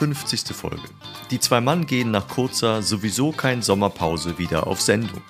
59. 0.00 0.54
Folge. 0.54 0.82
Die 1.30 1.38
zwei 1.38 1.60
Mann 1.60 1.86
gehen 1.86 2.10
nach 2.10 2.26
kurzer, 2.26 2.82
sowieso 2.82 3.30
kein 3.30 3.62
Sommerpause 3.62 4.38
wieder 4.38 4.66
auf 4.66 4.80
Sendung. 4.80 5.22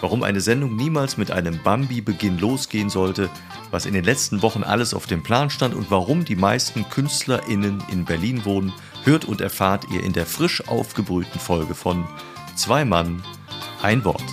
Warum 0.00 0.22
eine 0.22 0.40
Sendung 0.40 0.76
niemals 0.76 1.16
mit 1.16 1.30
einem 1.30 1.62
Bambi-Beginn 1.62 2.38
losgehen 2.38 2.90
sollte, 2.90 3.30
was 3.70 3.86
in 3.86 3.94
den 3.94 4.04
letzten 4.04 4.42
Wochen 4.42 4.62
alles 4.62 4.94
auf 4.94 5.06
dem 5.06 5.22
Plan 5.22 5.50
stand 5.50 5.74
und 5.74 5.90
warum 5.90 6.24
die 6.24 6.36
meisten 6.36 6.88
KünstlerInnen 6.88 7.82
in 7.90 8.04
Berlin 8.04 8.44
wohnen, 8.44 8.72
hört 9.04 9.24
und 9.24 9.40
erfahrt 9.40 9.86
ihr 9.90 10.02
in 10.02 10.12
der 10.12 10.26
frisch 10.26 10.66
aufgebrühten 10.68 11.40
Folge 11.40 11.74
von 11.74 12.06
Zwei 12.56 12.84
Mann, 12.84 13.22
ein 13.82 14.04
Wort. 14.04 14.24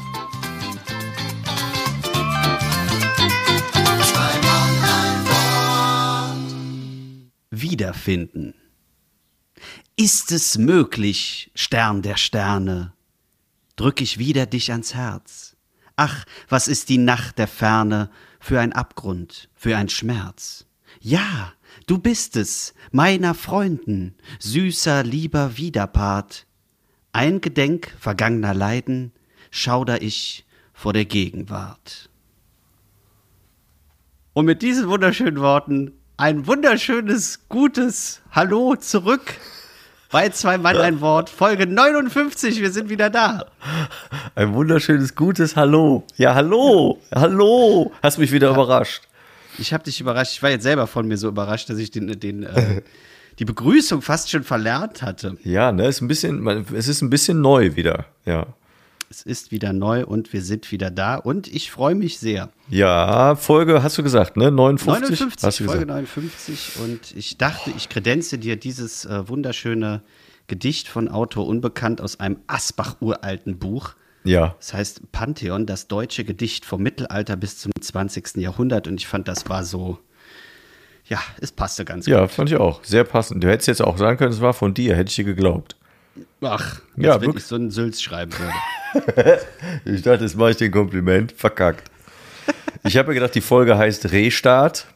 Wiederfinden. 7.52 8.54
Ist 9.96 10.32
es 10.32 10.58
möglich, 10.58 11.52
Stern 11.54 12.02
der 12.02 12.18
Sterne, 12.18 12.94
drück 13.76 14.02
ich 14.02 14.18
wieder 14.18 14.48
dich 14.48 14.72
ans 14.72 14.96
Herz. 14.96 15.56
Ach, 15.96 16.26
was 16.50 16.68
ist 16.68 16.90
die 16.90 16.98
Nacht 16.98 17.38
der 17.38 17.48
Ferne 17.48 18.10
für 18.40 18.60
ein 18.60 18.74
Abgrund, 18.74 19.50
für 19.54 19.78
ein 19.78 19.90
Schmerz? 19.90 20.66
Ja, 21.00 21.54
du 21.86 22.00
bist 22.00 22.38
es, 22.38 22.74
meiner 22.92 23.36
Freunden, 23.36 24.16
süßer, 24.40 25.04
lieber 25.04 25.58
Widerpart. 25.58 26.48
Ein 27.12 27.40
Gedenk 27.40 27.96
vergangener 28.00 28.56
Leiden 28.56 29.12
schauder 29.52 30.02
ich 30.02 30.44
vor 30.74 30.94
der 30.94 31.06
Gegenwart. 31.06 32.10
Und 34.34 34.46
mit 34.46 34.64
diesen 34.64 34.88
wunderschönen 34.88 35.40
Worten 35.40 35.92
ein 36.18 36.48
wunderschönes, 36.48 37.48
gutes 37.48 38.24
Hallo 38.32 38.76
zurück 38.76 39.36
bei 40.14 40.30
zwei 40.30 40.60
Mann 40.60 40.78
ein 40.78 41.02
Wort, 41.02 41.28
Folge 41.28 41.66
59, 41.66 42.62
wir 42.62 42.72
sind 42.72 42.88
wieder 42.92 43.10
da. 43.10 43.48
Ein 44.36 44.54
wunderschönes, 44.54 45.16
gutes 45.16 45.56
Hallo. 45.56 46.04
Ja, 46.18 46.36
hallo, 46.36 47.02
hallo. 47.16 47.92
Hast 48.04 48.20
mich 48.20 48.32
wieder 48.32 48.50
ja. 48.50 48.54
überrascht. 48.54 49.02
Ich 49.58 49.74
habe 49.74 49.84
dich 49.84 50.00
überrascht. 50.00 50.34
Ich 50.34 50.44
war 50.44 50.52
jetzt 50.52 50.62
selber 50.62 50.86
von 50.86 51.08
mir 51.08 51.18
so 51.18 51.30
überrascht, 51.30 51.68
dass 51.72 51.80
ich 51.80 51.90
den, 51.90 52.20
den 52.20 52.44
äh, 52.44 52.84
die 53.40 53.46
Begrüßung 53.46 54.04
fast 54.04 54.30
schon 54.30 54.44
verlernt 54.44 55.02
hatte. 55.02 55.36
Ja, 55.44 55.72
ne, 55.72 55.88
ist 55.88 56.02
ein 56.02 56.08
bisschen, 56.08 56.46
es 56.76 56.88
ist 56.88 57.02
ein 57.02 57.10
bisschen 57.10 57.42
neu 57.42 57.76
wieder, 57.76 58.06
ja. 58.24 58.46
Es 59.14 59.22
ist 59.22 59.52
wieder 59.52 59.74
neu 59.74 60.08
und 60.08 60.34
wir 60.34 60.42
sind 60.42 60.72
wieder 60.72 60.90
da 60.90 61.18
und 61.18 61.48
ich 61.48 61.70
freue 61.70 61.94
mich 61.94 62.18
sehr. 62.18 62.50
Ja, 62.68 63.36
Folge 63.36 63.84
hast 63.84 63.96
du 63.96 64.02
gesagt, 64.02 64.38
ne? 64.38 64.50
59? 64.50 65.20
59, 65.20 65.44
hast 65.48 65.60
du 65.60 65.66
Folge 65.66 65.86
gesagt. 65.86 66.18
59 66.18 66.80
und 66.84 67.16
ich 67.16 67.38
dachte, 67.38 67.72
ich 67.78 67.90
kredenze 67.90 68.40
dir 68.40 68.56
dieses 68.56 69.06
äh, 69.06 69.30
wunderschöne 69.30 70.02
Gedicht 70.48 70.88
von 70.88 71.10
Autor 71.10 71.46
Unbekannt 71.46 72.02
aus 72.02 72.20
einem 72.20 72.38
Asbach-uralten 72.48 73.60
Buch. 73.60 73.94
Ja. 74.24 74.56
Das 74.58 74.74
heißt 74.74 75.12
Pantheon, 75.12 75.68
das 75.68 75.88
deutsche 75.88 76.24
Gedicht 76.24 76.66
vom 76.66 76.82
Mittelalter 76.82 77.36
bis 77.36 77.60
zum 77.60 77.72
20. 77.80 78.38
Jahrhundert 78.38 78.88
und 78.88 79.00
ich 79.00 79.06
fand, 79.06 79.28
das 79.28 79.48
war 79.48 79.64
so, 79.64 80.00
ja, 81.06 81.20
es 81.40 81.52
passte 81.52 81.86
ganz 81.86 82.08
ja, 82.08 82.22
gut. 82.22 82.22
Ja, 82.32 82.36
fand 82.36 82.50
ich 82.50 82.56
auch. 82.56 82.84
Sehr 82.84 83.04
passend. 83.04 83.44
Du 83.44 83.48
hättest 83.48 83.68
jetzt 83.68 83.84
auch 83.84 84.00
sagen 84.00 84.18
können, 84.18 84.32
es 84.32 84.42
war 84.42 84.56
von 84.56 84.74
dir, 84.74 84.96
hätte 84.96 85.10
ich 85.10 85.18
dir 85.18 85.26
geglaubt. 85.26 85.76
Ach, 86.42 86.82
ja, 86.96 87.20
wenn 87.22 87.32
ich 87.36 87.44
so 87.44 87.56
einen 87.56 87.72
Sülz 87.72 88.02
schreiben 88.02 88.34
würde. 88.34 89.40
ich 89.86 90.02
dachte, 90.02 90.24
jetzt 90.24 90.38
mache 90.38 90.52
ich 90.52 90.58
dir 90.58 90.66
ein 90.66 90.72
Kompliment. 90.72 91.32
Verkackt. 91.32 91.90
Ich 92.84 92.98
habe 92.98 93.10
mir 93.10 93.14
gedacht, 93.16 93.34
die 93.34 93.42
Folge 93.42 93.78
heißt 93.78 94.12
Restart, 94.12 94.88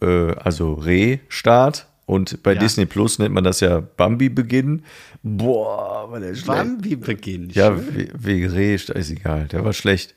äh, 0.00 0.32
also 0.32 0.74
Restart. 0.74 1.86
Und 2.06 2.42
bei 2.44 2.52
ja. 2.52 2.60
Disney 2.60 2.86
Plus 2.86 3.18
nennt 3.18 3.34
man 3.34 3.42
das 3.42 3.58
ja 3.60 3.80
Bambi-Beginn. 3.80 4.84
Boah, 5.24 6.10
war 6.10 6.20
der 6.20 6.34
schlecht. 6.34 6.46
Bambi-Beginn. 6.46 7.50
Ja, 7.50 7.76
wegen 7.76 8.48
Restart, 8.50 8.98
ist 8.98 9.10
egal. 9.10 9.46
Der 9.48 9.64
war 9.64 9.72
schlecht. 9.72 10.14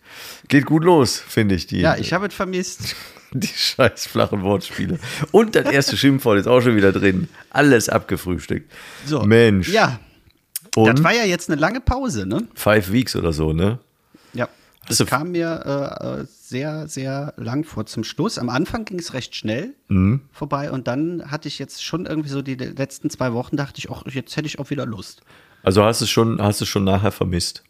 Geht 0.47 0.65
gut 0.65 0.83
los, 0.83 1.17
finde 1.17 1.55
ich. 1.55 1.65
Die, 1.65 1.81
ja, 1.81 1.97
ich 1.97 2.13
habe 2.13 2.27
es 2.27 2.33
vermisst. 2.33 2.95
Die 3.31 3.47
scheiß 3.47 4.07
flachen 4.07 4.41
Wortspiele. 4.41 4.97
Und 5.31 5.55
das 5.55 5.65
erste 5.65 5.97
Schimpfwort 5.97 6.39
ist 6.39 6.47
auch 6.47 6.61
schon 6.61 6.75
wieder 6.75 6.91
drin. 6.91 7.27
Alles 7.51 7.87
abgefrühstückt. 7.87 8.71
So. 9.05 9.21
Mensch. 9.21 9.69
Ja, 9.69 9.99
und 10.83 10.97
das 10.97 11.03
war 11.03 11.13
ja 11.13 11.23
jetzt 11.23 11.49
eine 11.49 11.59
lange 11.59 11.81
Pause, 11.81 12.25
ne? 12.25 12.47
Five 12.53 12.91
Weeks 12.91 13.15
oder 13.15 13.33
so, 13.33 13.53
ne? 13.53 13.79
Ja. 14.33 14.47
Das 14.87 15.05
kam 15.05 15.31
mir 15.31 16.19
äh, 16.21 16.25
sehr, 16.25 16.87
sehr 16.87 17.33
lang 17.37 17.63
vor 17.63 17.85
zum 17.85 18.03
Schluss. 18.03 18.39
Am 18.39 18.49
Anfang 18.49 18.85
ging 18.85 18.97
es 18.97 19.13
recht 19.13 19.35
schnell 19.35 19.75
mhm. 19.87 20.21
vorbei 20.31 20.71
und 20.71 20.87
dann 20.87 21.29
hatte 21.29 21.47
ich 21.47 21.59
jetzt 21.59 21.83
schon 21.83 22.07
irgendwie 22.07 22.29
so 22.29 22.41
die 22.41 22.55
letzten 22.55 23.09
zwei 23.09 23.33
Wochen, 23.33 23.55
dachte 23.55 23.77
ich, 23.77 23.91
ach, 23.91 24.03
jetzt 24.07 24.35
hätte 24.35 24.47
ich 24.47 24.57
auch 24.57 24.71
wieder 24.71 24.87
Lust. 24.87 25.21
Also 25.61 25.83
hast 25.83 26.01
du 26.01 26.05
es 26.05 26.09
schon, 26.09 26.41
hast 26.41 26.61
du 26.61 26.65
schon 26.65 26.83
nachher 26.83 27.11
vermisst? 27.11 27.63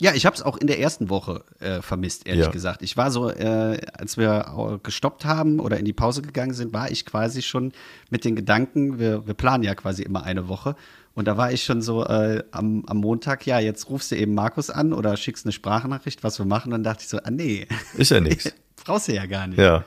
Ja, 0.00 0.12
ich 0.12 0.26
habe 0.26 0.34
es 0.34 0.42
auch 0.42 0.56
in 0.56 0.66
der 0.66 0.80
ersten 0.80 1.08
Woche 1.08 1.44
äh, 1.60 1.80
vermisst, 1.80 2.26
ehrlich 2.26 2.46
ja. 2.46 2.50
gesagt. 2.50 2.82
Ich 2.82 2.96
war 2.96 3.12
so, 3.12 3.30
äh, 3.30 3.80
als 3.96 4.16
wir 4.16 4.80
gestoppt 4.82 5.24
haben 5.24 5.60
oder 5.60 5.78
in 5.78 5.84
die 5.84 5.92
Pause 5.92 6.20
gegangen 6.20 6.52
sind, 6.52 6.72
war 6.72 6.90
ich 6.90 7.06
quasi 7.06 7.42
schon 7.42 7.72
mit 8.10 8.24
den 8.24 8.34
Gedanken, 8.34 8.98
wir, 8.98 9.26
wir 9.26 9.34
planen 9.34 9.62
ja 9.62 9.74
quasi 9.74 10.02
immer 10.02 10.24
eine 10.24 10.48
Woche. 10.48 10.74
Und 11.14 11.28
da 11.28 11.36
war 11.36 11.52
ich 11.52 11.62
schon 11.62 11.80
so 11.80 12.04
äh, 12.04 12.42
am, 12.50 12.84
am 12.86 12.96
Montag, 12.98 13.46
ja, 13.46 13.60
jetzt 13.60 13.88
rufst 13.88 14.10
du 14.10 14.16
eben 14.16 14.34
Markus 14.34 14.68
an 14.68 14.92
oder 14.92 15.16
schickst 15.16 15.46
eine 15.46 15.52
Sprachnachricht, 15.52 16.24
was 16.24 16.38
wir 16.38 16.46
machen. 16.46 16.72
Und 16.72 16.72
dann 16.72 16.82
dachte 16.82 17.02
ich 17.02 17.08
so, 17.08 17.18
ah 17.18 17.30
nee. 17.30 17.68
Ist 17.96 18.10
ja 18.10 18.20
nichts. 18.20 18.52
Brauchst 18.84 19.08
du 19.08 19.14
ja 19.14 19.26
gar 19.26 19.46
nicht. 19.46 19.58
Ja. 19.58 19.84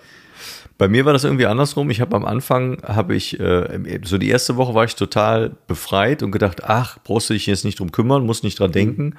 Bei 0.78 0.88
mir 0.88 1.06
war 1.06 1.14
das 1.14 1.24
irgendwie 1.24 1.48
andersrum. 1.48 1.90
Ich 1.90 2.02
habe 2.02 2.16
am 2.16 2.24
Anfang, 2.24 2.82
habe 2.84 3.16
ich, 3.16 3.40
äh, 3.40 4.00
so 4.06 4.18
die 4.18 4.30
erste 4.30 4.56
Woche 4.56 4.74
war 4.74 4.86
ich 4.86 4.96
total 4.96 5.56
befreit 5.68 6.24
und 6.24 6.32
gedacht, 6.32 6.64
ach, 6.64 7.00
brauchst 7.04 7.30
du 7.30 7.34
dich 7.34 7.48
jetzt 7.48 7.66
nicht 7.66 7.80
drum 7.80 7.92
kümmern, 7.92 8.26
musst 8.26 8.44
nicht 8.44 8.60
dran 8.60 8.70
mhm. 8.70 9.14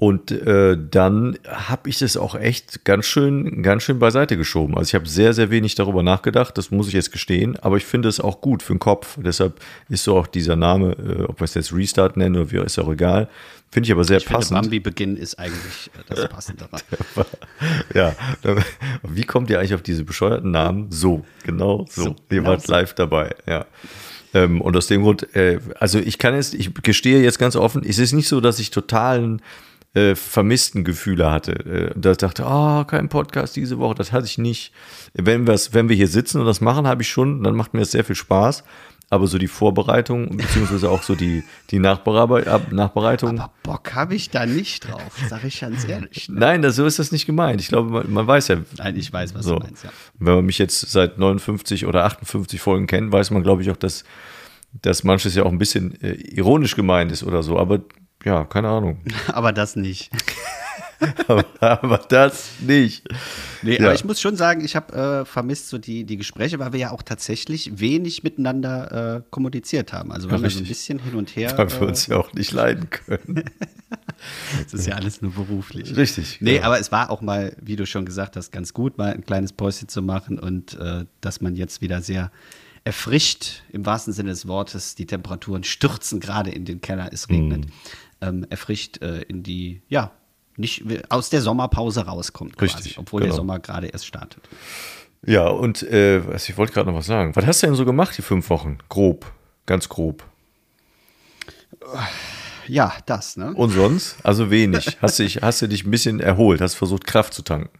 Und 0.00 0.30
äh, 0.30 0.78
dann 0.90 1.36
habe 1.46 1.90
ich 1.90 1.98
das 1.98 2.16
auch 2.16 2.34
echt 2.34 2.86
ganz 2.86 3.04
schön, 3.04 3.62
ganz 3.62 3.82
schön 3.82 3.98
beiseite 3.98 4.38
geschoben. 4.38 4.78
Also 4.78 4.88
ich 4.88 4.94
habe 4.94 5.06
sehr, 5.06 5.34
sehr 5.34 5.50
wenig 5.50 5.74
darüber 5.74 6.02
nachgedacht, 6.02 6.56
das 6.56 6.70
muss 6.70 6.88
ich 6.88 6.94
jetzt 6.94 7.12
gestehen, 7.12 7.58
aber 7.58 7.76
ich 7.76 7.84
finde 7.84 8.08
es 8.08 8.18
auch 8.18 8.40
gut 8.40 8.62
für 8.62 8.72
den 8.72 8.78
Kopf. 8.78 9.18
Deshalb 9.22 9.60
ist 9.90 10.04
so 10.04 10.16
auch 10.16 10.26
dieser 10.26 10.56
Name, 10.56 10.92
äh, 10.92 11.24
ob 11.24 11.40
wir 11.40 11.44
es 11.44 11.52
jetzt 11.52 11.74
Restart 11.74 12.16
nennen 12.16 12.36
oder 12.36 12.50
wie, 12.50 12.56
ist 12.56 12.78
auch 12.78 12.90
egal. 12.90 13.28
Finde 13.70 13.88
ich 13.88 13.92
aber 13.92 14.04
sehr 14.04 14.16
ich 14.16 14.24
passend. 14.24 14.62
Bambi-Beginn 14.62 15.18
ist 15.18 15.38
eigentlich 15.38 15.90
äh, 15.94 16.02
das 16.08 16.26
Passendere. 16.30 16.70
ja, 17.94 18.14
wie 19.02 19.24
kommt 19.24 19.50
ihr 19.50 19.58
eigentlich 19.58 19.74
auf 19.74 19.82
diese 19.82 20.04
bescheuerten 20.04 20.50
Namen? 20.50 20.86
So, 20.88 21.26
genau 21.44 21.84
so. 21.90 22.04
so 22.04 22.08
ihr 22.08 22.38
genau 22.38 22.48
wart 22.48 22.62
so. 22.62 22.72
live 22.72 22.94
dabei, 22.94 23.34
ja. 23.46 23.66
Ähm, 24.32 24.62
und 24.62 24.74
aus 24.78 24.86
dem 24.86 25.02
Grund, 25.02 25.36
äh, 25.36 25.58
also 25.78 25.98
ich 25.98 26.16
kann 26.16 26.34
jetzt, 26.34 26.54
ich 26.54 26.72
gestehe 26.72 27.20
jetzt 27.20 27.38
ganz 27.38 27.54
offen, 27.54 27.82
es 27.86 27.98
ist 27.98 28.12
nicht 28.12 28.28
so, 28.28 28.40
dass 28.40 28.60
ich 28.60 28.70
totalen 28.70 29.42
äh, 29.94 30.14
vermissten 30.14 30.84
Gefühle 30.84 31.30
hatte. 31.30 31.52
Äh, 31.52 31.92
da 31.96 32.14
dachte, 32.14 32.46
ah, 32.46 32.80
oh, 32.80 32.84
kein 32.84 33.08
Podcast 33.08 33.56
diese 33.56 33.78
Woche, 33.78 33.96
das 33.96 34.12
hatte 34.12 34.26
ich 34.26 34.38
nicht. 34.38 34.72
Wenn, 35.14 35.46
wenn 35.46 35.88
wir 35.88 35.96
hier 35.96 36.08
sitzen 36.08 36.40
und 36.40 36.46
das 36.46 36.60
machen, 36.60 36.86
habe 36.86 37.02
ich 37.02 37.08
schon, 37.08 37.42
dann 37.42 37.56
macht 37.56 37.74
mir 37.74 37.80
das 37.80 37.90
sehr 37.90 38.04
viel 38.04 38.16
Spaß. 38.16 38.64
Aber 39.12 39.26
so 39.26 39.38
die 39.38 39.48
Vorbereitung, 39.48 40.36
beziehungsweise 40.36 40.88
auch 40.88 41.02
so 41.02 41.16
die, 41.16 41.42
die 41.72 41.80
Nachbereitung. 41.80 43.40
Aber 43.40 43.52
Bock 43.64 43.92
habe 43.96 44.14
ich 44.14 44.30
da 44.30 44.46
nicht 44.46 44.88
drauf, 44.88 45.18
sage 45.28 45.48
ich 45.48 45.58
ganz 45.58 45.84
ehrlich. 45.84 46.28
Ne? 46.28 46.38
Nein, 46.38 46.62
das, 46.62 46.76
so 46.76 46.86
ist 46.86 47.00
das 47.00 47.10
nicht 47.10 47.26
gemeint. 47.26 47.60
Ich 47.60 47.66
glaube, 47.66 47.90
man, 47.90 48.12
man 48.12 48.26
weiß 48.28 48.46
ja. 48.46 48.58
Nein, 48.78 48.94
ich 48.94 49.12
weiß, 49.12 49.34
was 49.34 49.44
so. 49.44 49.56
du 49.56 49.64
meinst, 49.64 49.82
ja. 49.82 49.90
Wenn 50.20 50.36
man 50.36 50.46
mich 50.46 50.58
jetzt 50.58 50.92
seit 50.92 51.18
59 51.18 51.86
oder 51.86 52.04
58 52.04 52.60
Folgen 52.60 52.86
kennt, 52.86 53.10
weiß 53.10 53.32
man, 53.32 53.42
glaube 53.42 53.62
ich, 53.62 53.70
auch, 53.72 53.76
dass, 53.76 54.04
dass 54.80 55.02
manches 55.02 55.34
ja 55.34 55.42
auch 55.42 55.50
ein 55.50 55.58
bisschen 55.58 56.00
äh, 56.00 56.12
ironisch 56.12 56.76
gemeint 56.76 57.10
ist 57.10 57.24
oder 57.24 57.42
so. 57.42 57.58
Aber 57.58 57.80
ja, 58.24 58.44
keine 58.44 58.68
Ahnung. 58.68 59.00
Aber 59.32 59.52
das 59.52 59.76
nicht. 59.76 60.10
aber, 61.28 61.44
aber, 61.60 61.98
das 62.08 62.50
nicht. 62.60 63.08
Nee, 63.62 63.76
ja. 63.76 63.86
aber 63.86 63.94
ich 63.94 64.04
muss 64.04 64.20
schon 64.20 64.36
sagen, 64.36 64.62
ich 64.62 64.76
habe 64.76 65.22
äh, 65.22 65.24
vermisst 65.24 65.68
so 65.68 65.78
die, 65.78 66.04
die 66.04 66.16
Gespräche, 66.16 66.58
weil 66.58 66.72
wir 66.72 66.80
ja 66.80 66.90
auch 66.90 67.02
tatsächlich 67.02 67.80
wenig 67.80 68.22
miteinander 68.22 69.16
äh, 69.16 69.22
kommuniziert 69.30 69.92
haben. 69.92 70.12
Also 70.12 70.30
wenn 70.30 70.38
ja, 70.38 70.42
wir 70.42 70.50
so 70.50 70.58
ein 70.58 70.66
bisschen 70.66 70.98
hin 70.98 71.14
und 71.14 71.34
her. 71.36 71.56
Weil 71.56 71.70
wir 71.70 71.88
uns 71.88 72.06
ja 72.06 72.18
auch 72.18 72.32
nicht 72.34 72.52
leiden 72.52 72.90
können. 72.90 73.44
das 74.62 74.74
ist 74.74 74.86
ja 74.86 74.94
alles 74.94 75.22
nur 75.22 75.32
beruflich. 75.32 75.96
Richtig. 75.96 76.38
Nee, 76.40 76.56
ja. 76.56 76.64
aber 76.64 76.78
es 76.78 76.92
war 76.92 77.10
auch 77.10 77.22
mal, 77.22 77.56
wie 77.60 77.76
du 77.76 77.86
schon 77.86 78.04
gesagt 78.04 78.36
hast, 78.36 78.52
ganz 78.52 78.74
gut, 78.74 78.98
mal 78.98 79.12
ein 79.14 79.24
kleines 79.24 79.52
Päuschen 79.52 79.88
zu 79.88 80.02
machen 80.02 80.38
und 80.38 80.74
äh, 80.78 81.06
dass 81.20 81.40
man 81.40 81.56
jetzt 81.56 81.80
wieder 81.80 82.02
sehr 82.02 82.30
erfrischt, 82.84 83.62
im 83.72 83.84
wahrsten 83.84 84.12
Sinne 84.12 84.30
des 84.30 84.48
Wortes, 84.48 84.94
die 84.94 85.06
Temperaturen 85.06 85.64
stürzen 85.64 86.18
gerade 86.18 86.50
in 86.50 86.64
den 86.64 86.80
Keller, 86.80 87.10
es 87.12 87.28
regnet. 87.28 87.66
Mm 87.66 87.70
ähm, 88.20 88.46
erfrischt 88.50 89.02
äh, 89.02 89.22
in 89.22 89.42
die, 89.42 89.82
ja, 89.88 90.12
nicht 90.56 90.84
aus 91.08 91.30
der 91.30 91.40
Sommerpause 91.40 92.06
rauskommt, 92.06 92.56
quasi, 92.56 92.76
Richtig, 92.76 92.98
obwohl 92.98 93.20
genau. 93.20 93.32
der 93.32 93.36
Sommer 93.36 93.58
gerade 93.58 93.88
erst 93.88 94.06
startet. 94.06 94.48
Ja, 95.26 95.48
und 95.48 95.82
äh, 95.82 96.18
ich 96.36 96.56
wollte 96.56 96.72
gerade 96.72 96.90
noch 96.90 96.98
was 96.98 97.06
sagen. 97.06 97.34
Was 97.36 97.46
hast 97.46 97.62
du 97.62 97.66
denn 97.66 97.74
so 97.74 97.84
gemacht, 97.84 98.16
die 98.16 98.22
fünf 98.22 98.48
Wochen? 98.50 98.78
Grob, 98.88 99.30
ganz 99.66 99.88
grob. 99.88 100.24
ja, 102.66 102.94
das, 103.06 103.36
ne? 103.36 103.52
Und 103.54 103.70
sonst? 103.70 104.16
Also 104.22 104.50
wenig. 104.50 104.98
Hast 105.00 105.18
du, 105.18 105.24
dich, 105.24 105.42
hast 105.42 105.62
du 105.62 105.66
dich 105.66 105.84
ein 105.84 105.90
bisschen 105.90 106.20
erholt, 106.20 106.60
hast 106.60 106.74
versucht, 106.74 107.06
Kraft 107.06 107.34
zu 107.34 107.42
tanken. 107.42 107.70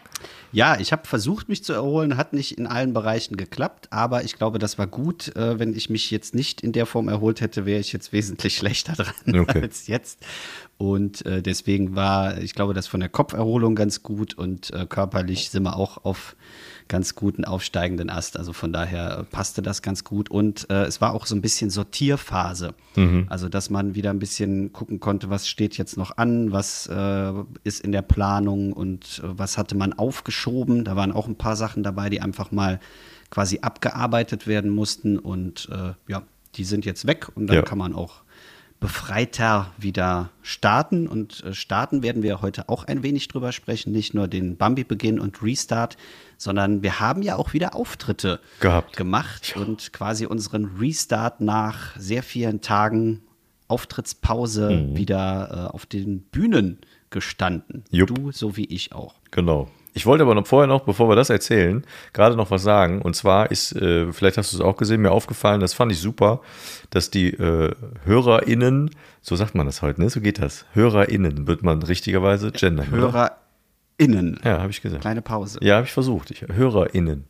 Ja, 0.53 0.81
ich 0.81 0.93
habe 0.93 1.07
versucht, 1.07 1.49
mich 1.49 1.63
zu 1.63 1.73
erholen, 1.73 2.17
hat 2.17 2.33
nicht 2.33 2.59
in 2.59 2.67
allen 2.67 2.93
Bereichen 2.93 3.37
geklappt, 3.37 3.93
aber 3.93 4.25
ich 4.25 4.37
glaube, 4.37 4.59
das 4.59 4.79
war 4.79 4.87
gut. 4.87 5.35
Äh, 5.37 5.59
wenn 5.59 5.77
ich 5.77 5.91
mich 5.91 6.11
jetzt 6.11 6.35
nicht 6.35 6.61
in 6.61 6.73
der 6.73 6.87
Form 6.87 7.09
erholt 7.09 7.41
hätte, 7.41 7.67
wäre 7.67 7.81
ich 7.81 7.93
jetzt 7.93 8.13
wesentlich 8.13 8.57
schlechter 8.59 8.95
dran 8.95 9.41
okay. 9.41 9.63
als 9.63 9.87
jetzt. 9.87 10.19
Und 10.77 11.25
äh, 11.27 11.43
deswegen 11.43 11.95
war, 11.95 12.39
ich 12.39 12.55
glaube, 12.55 12.75
das 12.75 12.87
von 12.87 13.01
der 13.01 13.09
Kopferholung 13.09 13.75
ganz 13.75 14.03
gut 14.03 14.35
und 14.35 14.73
äh, 14.73 14.87
körperlich 14.87 15.51
sind 15.51 15.63
wir 15.63 15.77
auch 15.77 16.05
auf 16.05 16.35
ganz 16.91 17.15
guten 17.15 17.47
aufsteigenden 17.47 18.11
Ast. 18.11 18.37
Also 18.37 18.53
von 18.53 18.73
daher 18.73 19.25
passte 19.31 19.63
das 19.63 19.81
ganz 19.81 20.05
gut. 20.05 20.31
Und 20.31 20.69
äh, 20.69 20.83
es 20.85 21.01
war 21.01 21.15
auch 21.15 21.25
so 21.25 21.35
ein 21.35 21.41
bisschen 21.41 21.71
Sortierphase. 21.71 22.75
Mhm. 22.97 23.27
Also, 23.31 23.49
dass 23.49 23.71
man 23.71 23.95
wieder 23.95 24.11
ein 24.11 24.19
bisschen 24.19 24.75
gucken 24.75 25.01
konnte, 25.01 25.31
was 25.31 25.49
steht 25.49 25.79
jetzt 25.79 25.97
noch 25.97 26.19
an, 26.19 26.53
was 26.53 26.87
äh, 26.89 27.33
ist 27.65 27.81
in 27.81 27.93
der 27.93 28.03
Planung 28.03 28.75
und 28.75 29.23
äh, 29.25 29.39
was 29.39 29.57
hatte 29.57 29.77
man 29.77 29.95
aufgeschoben. 29.95 30.85
Da 30.85 30.97
waren 30.97 31.13
auch 31.13 31.29
ein 31.29 31.37
paar 31.37 31.57
Sachen 31.57 31.83
dabei, 31.83 32.11
die 32.11 32.21
einfach 32.21 32.51
mal 32.51 32.81
quasi 33.31 33.61
abgearbeitet 33.63 34.47
werden 34.47 34.71
mussten. 34.71 35.19
Und 35.19 35.69
äh, 35.73 35.95
ja, 36.11 36.25
die 36.57 36.65
sind 36.65 36.85
jetzt 36.85 37.07
weg 37.07 37.29
und 37.35 37.47
dann 37.47 37.57
ja. 37.57 37.63
kann 37.63 37.79
man 37.79 37.95
auch 37.95 38.23
befreiter 38.81 39.73
wieder 39.79 40.31
starten. 40.43 41.07
Und 41.07 41.45
äh, 41.45 41.55
starten 41.55 42.03
werden 42.03 42.23
wir 42.23 42.43
heute 42.43 42.69
auch 42.69 42.85
ein 42.85 43.03
wenig 43.03 43.29
drüber 43.29 43.53
sprechen. 43.53 43.93
Nicht 43.93 44.15
nur 44.15 44.27
den 44.27 44.57
Bambi-Beginn 44.57 45.21
und 45.21 45.43
Restart, 45.43 45.97
sondern 46.41 46.83
wir 46.83 47.01
haben 47.01 47.21
ja 47.21 47.37
auch 47.37 47.53
wieder 47.53 47.75
Auftritte 47.77 48.41
Gehabt. 48.61 48.97
gemacht 48.97 49.53
ja. 49.55 49.61
und 49.61 49.93
quasi 49.93 50.25
unseren 50.25 50.79
Restart 50.81 51.43
nach 51.43 51.95
sehr 51.99 52.23
vielen 52.23 52.63
Tagen 52.63 53.21
Auftrittspause 53.69 54.71
mhm. 54.71 54.97
wieder 54.97 55.69
äh, 55.69 55.75
auf 55.75 55.85
den 55.85 56.23
Bühnen 56.23 56.79
gestanden. 57.11 57.85
Jupp. 57.91 58.09
Du 58.09 58.33
so 58.33 58.57
wie 58.57 58.65
ich 58.65 58.95
auch. 58.95 59.17
Genau. 59.31 59.69
Ich 59.93 60.07
wollte 60.07 60.23
aber 60.23 60.35
noch 60.35 60.47
vorher 60.47 60.67
noch, 60.67 60.85
bevor 60.85 61.11
wir 61.11 61.17
das 61.17 61.29
erzählen, 61.29 61.85
gerade 62.15 62.37
noch 62.37 62.51
was 62.51 62.63
sagen. 62.63 63.03
Und 63.03 63.17
zwar 63.17 63.51
ist, 63.51 63.77
äh, 63.77 64.11
vielleicht 64.11 64.39
hast 64.39 64.53
du 64.53 64.57
es 64.57 64.63
auch 64.63 64.77
gesehen, 64.77 65.03
mir 65.03 65.11
aufgefallen, 65.11 65.61
das 65.61 65.75
fand 65.75 65.93
ich 65.93 66.01
super, 66.01 66.41
dass 66.89 67.11
die 67.11 67.35
äh, 67.35 67.75
HörerInnen, 68.05 68.93
so 69.21 69.37
sagt 69.37 69.55
man 69.55 69.67
das 69.67 69.83
heute, 69.83 70.01
ne? 70.01 70.09
So 70.09 70.21
geht 70.21 70.41
das. 70.41 70.65
HörerInnen 70.73 71.47
wird 71.47 71.63
man 71.63 71.83
richtigerweise 71.83 72.51
gendern. 72.51 72.89
HörerInnen. 74.01 74.41
Ja, 74.45 74.61
habe 74.61 74.71
ich 74.71 74.83
gesagt. 74.83 75.03
Kleine 75.03 75.23
Pause. 75.23 75.59
Ja, 75.63 75.77
habe 75.77 75.87
ich 75.87 75.93
versucht. 75.93 76.31
Ich, 76.31 76.43
HörerInnen 76.43 77.25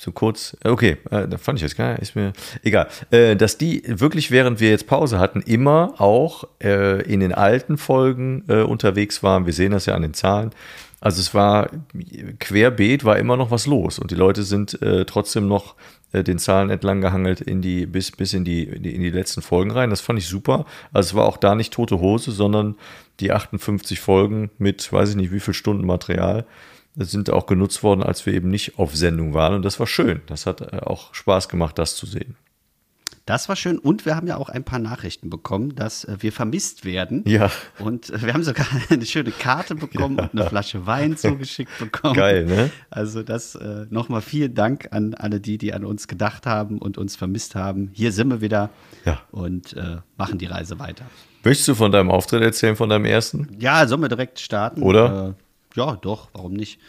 so 0.00 0.12
kurz, 0.12 0.56
äh, 0.64 0.68
okay, 0.68 0.98
äh, 1.10 1.26
da 1.26 1.38
fand 1.38 1.58
ich 1.58 1.62
jetzt 1.62 1.76
gar 1.76 1.98
ist 1.98 2.14
mir 2.14 2.32
egal, 2.62 2.88
äh, 3.10 3.36
dass 3.36 3.58
die 3.58 3.82
wirklich, 3.86 4.30
während 4.30 4.60
wir 4.60 4.70
jetzt 4.70 4.86
Pause 4.86 5.18
hatten, 5.18 5.40
immer 5.40 5.94
auch 5.98 6.44
äh, 6.62 7.02
in 7.02 7.20
den 7.20 7.32
alten 7.32 7.78
Folgen 7.78 8.44
äh, 8.48 8.62
unterwegs 8.62 9.22
waren. 9.22 9.46
Wir 9.46 9.52
sehen 9.52 9.72
das 9.72 9.86
ja 9.86 9.94
an 9.94 10.02
den 10.02 10.14
Zahlen. 10.14 10.50
Also 11.00 11.20
es 11.20 11.32
war 11.32 11.70
querbeet, 12.40 13.04
war 13.04 13.18
immer 13.18 13.36
noch 13.36 13.50
was 13.50 13.66
los 13.66 13.98
und 13.98 14.10
die 14.10 14.16
Leute 14.16 14.42
sind 14.42 14.80
äh, 14.82 15.04
trotzdem 15.04 15.46
noch 15.46 15.76
äh, 16.12 16.24
den 16.24 16.38
Zahlen 16.38 16.70
entlang 16.70 17.00
gehangelt 17.00 17.40
in 17.40 17.62
die, 17.62 17.86
bis, 17.86 18.10
bis 18.10 18.32
in 18.32 18.44
die, 18.44 18.64
in 18.64 18.82
die, 18.82 18.94
in 18.94 19.02
die 19.02 19.10
letzten 19.10 19.42
Folgen 19.42 19.70
rein. 19.70 19.90
Das 19.90 20.00
fand 20.00 20.18
ich 20.18 20.26
super. 20.26 20.66
Also 20.92 21.08
es 21.08 21.14
war 21.14 21.26
auch 21.26 21.36
da 21.36 21.54
nicht 21.54 21.72
tote 21.72 22.00
Hose, 22.00 22.32
sondern 22.32 22.76
die 23.20 23.32
58 23.32 24.00
Folgen 24.00 24.50
mit, 24.58 24.92
weiß 24.92 25.10
ich 25.10 25.16
nicht, 25.16 25.32
wie 25.32 25.40
viel 25.40 25.54
Stunden 25.54 25.86
Material 25.86 26.44
sind 26.96 27.30
auch 27.30 27.46
genutzt 27.46 27.82
worden, 27.82 28.02
als 28.02 28.26
wir 28.26 28.34
eben 28.34 28.48
nicht 28.48 28.78
auf 28.78 28.96
Sendung 28.96 29.34
waren. 29.34 29.54
Und 29.54 29.64
das 29.64 29.78
war 29.78 29.86
schön. 29.86 30.22
Das 30.26 30.46
hat 30.46 30.60
äh, 30.60 30.78
auch 30.80 31.14
Spaß 31.14 31.48
gemacht, 31.48 31.78
das 31.78 31.94
zu 31.94 32.06
sehen. 32.06 32.36
Das 33.28 33.46
war 33.50 33.56
schön 33.56 33.78
und 33.78 34.06
wir 34.06 34.16
haben 34.16 34.26
ja 34.26 34.38
auch 34.38 34.48
ein 34.48 34.64
paar 34.64 34.78
Nachrichten 34.78 35.28
bekommen, 35.28 35.74
dass 35.76 36.04
äh, 36.04 36.16
wir 36.20 36.32
vermisst 36.32 36.86
werden. 36.86 37.24
Ja. 37.26 37.50
Und 37.78 38.08
äh, 38.08 38.22
wir 38.22 38.32
haben 38.32 38.42
sogar 38.42 38.64
eine 38.88 39.04
schöne 39.04 39.32
Karte 39.32 39.74
bekommen 39.74 40.16
ja. 40.16 40.22
und 40.24 40.32
eine 40.32 40.48
Flasche 40.48 40.86
Wein 40.86 41.14
zugeschickt 41.18 41.78
bekommen. 41.78 42.14
Geil, 42.14 42.46
ne? 42.46 42.70
Also 42.88 43.22
das 43.22 43.54
äh, 43.54 43.84
nochmal 43.90 44.22
vielen 44.22 44.54
Dank 44.54 44.88
an 44.92 45.12
alle 45.12 45.40
die, 45.40 45.58
die 45.58 45.74
an 45.74 45.84
uns 45.84 46.08
gedacht 46.08 46.46
haben 46.46 46.78
und 46.78 46.96
uns 46.96 47.16
vermisst 47.16 47.54
haben. 47.54 47.90
Hier 47.92 48.12
sind 48.12 48.30
wir 48.30 48.40
wieder 48.40 48.70
ja. 49.04 49.20
und 49.30 49.74
äh, 49.74 49.98
machen 50.16 50.38
die 50.38 50.46
Reise 50.46 50.78
weiter. 50.78 51.04
Möchtest 51.44 51.68
du 51.68 51.74
von 51.74 51.92
deinem 51.92 52.10
Auftritt 52.10 52.40
erzählen, 52.40 52.76
von 52.76 52.88
deinem 52.88 53.04
ersten? 53.04 53.54
Ja, 53.58 53.86
sollen 53.86 54.00
wir 54.00 54.08
direkt 54.08 54.40
starten? 54.40 54.82
Oder? 54.82 55.34
Äh, 55.36 55.78
ja, 55.78 55.96
doch, 55.96 56.28
warum 56.32 56.54
nicht? 56.54 56.80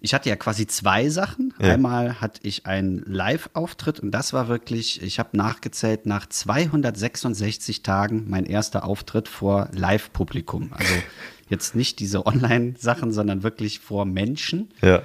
Ich 0.00 0.14
hatte 0.14 0.28
ja 0.28 0.36
quasi 0.36 0.66
zwei 0.66 1.08
Sachen. 1.08 1.54
Ja. 1.60 1.74
Einmal 1.74 2.20
hatte 2.20 2.40
ich 2.42 2.66
einen 2.66 3.02
Live-Auftritt 3.06 4.00
und 4.00 4.10
das 4.10 4.32
war 4.32 4.48
wirklich, 4.48 5.02
ich 5.02 5.18
habe 5.18 5.36
nachgezählt, 5.36 6.06
nach 6.06 6.26
266 6.26 7.82
Tagen 7.82 8.26
mein 8.28 8.44
erster 8.44 8.84
Auftritt 8.84 9.28
vor 9.28 9.68
Live-Publikum. 9.72 10.70
Also 10.72 10.94
jetzt 11.48 11.74
nicht 11.74 11.98
diese 11.98 12.26
Online-Sachen, 12.26 13.12
sondern 13.12 13.42
wirklich 13.42 13.80
vor 13.80 14.04
Menschen. 14.04 14.70
Ja. 14.82 15.02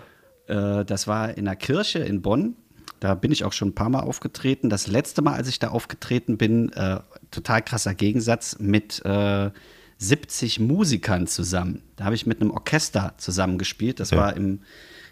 Äh, 0.47 0.85
das 0.85 1.07
war 1.07 1.37
in 1.37 1.45
der 1.45 1.55
Kirche 1.55 1.99
in 1.99 2.21
Bonn. 2.21 2.55
Da 2.99 3.15
bin 3.15 3.31
ich 3.31 3.43
auch 3.43 3.53
schon 3.53 3.69
ein 3.69 3.75
paar 3.75 3.89
Mal 3.89 4.01
aufgetreten. 4.01 4.69
Das 4.69 4.87
letzte 4.87 5.21
Mal, 5.21 5.33
als 5.33 5.49
ich 5.49 5.59
da 5.59 5.69
aufgetreten 5.69 6.37
bin, 6.37 6.71
äh, 6.71 6.99
total 7.31 7.61
krasser 7.61 7.93
Gegensatz 7.95 8.59
mit 8.59 9.03
äh, 9.03 9.51
70 10.03 10.59
Musikern 10.59 11.27
zusammen. 11.27 11.81
Da 11.95 12.05
habe 12.05 12.15
ich 12.15 12.25
mit 12.25 12.41
einem 12.41 12.51
Orchester 12.51 13.13
zusammengespielt. 13.17 13.99
Das 13.99 14.11
ja. 14.11 14.17
war 14.17 14.35
im 14.35 14.59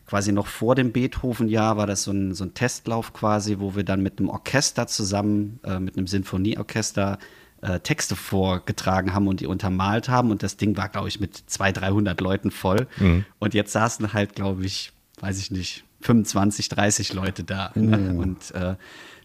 quasi 0.05 0.33
noch 0.33 0.47
vor 0.47 0.75
dem 0.75 0.91
Beethoven-Jahr, 0.91 1.77
war 1.77 1.87
das 1.87 2.03
so 2.03 2.11
ein, 2.11 2.33
so 2.33 2.43
ein 2.43 2.53
Testlauf 2.53 3.13
quasi, 3.13 3.59
wo 3.59 3.75
wir 3.75 3.85
dann 3.85 4.01
mit 4.01 4.19
einem 4.19 4.27
Orchester 4.27 4.85
zusammen, 4.87 5.61
äh, 5.63 5.79
mit 5.79 5.95
einem 5.95 6.05
Sinfonieorchester 6.05 7.17
äh, 7.61 7.79
Texte 7.79 8.17
vorgetragen 8.17 9.13
haben 9.13 9.27
und 9.27 9.39
die 9.39 9.45
untermalt 9.45 10.09
haben. 10.09 10.31
Und 10.31 10.43
das 10.43 10.57
Ding 10.57 10.75
war, 10.75 10.89
glaube 10.89 11.07
ich, 11.07 11.21
mit 11.21 11.37
200, 11.37 11.83
300 11.83 12.19
Leuten 12.19 12.51
voll. 12.51 12.87
Mhm. 12.97 13.23
Und 13.39 13.53
jetzt 13.53 13.71
saßen 13.71 14.11
halt, 14.11 14.35
glaube 14.35 14.65
ich, 14.65 14.91
weiß 15.21 15.39
ich 15.39 15.49
nicht, 15.51 15.85
25, 16.01 16.67
30 16.67 17.13
Leute 17.13 17.43
da. 17.43 17.71
Mhm. 17.75 18.17
Und 18.17 18.51
äh, 18.51 18.75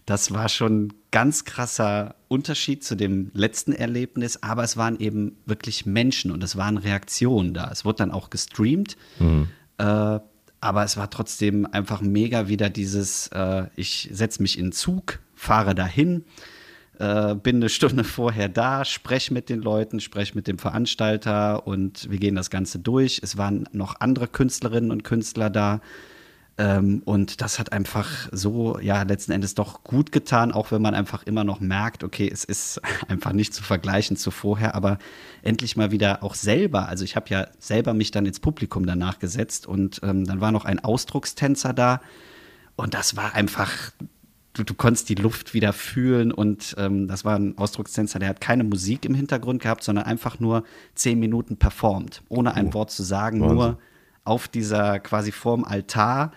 das 0.07 0.33
war 0.33 0.47
schon 0.47 0.93
ganz 1.11 1.43
krasser 1.43 2.15
Unterschied 2.29 2.81
zu 2.81 2.95
dem 2.95 3.29
letzten 3.33 3.73
Erlebnis, 3.73 4.41
aber 4.41 4.63
es 4.63 4.77
waren 4.77 4.97
eben 4.99 5.35
wirklich 5.45 5.85
Menschen 5.85 6.31
und 6.31 6.41
es 6.43 6.55
waren 6.55 6.77
Reaktionen 6.77 7.53
da. 7.53 7.69
Es 7.71 7.83
wurde 7.83 7.97
dann 7.97 8.11
auch 8.11 8.29
gestreamt, 8.29 8.95
mhm. 9.19 9.49
äh, 9.77 9.83
aber 9.83 10.83
es 10.85 10.95
war 10.95 11.09
trotzdem 11.09 11.65
einfach 11.65 11.99
mega 11.99 12.47
wieder 12.47 12.69
dieses, 12.69 13.27
äh, 13.33 13.65
ich 13.75 14.07
setze 14.09 14.41
mich 14.41 14.57
in 14.57 14.71
Zug, 14.71 15.19
fahre 15.35 15.75
dahin, 15.75 16.23
äh, 16.99 17.35
bin 17.35 17.57
eine 17.57 17.67
Stunde 17.67 18.03
vorher 18.05 18.47
da, 18.47 18.85
spreche 18.85 19.33
mit 19.33 19.49
den 19.49 19.61
Leuten, 19.61 19.99
spreche 19.99 20.35
mit 20.35 20.47
dem 20.47 20.57
Veranstalter 20.57 21.67
und 21.67 22.09
wir 22.09 22.17
gehen 22.17 22.35
das 22.35 22.49
Ganze 22.49 22.79
durch. 22.79 23.19
Es 23.23 23.37
waren 23.37 23.67
noch 23.73 23.99
andere 23.99 24.29
Künstlerinnen 24.29 24.91
und 24.91 25.03
Künstler 25.03 25.49
da. 25.49 25.81
Ähm, 26.59 27.03
und 27.05 27.41
das 27.41 27.59
hat 27.59 27.71
einfach 27.71 28.29
so, 28.31 28.79
ja, 28.79 29.03
letzten 29.03 29.31
Endes 29.31 29.53
doch 29.53 29.83
gut 29.83 30.11
getan, 30.11 30.51
auch 30.51 30.71
wenn 30.71 30.81
man 30.81 30.95
einfach 30.95 31.23
immer 31.23 31.43
noch 31.43 31.59
merkt, 31.59 32.03
okay, 32.03 32.27
es 32.31 32.43
ist 32.43 32.81
einfach 33.07 33.31
nicht 33.31 33.53
zu 33.53 33.63
vergleichen 33.63 34.17
zu 34.17 34.31
vorher, 34.31 34.73
aber 34.73 34.97
endlich 35.43 35.75
mal 35.77 35.91
wieder 35.91 36.23
auch 36.23 36.33
selber, 36.33 36.87
also 36.87 37.03
ich 37.03 37.15
habe 37.15 37.29
ja 37.29 37.47
selber 37.59 37.93
mich 37.93 38.09
dann 38.09 38.25
ins 38.25 38.39
Publikum 38.39 38.87
danach 38.87 39.19
gesetzt 39.19 39.67
und 39.67 39.99
ähm, 40.03 40.25
dann 40.25 40.41
war 40.41 40.51
noch 40.51 40.65
ein 40.65 40.79
Ausdruckstänzer 40.79 41.73
da 41.73 42.01
und 42.75 42.95
das 42.95 43.15
war 43.15 43.35
einfach, 43.35 43.71
du, 44.53 44.63
du 44.63 44.73
konntest 44.73 45.09
die 45.09 45.15
Luft 45.15 45.53
wieder 45.53 45.73
fühlen 45.73 46.31
und 46.31 46.73
ähm, 46.79 47.07
das 47.07 47.23
war 47.23 47.35
ein 47.35 47.55
Ausdruckstänzer, 47.59 48.17
der 48.17 48.29
hat 48.29 48.41
keine 48.41 48.63
Musik 48.63 49.05
im 49.05 49.13
Hintergrund 49.13 49.61
gehabt, 49.61 49.83
sondern 49.83 50.05
einfach 50.05 50.39
nur 50.39 50.63
zehn 50.95 51.19
Minuten 51.19 51.57
performt, 51.57 52.23
ohne 52.29 52.55
ein 52.55 52.69
oh, 52.69 52.73
Wort 52.73 52.89
zu 52.89 53.03
sagen, 53.03 53.41
Wahnsinn. 53.41 53.57
nur 53.57 53.77
auf 54.27 54.47
dieser 54.47 54.99
quasi 54.99 55.31
vorm 55.31 55.63
Altar 55.63 56.31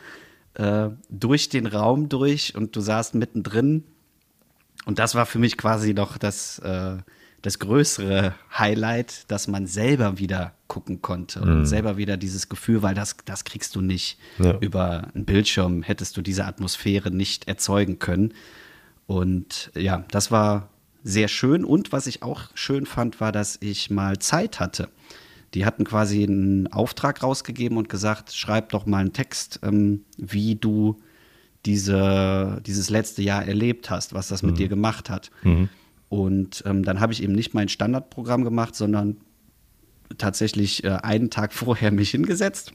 äh, 0.54 0.88
durch 1.09 1.49
den 1.49 1.66
Raum 1.66 2.09
durch 2.09 2.54
und 2.54 2.75
du 2.76 2.80
saßt 2.80 3.14
mittendrin. 3.14 3.85
Und 4.87 4.99
das 4.99 5.14
war 5.14 5.26
für 5.26 5.38
mich 5.38 5.56
quasi 5.56 5.94
doch 5.94 6.18
das, 6.18 6.59
äh, 6.61 6.97
das 7.42 7.59
größere 7.59 8.35
Highlight, 8.56 9.30
dass 9.30 9.49
man 9.49 9.66
selber 9.66 10.18
wieder 10.18 10.54
gucken 10.68 11.02
konnte 11.02 11.40
und 11.40 11.61
mhm. 11.61 11.66
selber 11.66 11.97
wieder 11.97 12.16
dieses 12.16 12.49
Gefühl, 12.49 12.82
weil 12.82 12.94
das, 12.94 13.16
das 13.25 13.44
kriegst 13.44 13.75
du 13.75 13.80
nicht 13.80 14.18
ja. 14.38 14.56
über 14.59 15.09
einen 15.14 15.25
Bildschirm, 15.25 15.82
hättest 15.82 16.16
du 16.16 16.23
diese 16.23 16.44
Atmosphäre 16.44 17.11
nicht 17.11 17.49
erzeugen 17.49 17.99
können. 17.99 18.35
Und 19.06 19.70
ja, 19.75 20.04
das 20.11 20.30
war 20.30 20.68
sehr 21.02 21.28
schön. 21.28 21.64
Und 21.64 21.92
was 21.92 22.06
ich 22.06 22.23
auch 22.23 22.42
schön 22.54 22.87
fand, 22.87 23.20
war, 23.20 23.32
dass 23.32 23.59
ich 23.61 23.90
mal 23.90 24.18
Zeit 24.18 24.61
hatte. 24.61 24.88
Die 25.54 25.64
hatten 25.64 25.85
quasi 25.85 26.23
einen 26.23 26.69
Auftrag 26.69 27.23
rausgegeben 27.23 27.76
und 27.76 27.88
gesagt, 27.88 28.33
schreib 28.33 28.71
doch 28.71 28.87
mal 28.87 28.99
einen 28.99 29.12
Text, 29.12 29.61
ähm, 29.62 30.04
wie 30.16 30.54
du 30.54 31.00
diese, 31.66 32.61
dieses 32.64 32.88
letzte 32.88 33.23
Jahr 33.23 33.45
erlebt 33.45 33.90
hast, 33.90 34.14
was 34.14 34.28
das 34.28 34.42
mhm. 34.42 34.50
mit 34.50 34.59
dir 34.59 34.69
gemacht 34.69 35.11
hat. 35.11 35.30
Mhm. 35.42 35.69
Und 36.09 36.62
ähm, 36.66 36.85
dann 36.85 37.00
habe 37.00 37.12
ich 37.12 37.23
eben 37.23 37.33
nicht 37.33 37.54
mein 37.54 37.69
Standardprogramm 37.69 38.45
gemacht, 38.45 38.75
sondern 38.75 39.16
tatsächlich 40.19 40.85
äh, 40.85 40.90
einen 41.02 41.30
Tag 41.30 41.52
vorher 41.52 41.90
mich 41.90 42.11
hingesetzt. 42.11 42.73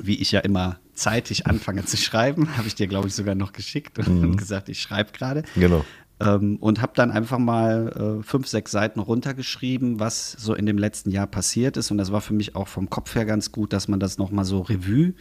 Wie 0.00 0.16
ich 0.16 0.32
ja 0.32 0.40
immer 0.40 0.78
zeitig 0.94 1.46
anfange 1.46 1.84
zu 1.84 1.98
schreiben, 1.98 2.48
habe 2.56 2.66
ich 2.66 2.74
dir, 2.74 2.86
glaube 2.86 3.08
ich, 3.08 3.14
sogar 3.14 3.34
noch 3.34 3.52
geschickt 3.52 3.98
und, 3.98 4.22
mhm. 4.22 4.36
gesagt, 4.36 4.70
ich 4.70 4.80
schreibe 4.80 5.12
gerade. 5.12 5.42
Genau 5.54 5.84
Ähm, 6.24 6.56
und 6.56 6.80
habe 6.80 6.92
dann 6.94 7.10
einfach 7.10 7.38
mal 7.38 8.18
äh, 8.20 8.22
fünf, 8.22 8.46
sechs 8.46 8.70
Seiten 8.70 9.00
runtergeschrieben, 9.00 9.98
was 10.00 10.32
so 10.32 10.54
in 10.54 10.66
dem 10.66 10.78
letzten 10.78 11.10
Jahr 11.10 11.26
passiert 11.26 11.76
ist. 11.76 11.90
Und 11.90 11.98
das 11.98 12.12
war 12.12 12.20
für 12.20 12.34
mich 12.34 12.54
auch 12.54 12.68
vom 12.68 12.90
Kopf 12.90 13.14
her 13.14 13.24
ganz 13.24 13.52
gut, 13.52 13.72
dass 13.72 13.88
man 13.88 14.00
das 14.00 14.18
nochmal 14.18 14.44
so 14.44 14.60
Revue 14.60 15.14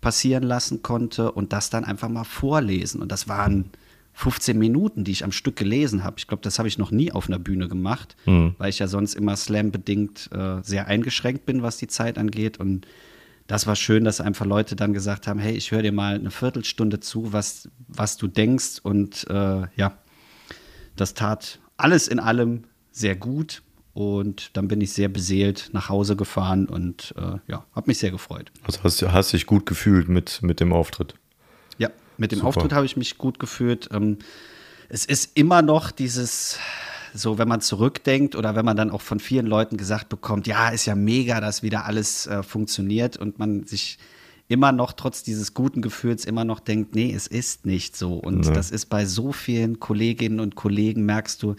passieren 0.00 0.42
lassen 0.42 0.82
konnte 0.82 1.32
und 1.32 1.52
das 1.52 1.70
dann 1.70 1.84
einfach 1.84 2.08
mal 2.08 2.24
vorlesen. 2.24 3.02
Und 3.02 3.10
das 3.10 3.28
waren 3.28 3.70
15 4.12 4.58
Minuten, 4.58 5.04
die 5.04 5.12
ich 5.12 5.24
am 5.24 5.32
Stück 5.32 5.56
gelesen 5.56 6.04
habe. 6.04 6.16
Ich 6.18 6.26
glaube, 6.26 6.42
das 6.42 6.58
habe 6.58 6.68
ich 6.68 6.78
noch 6.78 6.90
nie 6.90 7.12
auf 7.12 7.28
einer 7.28 7.38
Bühne 7.38 7.68
gemacht, 7.68 8.16
mhm. 8.24 8.54
weil 8.56 8.70
ich 8.70 8.78
ja 8.78 8.88
sonst 8.88 9.14
immer 9.14 9.36
Slam-bedingt 9.36 10.30
äh, 10.32 10.62
sehr 10.62 10.86
eingeschränkt 10.86 11.44
bin, 11.44 11.62
was 11.62 11.76
die 11.76 11.86
Zeit 11.86 12.16
angeht. 12.16 12.58
Und 12.58 12.86
das 13.46 13.66
war 13.66 13.76
schön, 13.76 14.04
dass 14.04 14.20
einfach 14.20 14.46
Leute 14.46 14.74
dann 14.74 14.94
gesagt 14.94 15.26
haben, 15.26 15.38
hey, 15.38 15.54
ich 15.54 15.70
höre 15.70 15.82
dir 15.82 15.92
mal 15.92 16.14
eine 16.14 16.30
Viertelstunde 16.30 17.00
zu, 17.00 17.32
was, 17.32 17.68
was 17.88 18.16
du 18.16 18.26
denkst. 18.26 18.80
Und 18.82 19.26
äh, 19.28 19.66
ja, 19.76 19.98
das 20.96 21.14
tat 21.14 21.60
alles 21.76 22.08
in 22.08 22.18
allem 22.18 22.64
sehr 22.92 23.16
gut. 23.16 23.62
Und 23.92 24.54
dann 24.58 24.68
bin 24.68 24.82
ich 24.82 24.92
sehr 24.92 25.08
beseelt 25.08 25.70
nach 25.72 25.88
Hause 25.88 26.16
gefahren 26.16 26.66
und 26.66 27.14
äh, 27.16 27.38
ja, 27.50 27.64
habe 27.74 27.86
mich 27.86 27.96
sehr 27.96 28.10
gefreut. 28.10 28.52
Also 28.64 28.82
hast, 28.82 29.02
hast 29.02 29.32
dich 29.32 29.46
gut 29.46 29.64
gefühlt 29.64 30.10
mit, 30.10 30.42
mit 30.42 30.60
dem 30.60 30.74
Auftritt? 30.74 31.14
Ja, 31.78 31.88
mit 32.18 32.30
dem 32.30 32.40
Super. 32.40 32.48
Auftritt 32.48 32.74
habe 32.74 32.84
ich 32.84 32.98
mich 32.98 33.16
gut 33.16 33.38
gefühlt. 33.38 33.88
Ähm, 33.92 34.18
es 34.90 35.06
ist 35.06 35.30
immer 35.34 35.62
noch 35.62 35.90
dieses, 35.90 36.58
so 37.14 37.38
wenn 37.38 37.48
man 37.48 37.62
zurückdenkt 37.62 38.36
oder 38.36 38.54
wenn 38.54 38.66
man 38.66 38.76
dann 38.76 38.90
auch 38.90 39.00
von 39.00 39.18
vielen 39.18 39.46
Leuten 39.46 39.78
gesagt 39.78 40.10
bekommt, 40.10 40.46
ja, 40.46 40.68
ist 40.68 40.84
ja 40.84 40.94
mega, 40.94 41.40
dass 41.40 41.62
wieder 41.62 41.86
alles 41.86 42.26
äh, 42.26 42.42
funktioniert 42.42 43.16
und 43.16 43.38
man 43.38 43.64
sich 43.64 43.98
immer 44.48 44.72
noch 44.72 44.92
trotz 44.92 45.22
dieses 45.22 45.54
guten 45.54 45.82
Gefühls 45.82 46.24
immer 46.24 46.44
noch 46.44 46.60
denkt, 46.60 46.94
nee, 46.94 47.12
es 47.12 47.26
ist 47.26 47.66
nicht 47.66 47.96
so. 47.96 48.14
Und 48.14 48.46
nee. 48.46 48.52
das 48.52 48.70
ist 48.70 48.86
bei 48.86 49.04
so 49.04 49.32
vielen 49.32 49.80
Kolleginnen 49.80 50.40
und 50.40 50.54
Kollegen, 50.54 51.04
merkst 51.04 51.42
du, 51.42 51.56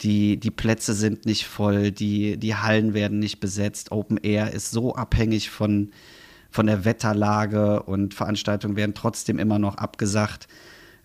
die, 0.00 0.38
die 0.38 0.50
Plätze 0.50 0.94
sind 0.94 1.26
nicht 1.26 1.46
voll, 1.46 1.92
die, 1.92 2.36
die 2.36 2.56
Hallen 2.56 2.94
werden 2.94 3.18
nicht 3.18 3.40
besetzt. 3.40 3.92
Open 3.92 4.18
Air 4.18 4.52
ist 4.52 4.70
so 4.70 4.94
abhängig 4.94 5.50
von, 5.50 5.90
von 6.50 6.66
der 6.66 6.84
Wetterlage 6.84 7.82
und 7.82 8.14
Veranstaltungen 8.14 8.76
werden 8.76 8.94
trotzdem 8.94 9.38
immer 9.38 9.58
noch 9.58 9.76
abgesagt. 9.76 10.48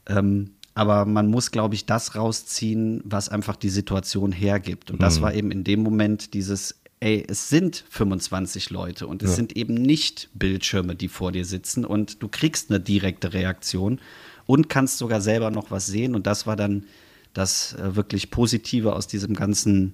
Ähm, 0.08 0.52
aber 0.74 1.06
man 1.06 1.28
muss, 1.28 1.52
glaube 1.52 1.76
ich, 1.76 1.86
das 1.86 2.16
rausziehen, 2.16 3.02
was 3.04 3.30
einfach 3.30 3.58
die 3.58 3.70
Situation 3.70 4.32
hergibt. 4.32 4.92
Und 4.92 5.02
das 5.02 5.20
mhm. 5.20 5.24
war 5.24 5.34
eben 5.34 5.52
in 5.52 5.64
dem 5.64 5.84
Moment 5.84 6.34
dieses, 6.34 6.79
ey, 7.00 7.26
es 7.28 7.50
sind 7.50 7.84
25 7.90 8.70
Leute 8.70 9.08
und 9.08 9.24
es 9.24 9.32
ja. 9.32 9.36
sind 9.38 9.56
eben 9.56 9.74
nicht 9.74 10.30
Bildschirme, 10.34 10.96
die 10.96 11.08
vor 11.08 11.32
dir 11.32 11.46
sitzen 11.46 11.86
und 11.86 12.22
du 12.22 12.28
kriegst 12.28 12.70
eine 12.70 12.80
direkte 12.80 13.34
Reaktion 13.34 14.00
und 14.46 14.68
kannst 14.68 14.98
sogar 14.98 15.22
selber 15.22 15.52
noch 15.52 15.72
was 15.72 15.86
sehen. 15.86 16.16
Und 16.16 16.26
das 16.28 16.48
war 16.48 16.56
dann 16.56 16.86
das 17.34 17.74
äh, 17.74 17.96
wirklich 17.96 18.32
Positive 18.32 18.94
aus 18.94 19.08
diesem 19.08 19.36
ganzen 19.36 19.94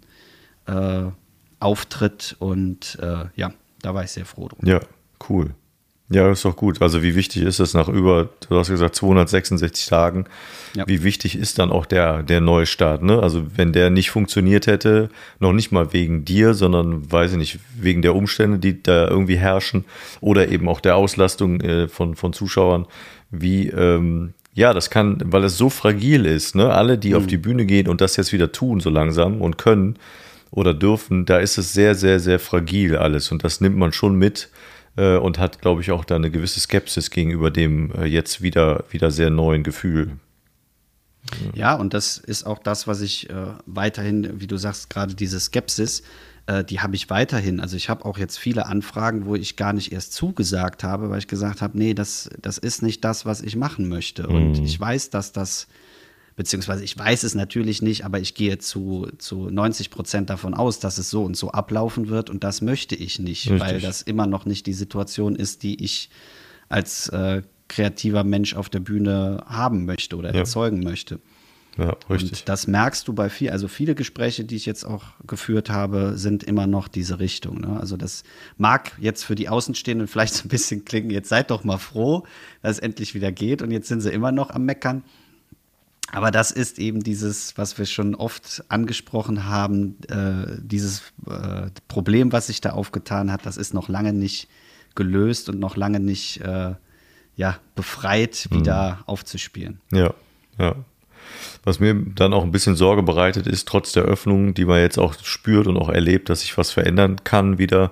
äh, 0.65 1.03
Auftritt. 1.59 2.35
Und 2.39 2.97
äh, 3.01 3.25
ja, 3.35 3.53
da 3.81 3.93
war 3.93 4.03
ich 4.03 4.11
sehr 4.11 4.25
froh 4.25 4.47
drum. 4.47 4.67
Ja, 4.67 4.79
cool. 5.29 5.53
Ja, 6.09 6.31
ist 6.31 6.45
doch 6.45 6.55
gut. 6.55 6.83
Also 6.83 7.01
wie 7.01 7.15
wichtig 7.15 7.41
ist 7.41 7.59
es 7.59 7.73
nach 7.73 7.87
über, 7.87 8.29
du 8.47 8.59
hast 8.59 8.69
gesagt, 8.69 8.95
266 8.95 9.87
Tagen, 9.87 10.25
ja. 10.75 10.87
wie 10.87 11.03
wichtig 11.03 11.35
ist 11.35 11.57
dann 11.57 11.71
auch 11.71 11.87
der, 11.87 12.21
der 12.21 12.41
Neustart? 12.41 13.01
Ne? 13.01 13.19
Also 13.19 13.45
wenn 13.55 13.73
der 13.73 13.89
nicht 13.89 14.11
funktioniert 14.11 14.67
hätte, 14.67 15.09
noch 15.39 15.51
nicht 15.51 15.71
mal 15.71 15.93
wegen 15.93 16.23
dir, 16.23 16.53
sondern, 16.53 17.11
weiß 17.11 17.31
ich 17.31 17.37
nicht, 17.37 17.59
wegen 17.75 18.03
der 18.03 18.15
Umstände, 18.15 18.59
die 18.59 18.83
da 18.83 19.07
irgendwie 19.07 19.37
herrschen 19.37 19.85
oder 20.21 20.49
eben 20.49 20.69
auch 20.69 20.79
der 20.79 20.95
Auslastung 20.95 21.59
äh, 21.61 21.87
von, 21.87 22.15
von 22.15 22.33
Zuschauern, 22.33 22.85
wie, 23.31 23.69
ähm, 23.69 24.35
ja, 24.53 24.73
das 24.73 24.91
kann, 24.91 25.21
weil 25.25 25.43
es 25.43 25.57
so 25.57 25.69
fragil 25.69 26.25
ist, 26.25 26.55
ne? 26.55 26.71
Alle, 26.71 26.97
die 26.99 27.09
mhm. 27.09 27.15
auf 27.15 27.27
die 27.27 27.37
Bühne 27.37 27.65
gehen 27.65 27.87
und 27.87 27.99
das 27.99 28.15
jetzt 28.15 28.31
wieder 28.31 28.51
tun, 28.51 28.79
so 28.79 28.91
langsam 28.91 29.41
und 29.41 29.57
können 29.57 29.97
oder 30.51 30.73
dürfen, 30.73 31.25
da 31.25 31.39
ist 31.39 31.57
es 31.57 31.73
sehr, 31.73 31.95
sehr, 31.95 32.19
sehr 32.19 32.39
fragil 32.39 32.95
alles. 32.95 33.31
Und 33.31 33.43
das 33.43 33.59
nimmt 33.59 33.75
man 33.75 33.91
schon 33.91 34.15
mit 34.15 34.49
äh, 34.97 35.17
und 35.17 35.39
hat, 35.39 35.61
glaube 35.61 35.81
ich, 35.81 35.91
auch 35.91 36.05
da 36.05 36.15
eine 36.15 36.31
gewisse 36.31 36.59
Skepsis 36.59 37.09
gegenüber 37.09 37.51
dem 37.51 37.91
äh, 37.91 38.05
jetzt 38.05 38.41
wieder, 38.41 38.85
wieder 38.89 39.11
sehr 39.11 39.29
neuen 39.29 39.63
Gefühl. 39.63 40.17
Ja, 41.53 41.73
und 41.75 41.93
das 41.93 42.17
ist 42.17 42.45
auch 42.45 42.59
das, 42.59 42.87
was 42.87 43.01
ich 43.01 43.29
äh, 43.29 43.33
weiterhin, 43.65 44.39
wie 44.39 44.47
du 44.47 44.57
sagst, 44.57 44.89
gerade 44.89 45.15
diese 45.15 45.39
Skepsis, 45.39 46.03
äh, 46.47 46.63
die 46.63 46.79
habe 46.81 46.95
ich 46.95 47.09
weiterhin. 47.09 47.59
Also 47.59 47.75
ich 47.77 47.89
habe 47.89 48.05
auch 48.05 48.17
jetzt 48.17 48.37
viele 48.37 48.67
Anfragen, 48.67 49.25
wo 49.25 49.35
ich 49.35 49.55
gar 49.55 49.73
nicht 49.73 49.91
erst 49.91 50.13
zugesagt 50.13 50.83
habe, 50.83 51.09
weil 51.09 51.19
ich 51.19 51.27
gesagt 51.27 51.61
habe, 51.61 51.77
nee, 51.77 51.93
das, 51.93 52.29
das 52.41 52.57
ist 52.57 52.83
nicht 52.83 53.03
das, 53.03 53.25
was 53.25 53.41
ich 53.41 53.55
machen 53.55 53.89
möchte. 53.89 54.27
Mhm. 54.27 54.35
Und 54.35 54.59
ich 54.59 54.79
weiß, 54.79 55.09
dass 55.09 55.31
das, 55.31 55.67
beziehungsweise 56.35 56.83
ich 56.83 56.97
weiß 56.97 57.23
es 57.23 57.35
natürlich 57.35 57.81
nicht, 57.81 58.05
aber 58.05 58.19
ich 58.19 58.35
gehe 58.35 58.57
zu, 58.57 59.07
zu 59.17 59.49
90 59.49 59.89
Prozent 59.89 60.29
davon 60.29 60.53
aus, 60.53 60.79
dass 60.79 60.97
es 60.97 61.09
so 61.09 61.23
und 61.23 61.37
so 61.37 61.51
ablaufen 61.51 62.09
wird 62.09 62.29
und 62.29 62.43
das 62.43 62.61
möchte 62.61 62.95
ich 62.95 63.19
nicht, 63.19 63.49
Richtig. 63.49 63.59
weil 63.61 63.81
das 63.81 64.01
immer 64.01 64.27
noch 64.27 64.45
nicht 64.45 64.65
die 64.65 64.73
Situation 64.73 65.35
ist, 65.35 65.63
die 65.63 65.83
ich 65.83 66.09
als 66.67 67.09
äh, 67.09 67.41
kreativer 67.67 68.23
Mensch 68.23 68.55
auf 68.55 68.69
der 68.69 68.79
Bühne 68.79 69.43
haben 69.47 69.85
möchte 69.85 70.17
oder 70.17 70.33
ja. 70.33 70.39
erzeugen 70.39 70.81
möchte. 70.81 71.19
Ja, 71.77 71.97
richtig. 72.09 72.39
Und 72.39 72.49
das 72.49 72.67
merkst 72.67 73.07
du 73.07 73.13
bei 73.13 73.29
viel, 73.29 73.49
also 73.49 73.67
viele 73.67 73.95
Gespräche, 73.95 74.45
die 74.45 74.55
ich 74.55 74.65
jetzt 74.65 74.85
auch 74.85 75.03
geführt 75.27 75.69
habe, 75.69 76.13
sind 76.15 76.43
immer 76.43 76.67
noch 76.67 76.87
diese 76.87 77.19
Richtung. 77.19 77.61
Ne? 77.61 77.77
Also 77.79 77.97
das 77.97 78.23
mag 78.57 78.93
jetzt 78.99 79.23
für 79.23 79.35
die 79.35 79.49
Außenstehenden 79.49 80.07
vielleicht 80.09 80.35
so 80.35 80.45
ein 80.45 80.49
bisschen 80.49 80.85
klingen, 80.85 81.09
jetzt 81.09 81.29
seid 81.29 81.51
doch 81.51 81.63
mal 81.63 81.77
froh, 81.77 82.23
dass 82.61 82.77
es 82.77 82.79
endlich 82.79 83.13
wieder 83.13 83.31
geht 83.31 83.61
und 83.61 83.71
jetzt 83.71 83.87
sind 83.87 84.01
sie 84.01 84.11
immer 84.11 84.31
noch 84.31 84.51
am 84.51 84.63
Meckern. 84.65 85.03
Aber 86.11 86.31
das 86.31 86.51
ist 86.51 86.79
eben 86.79 87.01
dieses, 87.01 87.57
was 87.57 87.77
wir 87.77 87.85
schon 87.85 88.15
oft 88.15 88.63
angesprochen 88.69 89.45
haben, 89.45 89.97
äh, 90.07 90.57
dieses 90.59 91.01
äh, 91.27 91.69
Problem, 91.87 92.31
was 92.31 92.47
sich 92.47 92.61
da 92.61 92.71
aufgetan 92.71 93.31
hat, 93.31 93.45
das 93.45 93.57
ist 93.57 93.73
noch 93.73 93.89
lange 93.89 94.13
nicht 94.13 94.47
gelöst 94.93 95.49
und 95.49 95.59
noch 95.59 95.75
lange 95.75 95.99
nicht 95.99 96.41
äh, 96.41 96.75
ja, 97.35 97.57
befreit, 97.75 98.47
wieder 98.51 98.95
mhm. 98.95 99.03
aufzuspielen. 99.07 99.81
Ja, 99.91 100.13
ja. 100.57 100.75
Was 101.63 101.79
mir 101.79 101.95
dann 101.95 102.33
auch 102.33 102.43
ein 102.43 102.51
bisschen 102.51 102.75
Sorge 102.75 103.03
bereitet, 103.03 103.47
ist 103.47 103.67
trotz 103.67 103.91
der 103.91 104.03
Öffnung, 104.03 104.53
die 104.53 104.65
man 104.65 104.79
jetzt 104.79 104.99
auch 104.99 105.15
spürt 105.23 105.67
und 105.67 105.77
auch 105.77 105.89
erlebt, 105.89 106.29
dass 106.29 106.41
sich 106.41 106.57
was 106.57 106.71
verändern 106.71 107.23
kann 107.23 107.57
wieder, 107.57 107.91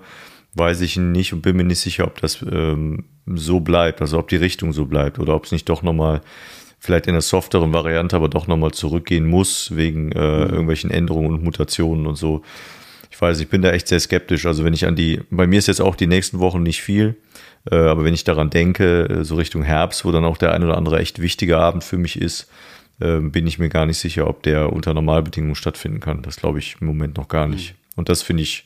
weiß 0.53 0.81
ich 0.81 0.97
nicht 0.97 1.33
und 1.33 1.41
bin 1.41 1.57
mir 1.57 1.63
nicht 1.63 1.79
sicher, 1.79 2.05
ob 2.05 2.21
das 2.21 2.43
ähm, 2.43 3.05
so 3.25 3.59
bleibt, 3.59 4.01
also 4.01 4.19
ob 4.19 4.27
die 4.27 4.35
Richtung 4.35 4.71
so 4.71 4.85
bleibt 4.85 5.17
oder 5.17 5.35
ob 5.35 5.45
es 5.45 5.51
nicht 5.51 5.67
doch 5.67 5.81
nochmal 5.81 6.21
vielleicht 6.83 7.07
in 7.07 7.13
der 7.13 7.21
softeren 7.21 7.71
Variante, 7.71 8.17
aber 8.17 8.27
doch 8.27 8.47
nochmal 8.47 8.71
zurückgehen 8.71 9.25
muss 9.25 9.73
wegen 9.73 10.11
äh, 10.11 10.19
mhm. 10.19 10.49
irgendwelchen 10.49 10.91
Änderungen 10.91 11.31
und 11.31 11.41
Mutationen 11.41 12.05
und 12.05 12.15
so. 12.15 12.41
Ich 13.09 13.21
weiß, 13.21 13.39
ich 13.39 13.47
bin 13.47 13.61
da 13.61 13.71
echt 13.71 13.87
sehr 13.87 14.01
skeptisch. 14.01 14.45
Also 14.45 14.65
wenn 14.65 14.73
ich 14.73 14.85
an 14.85 14.97
die, 14.97 15.21
bei 15.29 15.47
mir 15.47 15.59
ist 15.59 15.67
jetzt 15.67 15.79
auch 15.79 15.95
die 15.95 16.07
nächsten 16.07 16.39
Wochen 16.39 16.61
nicht 16.61 16.81
viel, 16.81 17.15
äh, 17.71 17.75
aber 17.75 18.03
wenn 18.03 18.13
ich 18.13 18.25
daran 18.25 18.49
denke, 18.49 19.07
äh, 19.07 19.23
so 19.23 19.35
Richtung 19.35 19.63
Herbst, 19.63 20.03
wo 20.03 20.11
dann 20.11 20.25
auch 20.25 20.35
der 20.35 20.51
ein 20.51 20.61
oder 20.61 20.75
andere 20.75 20.99
echt 20.99 21.21
wichtige 21.21 21.57
Abend 21.57 21.85
für 21.85 21.97
mich 21.97 22.19
ist, 22.19 22.49
ähm, 22.99 23.31
bin 23.31 23.47
ich 23.47 23.59
mir 23.59 23.69
gar 23.69 23.85
nicht 23.85 23.99
sicher, 23.99 24.27
ob 24.27 24.43
der 24.43 24.73
unter 24.73 24.93
Normalbedingungen 24.93 25.55
stattfinden 25.55 26.01
kann. 26.01 26.21
Das 26.21 26.35
glaube 26.35 26.59
ich 26.59 26.75
im 26.81 26.87
Moment 26.87 27.15
noch 27.15 27.29
gar 27.29 27.47
nicht. 27.47 27.75
Und 27.95 28.09
das 28.09 28.23
finde 28.23 28.43
ich 28.43 28.65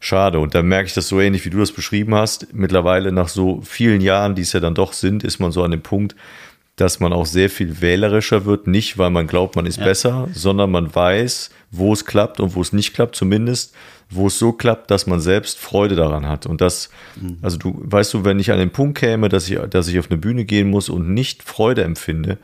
schade. 0.00 0.38
Und 0.38 0.54
da 0.54 0.62
merke 0.62 0.86
ich 0.86 0.94
das 0.94 1.08
so 1.08 1.20
ähnlich, 1.20 1.44
wie 1.44 1.50
du 1.50 1.58
das 1.58 1.72
beschrieben 1.72 2.14
hast. 2.14 2.54
Mittlerweile 2.54 3.12
nach 3.12 3.28
so 3.28 3.60
vielen 3.60 4.00
Jahren, 4.00 4.34
die 4.34 4.42
es 4.42 4.54
ja 4.54 4.60
dann 4.60 4.74
doch 4.74 4.94
sind, 4.94 5.24
ist 5.24 5.40
man 5.40 5.52
so 5.52 5.62
an 5.62 5.72
dem 5.72 5.82
Punkt, 5.82 6.16
dass 6.76 6.98
man 7.00 7.12
auch 7.12 7.26
sehr 7.26 7.50
viel 7.50 7.80
wählerischer 7.80 8.44
wird. 8.44 8.66
Nicht, 8.66 8.98
weil 8.98 9.10
man 9.10 9.26
glaubt, 9.26 9.56
man 9.56 9.66
ist 9.66 9.78
ja. 9.78 9.84
besser, 9.84 10.28
sondern 10.32 10.70
man 10.70 10.94
weiß, 10.94 11.50
wo 11.70 11.92
es 11.92 12.04
klappt 12.04 12.40
und 12.40 12.54
wo 12.54 12.62
es 12.62 12.72
nicht 12.72 12.94
klappt, 12.94 13.14
zumindest, 13.16 13.74
wo 14.10 14.26
es 14.26 14.38
so 14.38 14.52
klappt, 14.52 14.90
dass 14.90 15.06
man 15.06 15.20
selbst 15.20 15.58
Freude 15.58 15.94
daran 15.94 16.26
hat. 16.26 16.46
Und 16.46 16.60
das, 16.60 16.90
mhm. 17.20 17.38
also 17.42 17.58
du, 17.58 17.80
weißt 17.82 18.14
du, 18.14 18.24
wenn 18.24 18.38
ich 18.38 18.50
an 18.50 18.58
den 18.58 18.70
Punkt 18.70 18.98
käme, 18.98 19.28
dass 19.28 19.48
ich, 19.48 19.58
dass 19.70 19.88
ich 19.88 19.98
auf 19.98 20.10
eine 20.10 20.18
Bühne 20.18 20.44
gehen 20.44 20.68
muss 20.68 20.88
und 20.88 21.14
nicht 21.14 21.42
Freude 21.42 21.84
empfinde, 21.84 22.38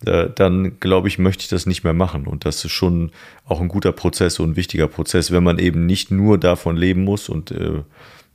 dann 0.00 0.78
glaube 0.78 1.08
ich, 1.08 1.18
möchte 1.18 1.42
ich 1.42 1.48
das 1.48 1.64
nicht 1.64 1.82
mehr 1.82 1.94
machen. 1.94 2.26
Und 2.26 2.44
das 2.44 2.64
ist 2.64 2.72
schon 2.72 3.12
auch 3.46 3.60
ein 3.60 3.68
guter 3.68 3.92
Prozess 3.92 4.38
und 4.38 4.50
ein 4.50 4.56
wichtiger 4.56 4.88
Prozess, 4.88 5.30
wenn 5.30 5.42
man 5.42 5.58
eben 5.58 5.86
nicht 5.86 6.10
nur 6.10 6.38
davon 6.38 6.76
leben 6.76 7.02
muss. 7.02 7.30
Und 7.30 7.50
äh, 7.50 7.82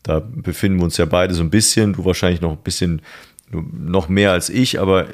da 0.01 0.19
befinden 0.19 0.79
wir 0.79 0.85
uns 0.85 0.97
ja 0.97 1.05
beide 1.05 1.35
so 1.35 1.43
ein 1.43 1.51
bisschen, 1.51 1.93
du 1.93 2.03
wahrscheinlich 2.03 2.41
noch 2.41 2.51
ein 2.51 2.63
bisschen 2.63 3.03
noch 3.51 4.09
mehr 4.09 4.31
als 4.31 4.49
ich, 4.49 4.79
aber 4.79 5.07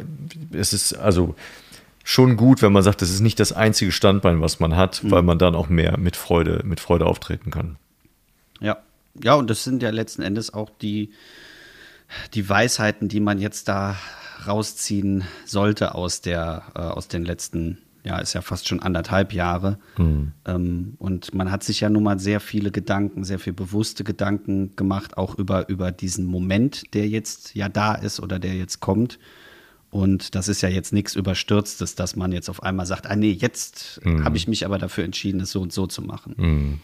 es 0.51 0.73
ist 0.73 0.93
also 0.93 1.35
schon 2.03 2.37
gut, 2.37 2.61
wenn 2.61 2.71
man 2.71 2.83
sagt, 2.83 3.01
das 3.01 3.09
ist 3.09 3.19
nicht 3.19 3.39
das 3.39 3.51
einzige 3.51 3.91
Standbein, 3.91 4.41
was 4.41 4.59
man 4.59 4.75
hat, 4.75 5.03
mhm. 5.03 5.11
weil 5.11 5.23
man 5.23 5.37
dann 5.37 5.55
auch 5.55 5.67
mehr 5.67 5.97
mit 5.97 6.15
Freude, 6.15 6.61
mit 6.63 6.79
Freude 6.79 7.05
auftreten 7.05 7.51
kann. 7.51 7.77
Ja, 8.61 8.77
ja, 9.21 9.35
und 9.35 9.49
das 9.49 9.63
sind 9.63 9.83
ja 9.83 9.89
letzten 9.89 10.21
Endes 10.21 10.53
auch 10.53 10.69
die, 10.81 11.11
die 12.33 12.47
Weisheiten, 12.47 13.09
die 13.09 13.19
man 13.19 13.39
jetzt 13.39 13.67
da 13.67 13.97
rausziehen 14.47 15.25
sollte 15.45 15.95
aus 15.95 16.21
der, 16.21 16.63
äh, 16.75 16.79
aus 16.79 17.07
den 17.07 17.25
letzten, 17.25 17.79
ja, 18.07 18.19
ist 18.19 18.33
ja 18.33 18.41
fast 18.41 18.69
schon 18.69 18.79
anderthalb 18.79 19.33
Jahre. 19.33 19.77
Mhm. 19.97 20.31
Ähm, 20.45 20.93
und 20.97 21.35
man 21.35 21.51
hat 21.51 21.63
sich 21.63 21.81
ja 21.81 21.89
nun 21.89 22.03
mal 22.03 22.19
sehr 22.19 22.39
viele 22.39 22.71
Gedanken, 22.71 23.25
sehr 23.25 23.37
viel 23.37 23.51
bewusste 23.51 24.05
Gedanken 24.05 24.75
gemacht, 24.77 25.17
auch 25.17 25.35
über, 25.35 25.67
über 25.67 25.91
diesen 25.91 26.25
Moment, 26.25 26.93
der 26.93 27.07
jetzt 27.09 27.53
ja 27.53 27.67
da 27.67 27.93
ist 27.93 28.21
oder 28.21 28.39
der 28.39 28.55
jetzt 28.55 28.79
kommt. 28.79 29.19
Und 29.89 30.35
das 30.35 30.47
ist 30.47 30.61
ja 30.61 30.69
jetzt 30.69 30.93
nichts 30.93 31.15
Überstürztes, 31.15 31.95
dass 31.95 32.15
man 32.15 32.31
jetzt 32.31 32.49
auf 32.49 32.63
einmal 32.63 32.85
sagt, 32.85 33.07
ah 33.07 33.15
nee, 33.15 33.31
jetzt 33.31 33.99
mhm. 34.05 34.23
habe 34.23 34.37
ich 34.37 34.47
mich 34.47 34.65
aber 34.65 34.77
dafür 34.77 35.03
entschieden, 35.03 35.41
es 35.41 35.51
so 35.51 35.61
und 35.61 35.73
so 35.73 35.85
zu 35.85 36.01
machen. 36.01 36.35
Mhm. 36.37 36.79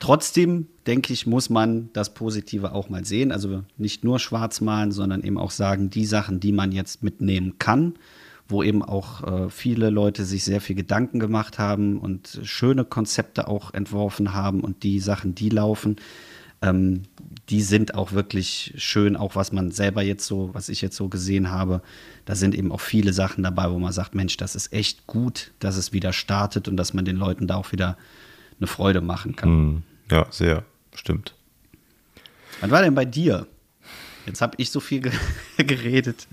Trotzdem, 0.00 0.66
denke 0.86 1.14
ich, 1.14 1.26
muss 1.26 1.48
man 1.48 1.90
das 1.94 2.12
Positive 2.12 2.72
auch 2.72 2.90
mal 2.90 3.06
sehen. 3.06 3.32
Also 3.32 3.62
nicht 3.78 4.04
nur 4.04 4.18
schwarz 4.18 4.60
malen, 4.60 4.92
sondern 4.92 5.22
eben 5.22 5.38
auch 5.38 5.50
sagen, 5.50 5.88
die 5.88 6.04
Sachen, 6.04 6.40
die 6.40 6.52
man 6.52 6.72
jetzt 6.72 7.02
mitnehmen 7.02 7.58
kann, 7.58 7.94
wo 8.52 8.62
eben 8.62 8.82
auch 8.82 9.22
äh, 9.24 9.50
viele 9.50 9.90
Leute 9.90 10.24
sich 10.24 10.44
sehr 10.44 10.60
viel 10.60 10.76
Gedanken 10.76 11.18
gemacht 11.18 11.58
haben 11.58 11.98
und 11.98 12.40
schöne 12.44 12.84
Konzepte 12.84 13.48
auch 13.48 13.74
entworfen 13.74 14.32
haben 14.32 14.60
und 14.60 14.82
die 14.82 15.00
Sachen, 15.00 15.34
die 15.34 15.48
laufen, 15.48 15.96
ähm, 16.62 17.02
die 17.48 17.60
sind 17.60 17.94
auch 17.94 18.12
wirklich 18.12 18.72
schön, 18.76 19.16
auch 19.16 19.34
was 19.34 19.52
man 19.52 19.72
selber 19.72 20.02
jetzt 20.02 20.26
so, 20.26 20.50
was 20.52 20.68
ich 20.68 20.80
jetzt 20.80 20.96
so 20.96 21.08
gesehen 21.08 21.50
habe. 21.50 21.82
Da 22.24 22.36
sind 22.36 22.54
eben 22.54 22.70
auch 22.70 22.80
viele 22.80 23.12
Sachen 23.12 23.42
dabei, 23.42 23.70
wo 23.70 23.78
man 23.78 23.92
sagt, 23.92 24.14
Mensch, 24.14 24.36
das 24.36 24.54
ist 24.54 24.72
echt 24.72 25.06
gut, 25.08 25.50
dass 25.58 25.76
es 25.76 25.92
wieder 25.92 26.12
startet 26.12 26.68
und 26.68 26.76
dass 26.76 26.94
man 26.94 27.04
den 27.04 27.16
Leuten 27.16 27.48
da 27.48 27.56
auch 27.56 27.72
wieder 27.72 27.96
eine 28.58 28.68
Freude 28.68 29.00
machen 29.00 29.34
kann. 29.34 29.48
Hm. 29.48 29.82
Ja, 30.10 30.26
sehr, 30.30 30.64
stimmt. 30.94 31.34
Was 32.60 32.70
war 32.70 32.82
denn 32.82 32.94
bei 32.94 33.04
dir? 33.04 33.46
Jetzt 34.26 34.40
habe 34.40 34.54
ich 34.58 34.70
so 34.70 34.80
viel 34.80 35.10
geredet. 35.56 36.26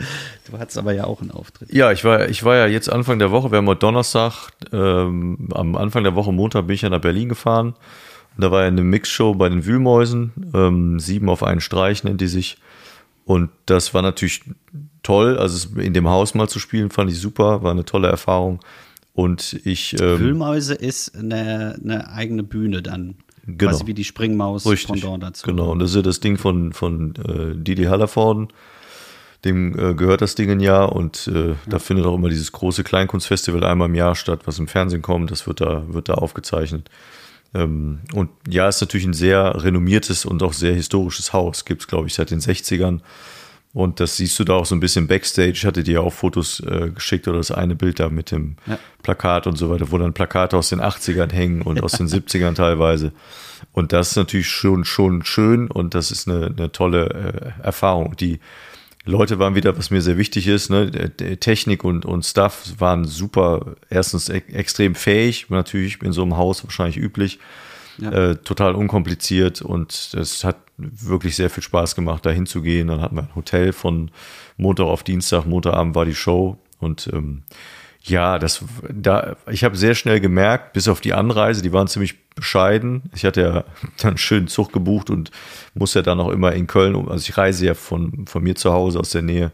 Du 0.49 0.57
hattest 0.57 0.77
aber 0.77 0.93
ja 0.93 1.05
auch 1.05 1.21
einen 1.21 1.31
Auftritt. 1.31 1.71
Ja, 1.73 1.91
ich 1.91 2.03
war, 2.03 2.29
ich 2.29 2.43
war 2.43 2.55
ja 2.55 2.67
jetzt 2.67 2.91
Anfang 2.91 3.19
der 3.19 3.31
Woche, 3.31 3.51
wir 3.51 3.57
haben 3.57 3.67
heute 3.67 3.79
Donnerstag, 3.79 4.51
ähm, 4.71 5.49
am 5.53 5.75
Anfang 5.75 6.03
der 6.03 6.15
Woche, 6.15 6.31
Montag, 6.31 6.67
bin 6.67 6.75
ich 6.75 6.81
ja 6.81 6.89
nach 6.89 7.01
Berlin 7.01 7.29
gefahren. 7.29 7.75
Und 8.35 8.43
da 8.43 8.51
war 8.51 8.61
ja 8.61 8.67
eine 8.67 8.83
Mixshow 8.83 9.33
bei 9.33 9.49
den 9.49 9.65
Wühlmäusen. 9.65 10.31
Ähm, 10.53 10.99
sieben 10.99 11.29
auf 11.29 11.43
einen 11.43 11.61
Streich 11.61 12.03
nennt 12.03 12.21
die 12.21 12.27
sich. 12.27 12.57
Und 13.25 13.49
das 13.65 13.93
war 13.93 14.01
natürlich 14.01 14.43
toll. 15.03 15.37
Also 15.37 15.79
in 15.79 15.93
dem 15.93 16.07
Haus 16.07 16.35
mal 16.35 16.47
zu 16.47 16.59
spielen, 16.59 16.89
fand 16.89 17.11
ich 17.11 17.19
super, 17.19 17.63
war 17.63 17.71
eine 17.71 17.85
tolle 17.85 18.07
Erfahrung. 18.07 18.59
Und 19.13 19.59
ich. 19.65 19.99
Ähm, 19.99 20.19
Wühlmäuse 20.19 20.73
ist 20.73 21.17
eine, 21.17 21.77
eine 21.83 22.09
eigene 22.11 22.43
Bühne 22.43 22.81
dann. 22.81 23.15
Genau. 23.57 23.71
Quasi 23.71 23.87
wie 23.87 23.93
die 23.93 24.03
Springmaus 24.03 24.65
Richtig, 24.65 25.01
von 25.03 25.19
dazu. 25.19 25.45
Genau, 25.45 25.71
und 25.71 25.79
das 25.79 25.91
ist 25.91 25.95
ja 25.95 26.01
das 26.01 26.19
Ding 26.19 26.37
von, 26.37 26.73
von 26.73 27.15
äh, 27.15 27.55
Didi 27.55 27.85
Hallervorden. 27.85 28.49
Dem 29.45 29.77
äh, 29.79 29.93
gehört 29.93 30.21
das 30.21 30.35
Ding 30.35 30.51
ein 30.51 30.59
Jahr 30.59 30.91
und 30.91 31.27
äh, 31.33 31.49
ja. 31.49 31.55
da 31.67 31.79
findet 31.79 32.05
auch 32.05 32.15
immer 32.15 32.29
dieses 32.29 32.51
große 32.51 32.83
Kleinkunstfestival 32.83 33.63
einmal 33.63 33.87
im 33.87 33.95
Jahr 33.95 34.15
statt, 34.15 34.41
was 34.45 34.59
im 34.59 34.67
Fernsehen 34.67 35.01
kommt. 35.01 35.31
Das 35.31 35.47
wird 35.47 35.61
da, 35.61 35.83
wird 35.87 36.09
da 36.09 36.15
aufgezeichnet. 36.15 36.89
Ähm, 37.53 37.99
und 38.13 38.29
ja, 38.47 38.67
ist 38.67 38.81
natürlich 38.81 39.07
ein 39.07 39.13
sehr 39.13 39.63
renommiertes 39.63 40.25
und 40.25 40.43
auch 40.43 40.53
sehr 40.53 40.73
historisches 40.73 41.31
Haus. 41.31 41.65
Gibt 41.65 41.81
es, 41.81 41.87
glaube 41.87 42.07
ich, 42.07 42.13
seit 42.13 42.31
den 42.31 42.41
60ern. 42.41 42.99
Und 43.71 43.99
das 43.99 44.17
siehst 44.17 44.39
du 44.39 44.43
da 44.43 44.53
auch 44.53 44.65
so 44.65 44.73
ein 44.73 44.79
bisschen 44.79 45.07
backstage. 45.07 45.51
Ich 45.51 45.65
hatte 45.65 45.83
dir 45.83 46.01
auch 46.01 46.11
Fotos 46.11 46.59
äh, 46.61 46.89
geschickt 46.89 47.27
oder 47.27 47.37
das 47.37 47.51
eine 47.51 47.75
Bild 47.75 47.99
da 47.99 48.09
mit 48.09 48.31
dem 48.31 48.55
ja. 48.65 48.79
Plakat 49.03 49.45
und 49.45 49.57
so 49.57 49.69
weiter, 49.69 49.91
wo 49.91 49.97
dann 49.99 50.13
Plakate 50.13 50.57
aus 50.57 50.69
den 50.69 50.81
80ern 50.81 51.31
hängen 51.31 51.61
und 51.61 51.83
aus 51.83 51.91
den 51.91 52.07
70ern 52.09 52.55
teilweise. 52.55 53.11
Und 53.71 53.93
das 53.93 54.11
ist 54.11 54.15
natürlich 54.15 54.49
schon, 54.49 54.85
schon 54.85 55.23
schön 55.23 55.69
und 55.69 55.93
das 55.93 56.09
ist 56.11 56.27
eine, 56.27 56.47
eine 56.47 56.71
tolle 56.71 57.53
äh, 57.61 57.63
Erfahrung. 57.63 58.15
Die 58.15 58.39
Leute 59.05 59.37
waren 59.39 59.55
wieder, 59.55 59.77
was 59.77 59.91
mir 59.91 60.01
sehr 60.01 60.17
wichtig 60.17 60.47
ist, 60.47 60.69
ne? 60.69 60.91
Technik 61.39 61.83
und, 61.83 62.05
und 62.05 62.25
Stuff 62.25 62.73
waren 62.79 63.05
super, 63.05 63.75
erstens 63.89 64.29
e 64.29 64.41
extrem 64.51 64.95
fähig, 64.95 65.49
natürlich 65.49 66.01
in 66.01 66.11
so 66.11 66.21
einem 66.23 66.37
Haus 66.37 66.63
wahrscheinlich 66.63 66.97
üblich, 66.97 67.39
ja. 68.01 68.11
äh, 68.11 68.35
total 68.35 68.75
unkompliziert 68.75 69.61
und 69.61 70.15
es 70.17 70.43
hat 70.43 70.57
wirklich 70.77 71.35
sehr 71.35 71.49
viel 71.49 71.63
Spaß 71.63 71.95
gemacht, 71.95 72.25
da 72.25 72.31
hinzugehen. 72.31 72.87
Dann 72.87 73.01
hatten 73.01 73.15
wir 73.15 73.23
ein 73.23 73.35
Hotel 73.35 73.73
von 73.73 74.11
Montag 74.57 74.85
auf 74.85 75.03
Dienstag, 75.03 75.45
Montagabend 75.45 75.95
war 75.95 76.05
die 76.05 76.15
Show 76.15 76.57
und 76.79 77.09
ähm, 77.13 77.43
ja, 78.03 78.39
das 78.39 78.63
da 78.89 79.35
ich 79.51 79.63
habe 79.63 79.75
sehr 79.75 79.93
schnell 79.93 80.19
gemerkt, 80.19 80.73
bis 80.73 80.87
auf 80.87 81.01
die 81.01 81.13
Anreise, 81.13 81.61
die 81.61 81.73
waren 81.73 81.87
ziemlich 81.87 82.15
bescheiden. 82.33 83.03
Ich 83.13 83.25
hatte 83.25 83.41
ja 83.41 83.51
dann 84.01 84.11
einen 84.11 84.17
schönen 84.17 84.47
Zug 84.47 84.71
gebucht 84.71 85.09
und 85.09 85.31
muss 85.73 85.93
ja 85.93 86.01
dann 86.01 86.19
auch 86.19 86.29
immer 86.29 86.53
in 86.53 86.67
Köln, 86.67 86.95
also 87.09 87.29
ich 87.29 87.37
reise 87.37 87.65
ja 87.65 87.73
von, 87.73 88.25
von 88.27 88.43
mir 88.43 88.55
zu 88.55 88.71
Hause 88.71 88.99
aus 88.99 89.11
der 89.11 89.21
Nähe. 89.21 89.51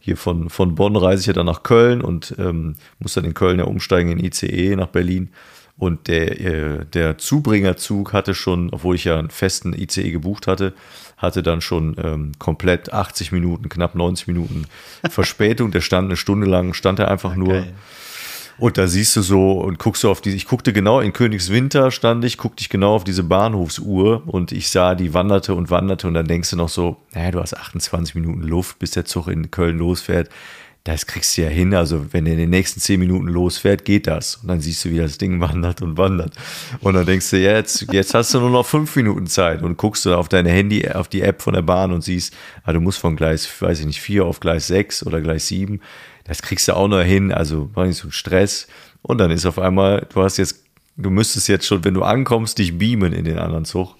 Hier 0.00 0.16
von, 0.18 0.50
von 0.50 0.74
Bonn 0.74 0.96
reise 0.96 1.20
ich 1.20 1.26
ja 1.28 1.32
dann 1.32 1.46
nach 1.46 1.62
Köln 1.62 2.02
und 2.02 2.34
ähm, 2.38 2.74
muss 2.98 3.14
dann 3.14 3.24
in 3.24 3.32
Köln 3.32 3.58
ja 3.58 3.64
umsteigen 3.64 4.10
in 4.10 4.22
ICE 4.22 4.76
nach 4.76 4.88
Berlin. 4.88 5.30
Und 5.76 6.06
der, 6.06 6.40
äh, 6.40 6.86
der 6.86 7.18
Zubringerzug 7.18 8.12
hatte 8.12 8.34
schon, 8.34 8.70
obwohl 8.70 8.94
ich 8.94 9.04
ja 9.04 9.18
einen 9.18 9.30
festen 9.30 9.72
ICE 9.72 10.12
gebucht 10.12 10.46
hatte, 10.46 10.72
hatte 11.16 11.42
dann 11.42 11.60
schon 11.60 11.96
ähm, 12.02 12.32
komplett 12.38 12.92
80 12.92 13.32
Minuten, 13.32 13.68
knapp 13.68 13.94
90 13.94 14.28
Minuten 14.28 14.66
Verspätung. 15.08 15.72
Der 15.72 15.80
stand 15.80 16.06
eine 16.06 16.16
Stunde 16.16 16.46
lang, 16.46 16.74
stand 16.74 17.00
er 17.00 17.10
einfach 17.10 17.32
okay. 17.32 17.40
nur. 17.40 17.64
Und 18.56 18.78
da 18.78 18.86
siehst 18.86 19.16
du 19.16 19.22
so 19.22 19.52
und 19.52 19.80
guckst 19.80 20.04
du 20.04 20.10
auf 20.10 20.20
diese, 20.20 20.36
ich 20.36 20.46
guckte 20.46 20.72
genau 20.72 21.00
in 21.00 21.12
Königswinter 21.12 21.90
stand 21.90 22.24
ich, 22.24 22.38
guckte 22.38 22.60
ich 22.60 22.68
genau 22.68 22.94
auf 22.94 23.02
diese 23.02 23.24
Bahnhofsuhr 23.24 24.22
und 24.26 24.52
ich 24.52 24.68
sah, 24.70 24.94
die 24.94 25.12
wanderte 25.12 25.56
und 25.56 25.70
wanderte 25.70 26.06
und 26.06 26.14
dann 26.14 26.28
denkst 26.28 26.50
du 26.50 26.56
noch 26.56 26.68
so, 26.68 26.98
naja, 27.14 27.32
du 27.32 27.40
hast 27.40 27.56
28 27.56 28.14
Minuten 28.14 28.42
Luft, 28.42 28.78
bis 28.78 28.92
der 28.92 29.06
Zug 29.06 29.26
in 29.26 29.50
Köln 29.50 29.78
losfährt 29.78 30.30
das 30.84 31.06
kriegst 31.06 31.36
du 31.36 31.42
ja 31.42 31.48
hin. 31.48 31.74
Also 31.74 32.12
wenn 32.12 32.26
er 32.26 32.34
in 32.34 32.38
den 32.38 32.50
nächsten 32.50 32.78
zehn 32.78 33.00
Minuten 33.00 33.26
losfährt, 33.26 33.86
geht 33.86 34.06
das. 34.06 34.36
Und 34.36 34.48
dann 34.48 34.60
siehst 34.60 34.84
du, 34.84 34.90
wie 34.90 34.98
das 34.98 35.16
Ding 35.16 35.40
wandert 35.40 35.80
und 35.80 35.96
wandert. 35.96 36.34
Und 36.80 36.94
dann 36.94 37.06
denkst 37.06 37.30
du, 37.30 37.38
jetzt, 37.38 37.86
jetzt 37.90 38.12
hast 38.12 38.34
du 38.34 38.40
nur 38.40 38.50
noch 38.50 38.66
fünf 38.66 38.94
Minuten 38.94 39.26
Zeit 39.26 39.62
und 39.62 39.78
guckst 39.78 40.04
du 40.04 40.14
auf 40.14 40.28
deine 40.28 40.50
Handy, 40.50 40.86
auf 40.88 41.08
die 41.08 41.22
App 41.22 41.40
von 41.40 41.54
der 41.54 41.62
Bahn 41.62 41.90
und 41.90 42.02
siehst, 42.02 42.34
ah, 42.64 42.72
du 42.72 42.80
musst 42.80 42.98
von 42.98 43.16
Gleis, 43.16 43.48
weiß 43.60 43.80
ich 43.80 43.86
nicht, 43.86 44.00
vier 44.00 44.26
auf 44.26 44.40
Gleis 44.40 44.66
sechs 44.66 45.04
oder 45.04 45.22
Gleis 45.22 45.48
sieben. 45.48 45.80
Das 46.24 46.42
kriegst 46.42 46.68
du 46.68 46.76
auch 46.76 46.88
noch 46.88 47.02
hin. 47.02 47.32
Also 47.32 47.70
war 47.74 47.86
nicht 47.86 47.98
so 47.98 48.08
ein 48.08 48.12
Stress. 48.12 48.66
Und 49.00 49.18
dann 49.18 49.30
ist 49.30 49.46
auf 49.46 49.58
einmal, 49.58 50.06
du 50.12 50.22
hast 50.22 50.36
jetzt, 50.36 50.64
du 50.96 51.08
müsstest 51.08 51.48
jetzt 51.48 51.66
schon, 51.66 51.82
wenn 51.84 51.94
du 51.94 52.02
ankommst, 52.02 52.58
dich 52.58 52.76
beamen 52.76 53.14
in 53.14 53.24
den 53.24 53.38
anderen 53.38 53.64
Zug. 53.64 53.96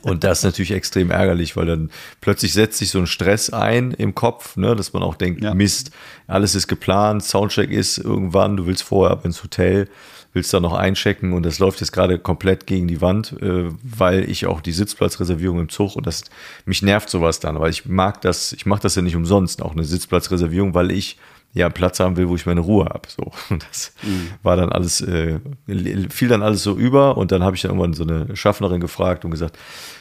Und 0.00 0.24
das 0.24 0.38
ist 0.38 0.44
natürlich 0.44 0.70
extrem 0.70 1.10
ärgerlich, 1.10 1.56
weil 1.56 1.66
dann 1.66 1.90
plötzlich 2.20 2.54
setzt 2.54 2.78
sich 2.78 2.90
so 2.90 2.98
ein 2.98 3.06
Stress 3.06 3.50
ein 3.50 3.90
im 3.92 4.14
Kopf, 4.14 4.56
ne, 4.56 4.74
dass 4.74 4.94
man 4.94 5.02
auch 5.02 5.16
denkt, 5.16 5.42
ja. 5.42 5.52
Mist, 5.54 5.90
alles 6.26 6.54
ist 6.54 6.66
geplant, 6.66 7.22
Soundcheck 7.22 7.70
ist 7.70 7.98
irgendwann, 7.98 8.56
du 8.56 8.66
willst 8.66 8.82
vorher 8.82 9.12
ab 9.12 9.26
ins 9.26 9.42
Hotel, 9.42 9.88
willst 10.32 10.52
da 10.54 10.60
noch 10.60 10.72
einchecken 10.72 11.34
und 11.34 11.44
das 11.44 11.58
läuft 11.58 11.80
jetzt 11.80 11.92
gerade 11.92 12.18
komplett 12.18 12.66
gegen 12.66 12.88
die 12.88 13.02
Wand, 13.02 13.34
äh, 13.42 13.70
weil 13.82 14.28
ich 14.30 14.46
auch 14.46 14.62
die 14.62 14.72
Sitzplatzreservierung 14.72 15.60
im 15.60 15.68
Zug 15.68 15.94
und 15.94 16.06
das 16.06 16.24
mich 16.64 16.80
nervt 16.80 17.10
sowas 17.10 17.38
dann, 17.38 17.60
weil 17.60 17.70
ich 17.70 17.84
mag 17.84 18.22
das, 18.22 18.54
ich 18.54 18.64
mache 18.64 18.80
das 18.80 18.94
ja 18.94 19.02
nicht 19.02 19.16
umsonst, 19.16 19.60
auch 19.60 19.72
eine 19.72 19.84
Sitzplatzreservierung, 19.84 20.72
weil 20.72 20.90
ich 20.90 21.18
ja 21.54 21.68
Platz 21.68 22.00
haben 22.00 22.16
will, 22.16 22.28
wo 22.28 22.36
ich 22.36 22.46
meine 22.46 22.60
Ruhe 22.60 22.86
habe. 22.86 23.08
So. 23.08 23.30
Und 23.50 23.66
das 23.70 23.92
mhm. 24.02 24.30
war 24.42 24.56
dann 24.56 24.70
alles, 24.70 25.00
äh, 25.00 25.38
fiel 26.10 26.28
dann 26.28 26.42
alles 26.42 26.62
so 26.62 26.74
über 26.76 27.16
und 27.16 27.32
dann 27.32 27.42
habe 27.42 27.56
ich 27.56 27.62
dann 27.62 27.72
irgendwann 27.72 27.94
so 27.94 28.04
eine 28.04 28.34
Schaffnerin 28.36 28.80
gefragt 28.80 29.24
und 29.24 29.30
gesagt, 29.30 29.58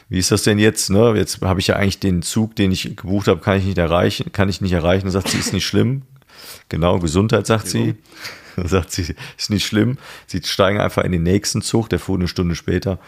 wie 0.09 0.17
ist 0.17 0.31
das 0.31 0.43
denn 0.43 0.59
jetzt? 0.59 0.89
Ne? 0.89 1.13
Jetzt 1.15 1.41
habe 1.41 1.59
ich 1.59 1.67
ja 1.67 1.75
eigentlich 1.75 1.99
den 1.99 2.21
Zug, 2.21 2.55
den 2.55 2.71
ich 2.71 2.95
gebucht 2.95 3.27
habe, 3.27 3.41
kann 3.41 3.57
ich 3.57 3.65
nicht 3.65 3.77
erreichen, 3.77 4.31
kann 4.31 4.49
ich 4.49 4.61
nicht 4.61 4.73
erreichen. 4.73 5.05
Und 5.05 5.11
sagt 5.11 5.29
sie, 5.29 5.37
ist 5.37 5.53
nicht 5.53 5.65
schlimm. 5.65 6.03
Genau, 6.69 6.99
Gesundheit, 6.99 7.47
sagt 7.47 7.67
sie. 7.67 7.95
Dann 8.57 8.67
sagt 8.67 8.91
sie, 8.91 9.15
ist 9.37 9.49
nicht 9.49 9.65
schlimm. 9.65 9.97
Sie 10.27 10.41
steigen 10.43 10.81
einfach 10.81 11.03
in 11.05 11.13
den 11.13 11.23
nächsten 11.23 11.61
Zug, 11.61 11.89
der 11.89 11.99
fuhr 11.99 12.17
eine 12.17 12.27
Stunde 12.27 12.55
später. 12.55 12.99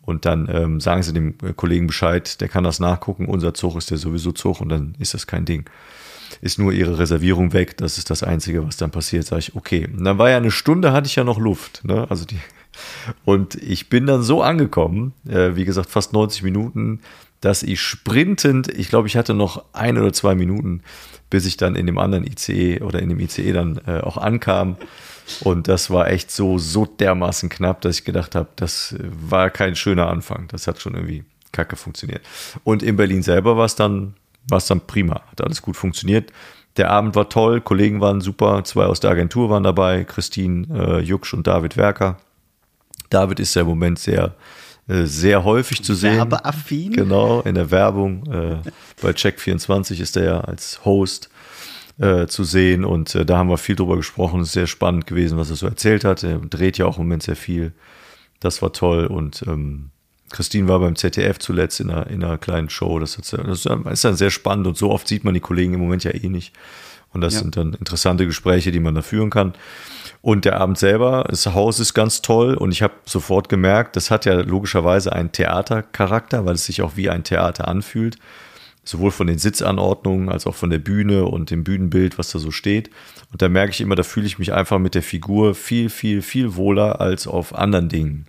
Und 0.00 0.24
dann 0.24 0.48
ähm, 0.52 0.80
sagen 0.80 1.02
sie 1.02 1.12
dem 1.12 1.36
Kollegen 1.56 1.88
Bescheid, 1.88 2.40
der 2.40 2.48
kann 2.48 2.64
das 2.64 2.78
nachgucken, 2.78 3.26
unser 3.26 3.54
Zug 3.54 3.76
ist 3.76 3.90
der 3.90 3.98
sowieso 3.98 4.32
Zug 4.32 4.60
und 4.60 4.68
dann 4.68 4.94
ist 4.98 5.14
das 5.14 5.26
kein 5.26 5.44
Ding 5.44 5.68
ist 6.42 6.58
nur 6.58 6.72
ihre 6.72 6.98
Reservierung 6.98 7.54
weg. 7.54 7.78
Das 7.78 7.96
ist 7.96 8.10
das 8.10 8.22
Einzige, 8.22 8.66
was 8.66 8.76
dann 8.76 8.90
passiert. 8.90 9.24
Sag 9.24 9.38
ich, 9.38 9.54
okay. 9.54 9.86
Und 9.86 10.04
dann 10.04 10.18
war 10.18 10.28
ja 10.28 10.36
eine 10.36 10.50
Stunde, 10.50 10.92
hatte 10.92 11.06
ich 11.06 11.16
ja 11.16 11.24
noch 11.24 11.38
Luft. 11.38 11.82
Ne? 11.84 12.06
Also 12.10 12.26
die, 12.26 12.38
und 13.24 13.54
ich 13.54 13.88
bin 13.88 14.06
dann 14.06 14.22
so 14.22 14.42
angekommen, 14.42 15.14
äh, 15.26 15.54
wie 15.54 15.64
gesagt, 15.64 15.88
fast 15.88 16.12
90 16.12 16.42
Minuten, 16.42 17.00
dass 17.40 17.62
ich 17.62 17.80
sprintend, 17.80 18.68
ich 18.68 18.88
glaube, 18.88 19.08
ich 19.08 19.16
hatte 19.16 19.34
noch 19.34 19.64
ein 19.72 19.96
oder 19.98 20.12
zwei 20.12 20.34
Minuten, 20.34 20.82
bis 21.30 21.46
ich 21.46 21.56
dann 21.56 21.76
in 21.76 21.86
dem 21.86 21.98
anderen 21.98 22.26
ICE 22.26 22.80
oder 22.82 23.00
in 23.00 23.08
dem 23.08 23.20
ICE 23.20 23.52
dann 23.52 23.80
äh, 23.86 24.00
auch 24.00 24.16
ankam. 24.16 24.76
Und 25.40 25.68
das 25.68 25.90
war 25.90 26.10
echt 26.10 26.32
so, 26.32 26.58
so 26.58 26.86
dermaßen 26.86 27.48
knapp, 27.48 27.80
dass 27.82 27.98
ich 27.98 28.04
gedacht 28.04 28.34
habe, 28.34 28.48
das 28.56 28.96
war 29.00 29.50
kein 29.50 29.76
schöner 29.76 30.08
Anfang. 30.08 30.48
Das 30.48 30.66
hat 30.66 30.80
schon 30.80 30.94
irgendwie 30.94 31.24
kacke 31.52 31.76
funktioniert. 31.76 32.22
Und 32.64 32.82
in 32.82 32.96
Berlin 32.96 33.22
selber 33.22 33.56
war 33.56 33.66
es 33.66 33.76
dann 33.76 34.14
war 34.48 34.58
es 34.58 34.66
dann 34.66 34.80
prima. 34.86 35.22
Hat 35.30 35.40
alles 35.42 35.62
gut 35.62 35.76
funktioniert. 35.76 36.32
Der 36.76 36.90
Abend 36.90 37.14
war 37.14 37.28
toll, 37.28 37.60
Kollegen 37.60 38.00
waren 38.00 38.20
super, 38.20 38.64
zwei 38.64 38.86
aus 38.86 39.00
der 39.00 39.10
Agentur 39.10 39.50
waren 39.50 39.62
dabei, 39.62 40.04
Christine 40.04 40.66
äh, 40.72 41.00
Jucksch 41.00 41.34
und 41.34 41.46
David 41.46 41.76
Werker. 41.76 42.16
David 43.10 43.40
ist 43.40 43.54
ja 43.54 43.62
im 43.62 43.68
Moment 43.68 43.98
sehr, 43.98 44.34
äh, 44.88 45.04
sehr 45.04 45.44
häufig 45.44 45.84
zu 45.84 45.94
sehen. 45.94 46.16
Werbeaffin. 46.16 46.92
Genau, 46.92 47.42
in 47.42 47.54
der 47.54 47.70
Werbung. 47.70 48.26
Äh, 48.26 48.56
bei 49.02 49.10
Check24 49.10 50.00
ist 50.00 50.16
er 50.16 50.24
ja 50.24 50.40
als 50.40 50.82
Host 50.86 51.28
äh, 51.98 52.26
zu 52.26 52.42
sehen 52.42 52.86
und 52.86 53.14
äh, 53.14 53.26
da 53.26 53.36
haben 53.36 53.50
wir 53.50 53.58
viel 53.58 53.76
drüber 53.76 53.96
gesprochen. 53.96 54.40
Es 54.40 54.48
ist 54.48 54.54
sehr 54.54 54.66
spannend 54.66 55.06
gewesen, 55.06 55.36
was 55.36 55.50
er 55.50 55.56
so 55.56 55.66
erzählt 55.66 56.04
hat. 56.04 56.22
Er 56.22 56.38
dreht 56.38 56.78
ja 56.78 56.86
auch 56.86 56.96
im 56.96 57.04
Moment 57.04 57.22
sehr 57.22 57.36
viel. 57.36 57.72
Das 58.40 58.62
war 58.62 58.72
toll 58.72 59.06
und 59.06 59.44
ähm, 59.46 59.91
Christine 60.32 60.66
war 60.66 60.80
beim 60.80 60.96
ZDF 60.96 61.38
zuletzt 61.38 61.78
in 61.80 61.90
einer, 61.90 62.06
in 62.08 62.24
einer 62.24 62.38
kleinen 62.38 62.70
Show. 62.70 62.98
Das, 62.98 63.16
das 63.16 63.66
ist 63.66 64.04
dann 64.04 64.16
sehr 64.16 64.30
spannend 64.30 64.66
und 64.66 64.76
so 64.76 64.90
oft 64.90 65.06
sieht 65.06 65.24
man 65.24 65.34
die 65.34 65.40
Kollegen 65.40 65.74
im 65.74 65.80
Moment 65.80 66.04
ja 66.04 66.12
eh 66.12 66.28
nicht. 66.28 66.52
Und 67.12 67.20
das 67.20 67.34
ja. 67.34 67.40
sind 67.40 67.56
dann 67.56 67.74
interessante 67.74 68.26
Gespräche, 68.26 68.72
die 68.72 68.80
man 68.80 68.94
da 68.94 69.02
führen 69.02 69.30
kann. 69.30 69.52
Und 70.22 70.44
der 70.44 70.60
Abend 70.60 70.78
selber, 70.78 71.26
das 71.28 71.46
Haus 71.46 71.80
ist 71.80 71.94
ganz 71.94 72.22
toll 72.22 72.54
und 72.54 72.72
ich 72.72 72.82
habe 72.82 72.94
sofort 73.04 73.48
gemerkt, 73.48 73.96
das 73.96 74.10
hat 74.10 74.24
ja 74.24 74.34
logischerweise 74.40 75.12
einen 75.12 75.32
Theatercharakter, 75.32 76.46
weil 76.46 76.54
es 76.54 76.64
sich 76.64 76.80
auch 76.80 76.96
wie 76.96 77.10
ein 77.10 77.24
Theater 77.24 77.68
anfühlt. 77.68 78.16
Sowohl 78.84 79.10
von 79.10 79.26
den 79.26 79.38
Sitzanordnungen 79.38 80.28
als 80.28 80.46
auch 80.46 80.54
von 80.54 80.70
der 80.70 80.78
Bühne 80.78 81.24
und 81.24 81.50
dem 81.50 81.62
Bühnenbild, 81.62 82.18
was 82.18 82.30
da 82.30 82.38
so 82.38 82.50
steht. 82.50 82.90
Und 83.32 83.42
da 83.42 83.48
merke 83.48 83.72
ich 83.72 83.80
immer, 83.80 83.94
da 83.94 84.02
fühle 84.02 84.26
ich 84.26 84.38
mich 84.38 84.52
einfach 84.52 84.78
mit 84.78 84.94
der 84.94 85.02
Figur 85.02 85.54
viel, 85.54 85.88
viel, 85.88 86.22
viel 86.22 86.56
wohler 86.56 87.00
als 87.00 87.26
auf 87.26 87.54
anderen 87.54 87.88
Dingen. 87.88 88.26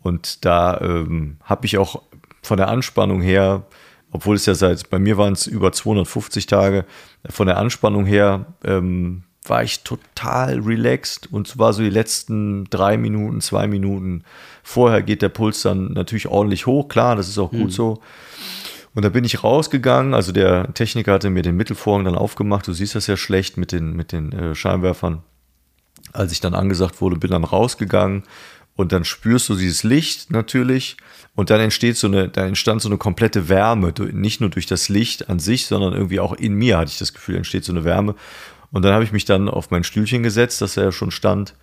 Und 0.00 0.44
da 0.44 0.80
ähm, 0.80 1.36
habe 1.42 1.66
ich 1.66 1.78
auch 1.78 2.02
von 2.42 2.56
der 2.56 2.68
Anspannung 2.68 3.20
her, 3.20 3.64
obwohl 4.10 4.36
es 4.36 4.46
ja 4.46 4.54
seit, 4.54 4.90
bei 4.90 4.98
mir 4.98 5.18
waren 5.18 5.32
es 5.32 5.46
über 5.46 5.72
250 5.72 6.46
Tage, 6.46 6.84
von 7.28 7.46
der 7.46 7.58
Anspannung 7.58 8.06
her 8.06 8.46
ähm, 8.64 9.24
war 9.44 9.62
ich 9.62 9.82
total 9.82 10.60
relaxed 10.60 11.32
und 11.32 11.48
zwar 11.48 11.72
so 11.72 11.82
die 11.82 11.90
letzten 11.90 12.64
drei 12.70 12.96
Minuten, 12.96 13.40
zwei 13.40 13.66
Minuten 13.66 14.24
vorher 14.62 15.02
geht 15.02 15.22
der 15.22 15.28
Puls 15.30 15.62
dann 15.62 15.92
natürlich 15.92 16.28
ordentlich 16.28 16.66
hoch, 16.66 16.88
klar, 16.88 17.16
das 17.16 17.28
ist 17.28 17.38
auch 17.38 17.50
gut 17.50 17.60
mhm. 17.60 17.70
so. 17.70 18.02
Und 18.94 19.04
da 19.04 19.10
bin 19.10 19.24
ich 19.24 19.44
rausgegangen, 19.44 20.14
also 20.14 20.32
der 20.32 20.74
Techniker 20.74 21.12
hatte 21.12 21.30
mir 21.30 21.42
den 21.42 21.56
Mittelvorhang 21.56 22.04
dann 22.04 22.16
aufgemacht, 22.16 22.66
du 22.66 22.72
siehst 22.72 22.94
das 22.94 23.06
ja 23.06 23.16
schlecht 23.16 23.56
mit 23.56 23.72
den, 23.72 23.94
mit 23.94 24.12
den 24.12 24.32
äh, 24.32 24.54
Scheinwerfern. 24.54 25.22
Als 26.12 26.32
ich 26.32 26.40
dann 26.40 26.54
angesagt 26.54 27.00
wurde, 27.00 27.16
bin 27.16 27.30
dann 27.30 27.44
rausgegangen 27.44 28.24
und 28.78 28.92
dann 28.92 29.04
spürst 29.04 29.48
du 29.48 29.56
dieses 29.56 29.82
Licht 29.82 30.30
natürlich 30.30 30.96
und 31.34 31.50
dann 31.50 31.60
entsteht 31.60 31.96
so 31.96 32.06
eine, 32.06 32.28
da 32.28 32.46
entstand 32.46 32.80
so 32.80 32.88
eine 32.88 32.96
komplette 32.96 33.48
Wärme, 33.48 33.92
nicht 34.12 34.40
nur 34.40 34.50
durch 34.50 34.66
das 34.66 34.88
Licht 34.88 35.28
an 35.28 35.40
sich, 35.40 35.66
sondern 35.66 35.94
irgendwie 35.94 36.20
auch 36.20 36.32
in 36.32 36.54
mir 36.54 36.78
hatte 36.78 36.92
ich 36.92 36.98
das 36.98 37.12
Gefühl, 37.12 37.34
entsteht 37.34 37.64
so 37.64 37.72
eine 37.72 37.82
Wärme 37.82 38.14
und 38.70 38.84
dann 38.84 38.92
habe 38.92 39.02
ich 39.02 39.10
mich 39.10 39.24
dann 39.24 39.48
auf 39.48 39.72
mein 39.72 39.82
Stühlchen 39.82 40.22
gesetzt, 40.22 40.60
das 40.60 40.76
ja 40.76 40.92
schon 40.92 41.10
stand, 41.10 41.54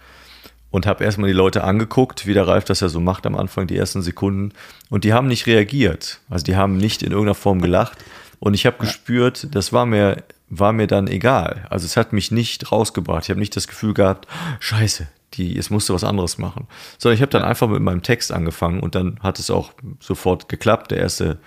und 0.72 0.86
habe 0.86 1.06
erstmal 1.06 1.30
die 1.30 1.34
Leute 1.34 1.64
angeguckt, 1.64 2.28
wie 2.28 2.34
der 2.34 2.50
Ralf 2.50 2.66
das 2.66 2.82
ja 2.82 2.90
so 2.90 3.00
macht 3.00 3.26
am 3.26 3.38
Anfang, 3.38 3.66
die 3.66 3.78
ersten 3.78 4.02
Sekunden. 4.02 4.52
Und 4.90 5.06
die 5.06 5.14
haben 5.14 5.28
nicht 5.28 5.48
reagiert. 5.48 6.20
Also 6.30 6.44
die 6.44 6.58
haben 6.58 6.76
nicht 6.76 7.02
in 7.02 7.12
irgendeiner 7.12 7.36
Form 7.36 7.62
gelacht. 7.62 7.98
Und 8.40 8.56
ich 8.56 8.66
habe 8.66 8.78
gespürt, 8.80 9.48
das 9.56 9.72
war 9.72 9.86
mir, 9.86 10.24
war 10.50 10.74
mir 10.74 10.88
dann 10.88 11.08
egal. 11.08 11.66
Also 11.70 11.86
es 11.86 11.96
hat 11.96 12.12
mich 12.12 12.30
nicht 12.30 12.74
rausgebracht. 12.74 13.24
Ich 13.24 13.30
habe 13.30 13.40
nicht 13.40 13.56
das 13.56 13.70
Gefühl 13.70 13.94
gehabt, 13.94 14.28
scheiße, 14.60 15.08
die, 15.34 15.54
jetzt 15.54 15.72
musste 15.72 15.94
was 15.94 16.04
anderes 16.04 16.38
machen. 16.38 16.68
Sondern 16.98 17.16
ich 17.16 17.22
habe 17.22 17.32
dann 17.32 17.44
einfach 17.44 17.68
mit 17.68 17.82
meinem 17.82 18.04
Text 18.04 18.32
angefangen 18.32 18.80
und 18.80 18.96
dann 18.96 19.20
hat 19.22 19.40
es 19.40 19.50
auch 19.50 19.74
sofort 20.00 20.50
geklappt. 20.50 20.92
Der 20.92 21.00
erste, 21.00 21.40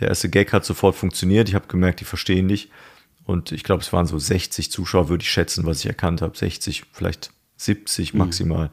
der 0.00 0.08
erste 0.08 0.28
Gag 0.28 0.52
hat 0.52 0.64
sofort 0.64 0.96
funktioniert. 0.96 1.48
Ich 1.48 1.54
habe 1.54 1.68
gemerkt, 1.68 2.00
die 2.00 2.04
verstehen 2.04 2.48
dich. 2.48 2.70
Und 3.24 3.52
ich 3.52 3.64
glaube, 3.64 3.82
es 3.82 3.92
waren 3.92 4.06
so 4.06 4.18
60 4.18 4.70
Zuschauer, 4.70 5.08
würde 5.08 5.22
ich 5.22 5.30
schätzen, 5.30 5.64
was 5.64 5.80
ich 5.80 5.86
erkannt 5.86 6.22
habe. 6.22 6.36
60, 6.36 6.84
vielleicht 6.92 7.30
70 7.56 8.12
mhm. 8.12 8.18
maximal 8.18 8.66
mhm. 8.66 8.70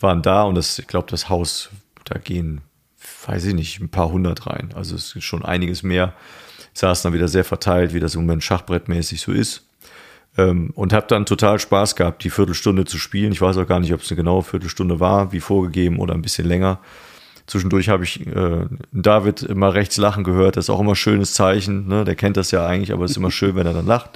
waren 0.00 0.22
da. 0.22 0.42
Und 0.44 0.54
das, 0.54 0.78
ich 0.78 0.86
glaube, 0.86 1.10
das 1.10 1.28
Haus, 1.28 1.70
da 2.04 2.18
gehen, 2.18 2.62
weiß 3.26 3.44
ich 3.44 3.54
nicht, 3.54 3.80
ein 3.80 3.90
paar 3.90 4.10
hundert 4.10 4.46
rein. 4.46 4.70
Also 4.74 4.94
es 4.94 5.14
ist 5.14 5.24
schon 5.24 5.44
einiges 5.44 5.82
mehr. 5.82 6.14
Ich 6.72 6.80
saß 6.80 7.02
dann 7.02 7.12
wieder 7.12 7.28
sehr 7.28 7.44
verteilt, 7.44 7.92
wie 7.92 8.00
das 8.00 8.14
im 8.14 8.22
Moment 8.22 8.42
schachbrettmäßig 8.42 9.20
so 9.20 9.32
ist. 9.32 9.66
Ähm, 10.38 10.70
und 10.74 10.92
habe 10.92 11.06
dann 11.08 11.26
total 11.26 11.58
Spaß 11.58 11.96
gehabt, 11.96 12.24
die 12.24 12.30
Viertelstunde 12.30 12.84
zu 12.84 12.98
spielen. 12.98 13.32
Ich 13.32 13.40
weiß 13.40 13.56
auch 13.56 13.66
gar 13.66 13.80
nicht, 13.80 13.92
ob 13.92 14.00
es 14.00 14.10
eine 14.10 14.16
genaue 14.16 14.42
Viertelstunde 14.42 15.00
war, 15.00 15.32
wie 15.32 15.40
vorgegeben 15.40 15.98
oder 15.98 16.14
ein 16.14 16.22
bisschen 16.22 16.46
länger. 16.46 16.78
Zwischendurch 17.46 17.88
habe 17.88 18.04
ich 18.04 18.24
äh, 18.26 18.66
David 18.92 19.42
immer 19.42 19.74
rechts 19.74 19.96
lachen 19.96 20.22
gehört. 20.22 20.56
Das 20.56 20.66
ist 20.66 20.70
auch 20.70 20.80
immer 20.80 20.92
ein 20.92 20.96
schönes 20.96 21.34
Zeichen. 21.34 21.88
Ne? 21.88 22.04
Der 22.04 22.14
kennt 22.14 22.36
das 22.36 22.52
ja 22.52 22.64
eigentlich, 22.64 22.92
aber 22.92 23.04
es 23.04 23.12
ist 23.12 23.16
immer 23.16 23.32
schön, 23.32 23.56
wenn 23.56 23.66
er 23.66 23.74
dann 23.74 23.86
lacht. 23.86 24.10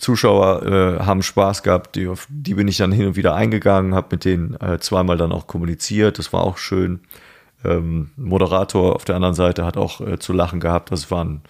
Zuschauer 0.00 0.62
äh, 0.66 1.04
haben 1.04 1.22
Spaß 1.22 1.62
gehabt, 1.62 1.94
die, 1.94 2.10
die 2.28 2.54
bin 2.54 2.66
ich 2.68 2.78
dann 2.78 2.90
hin 2.90 3.06
und 3.06 3.16
wieder 3.16 3.34
eingegangen, 3.34 3.94
habe 3.94 4.08
mit 4.12 4.24
denen 4.24 4.58
äh, 4.60 4.78
zweimal 4.80 5.18
dann 5.18 5.30
auch 5.30 5.46
kommuniziert, 5.46 6.18
das 6.18 6.32
war 6.32 6.42
auch 6.42 6.56
schön. 6.56 7.00
Ähm, 7.64 8.10
Moderator 8.16 8.96
auf 8.96 9.04
der 9.04 9.16
anderen 9.16 9.34
Seite 9.34 9.66
hat 9.66 9.76
auch 9.76 10.00
äh, 10.00 10.18
zu 10.18 10.32
lachen 10.32 10.58
gehabt, 10.58 10.90
das 10.90 11.10
war 11.10 11.22
ein 11.22 11.42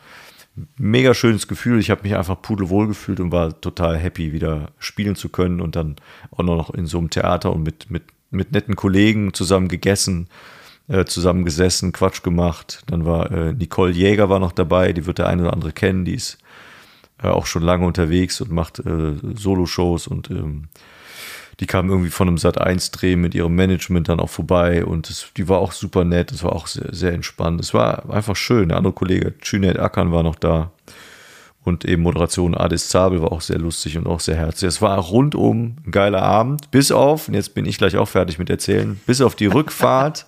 mega 0.76 1.14
schönes 1.14 1.48
Gefühl. 1.48 1.78
Ich 1.78 1.90
habe 1.90 2.02
mich 2.02 2.16
einfach 2.16 2.40
pudelwohl 2.40 2.86
gefühlt 2.88 3.20
und 3.20 3.32
war 3.32 3.60
total 3.60 3.96
happy, 3.96 4.32
wieder 4.32 4.72
spielen 4.78 5.16
zu 5.16 5.28
können 5.28 5.60
und 5.60 5.76
dann 5.76 5.96
auch 6.30 6.42
noch 6.42 6.70
in 6.74 6.86
so 6.86 6.98
einem 6.98 7.10
Theater 7.10 7.52
und 7.52 7.62
mit, 7.62 7.90
mit, 7.90 8.04
mit 8.30 8.52
netten 8.52 8.76
Kollegen 8.76 9.32
zusammen 9.32 9.68
gegessen 9.68 10.28
äh, 10.90 11.04
zusammengesessen, 11.04 11.92
Quatsch 11.92 12.22
gemacht. 12.22 12.82
Dann 12.86 13.04
war 13.04 13.30
äh, 13.30 13.52
Nicole 13.52 13.92
Jäger 13.92 14.28
war 14.28 14.40
noch 14.40 14.52
dabei, 14.52 14.92
die 14.92 15.06
wird 15.06 15.18
der 15.18 15.28
eine 15.28 15.42
oder 15.42 15.52
andere 15.52 15.72
kennen, 15.72 16.04
die 16.04 16.14
ist 16.14 16.38
äh, 17.22 17.28
auch 17.28 17.46
schon 17.46 17.62
lange 17.62 17.86
unterwegs 17.86 18.40
und 18.40 18.50
macht 18.50 18.80
äh, 18.80 19.14
Solo-Shows 19.34 20.08
und 20.08 20.30
ähm, 20.30 20.68
die 21.60 21.66
kam 21.66 21.90
irgendwie 21.90 22.10
von 22.10 22.26
einem 22.26 22.38
Sat1-Dreh 22.38 23.16
mit 23.16 23.34
ihrem 23.34 23.54
Management 23.54 24.08
dann 24.08 24.18
auch 24.18 24.30
vorbei 24.30 24.84
und 24.84 25.10
das, 25.10 25.26
die 25.36 25.48
war 25.48 25.58
auch 25.58 25.72
super 25.72 26.04
nett, 26.04 26.32
das 26.32 26.42
war 26.42 26.52
auch 26.52 26.66
sehr, 26.66 26.92
sehr 26.92 27.12
entspannt. 27.12 27.60
Es 27.60 27.74
war 27.74 28.10
einfach 28.10 28.34
schön. 28.34 28.70
Der 28.70 28.78
andere 28.78 28.94
Kollege, 28.94 29.34
Cüneyt 29.42 29.78
Akan, 29.78 30.10
war 30.10 30.22
noch 30.22 30.36
da. 30.36 30.72
Und 31.62 31.84
eben 31.84 32.02
Moderation 32.02 32.54
Adis 32.54 32.88
Zabel 32.88 33.20
war 33.20 33.32
auch 33.32 33.42
sehr 33.42 33.58
lustig 33.58 33.98
und 33.98 34.06
auch 34.06 34.20
sehr 34.20 34.36
herzlich. 34.36 34.68
Es 34.68 34.80
war 34.80 34.98
rundum 34.98 35.76
ein 35.84 35.90
geiler 35.90 36.22
Abend, 36.22 36.70
bis 36.70 36.90
auf, 36.90 37.28
und 37.28 37.34
jetzt 37.34 37.54
bin 37.54 37.66
ich 37.66 37.76
gleich 37.76 37.98
auch 37.98 38.08
fertig 38.08 38.38
mit 38.38 38.48
erzählen, 38.48 38.98
bis 39.06 39.20
auf 39.20 39.34
die 39.34 39.46
Rückfahrt. 39.46 40.24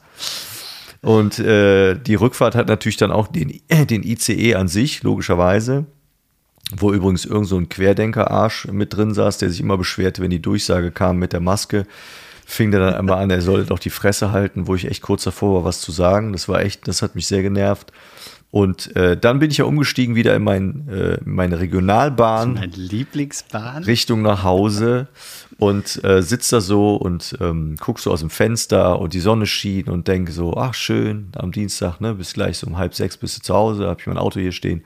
Und 1.01 1.39
äh, 1.39 1.95
die 1.95 2.15
Rückfahrt 2.15 2.55
hat 2.55 2.69
natürlich 2.69 2.99
dann 2.99 3.11
auch 3.11 3.29
den, 3.29 3.61
äh, 3.69 3.87
den 3.87 4.03
ICE 4.03 4.55
an 4.55 4.69
sich, 4.69 5.03
logischerweise. 5.03 5.87
Wo 6.71 6.93
übrigens 6.93 7.25
irgend 7.25 7.49
so 7.49 7.59
ein 7.59 7.69
Querdenker-Arsch 7.69 8.69
mit 8.69 8.97
drin 8.97 9.13
saß, 9.13 9.39
der 9.39 9.51
sich 9.51 9.61
immer 9.61 9.77
beschwerte, 9.77 10.23
wenn 10.23 10.31
die 10.31 10.41
Durchsage 10.41 10.91
kam 10.91 11.19
mit 11.19 11.33
der 11.33 11.41
Maske, 11.41 11.87
fing 12.47 12.71
der 12.71 12.81
dann 12.81 13.01
immer 13.01 13.17
an, 13.17 13.31
er 13.31 13.43
sollte 13.43 13.69
doch 13.69 13.79
die 13.79 13.91
Fresse 13.91 14.33
halten, 14.33 14.67
wo 14.67 14.75
ich 14.75 14.87
echt 14.87 15.03
kurz 15.03 15.25
davor 15.25 15.57
war, 15.57 15.65
was 15.65 15.81
zu 15.81 15.93
sagen. 15.93 16.33
Das 16.33 16.49
war 16.49 16.63
echt, 16.63 16.89
das 16.89 17.03
hat 17.03 17.15
mich 17.15 17.27
sehr 17.27 17.43
genervt. 17.43 17.93
Und 18.53 18.95
äh, 18.97 19.17
dann 19.17 19.39
bin 19.39 19.51
ich 19.51 19.57
ja 19.57 19.65
umgestiegen 19.65 20.15
wieder 20.15 20.37
in 20.37 20.45
mein, 20.45 20.87
äh, 20.87 21.17
meine 21.25 21.59
Regionalbahn. 21.59 22.53
Meine 22.53 22.77
Lieblingsbahn. 22.77 23.85
Richtung 23.85 24.21
nach 24.21 24.43
Hause 24.43 25.09
und 25.57 26.05
äh, 26.05 26.23
sitze 26.23 26.57
da 26.57 26.61
so 26.61 26.97
und 26.97 27.35
ähm, 27.41 27.77
guck 27.81 27.99
so 27.99 28.11
aus 28.11 28.21
dem 28.21 28.29
Fenster 28.29 28.99
und 28.99 29.15
die 29.15 29.21
Sonne 29.21 29.47
schien 29.47 29.89
und 29.89 30.07
denke 30.07 30.33
so, 30.33 30.55
ach 30.55 30.75
schön, 30.75 31.29
am 31.35 31.51
Dienstag, 31.51 32.01
ne, 32.03 32.15
bis 32.15 32.35
gleich 32.35 32.59
so 32.59 32.67
um 32.67 32.77
halb 32.77 32.95
sechs 32.95 33.17
bist 33.17 33.39
du 33.39 33.43
zu 33.43 33.55
Hause, 33.55 33.87
habe 33.87 34.01
ich 34.01 34.07
mein 34.07 34.19
Auto 34.19 34.39
hier 34.39 34.53
stehen. 34.53 34.85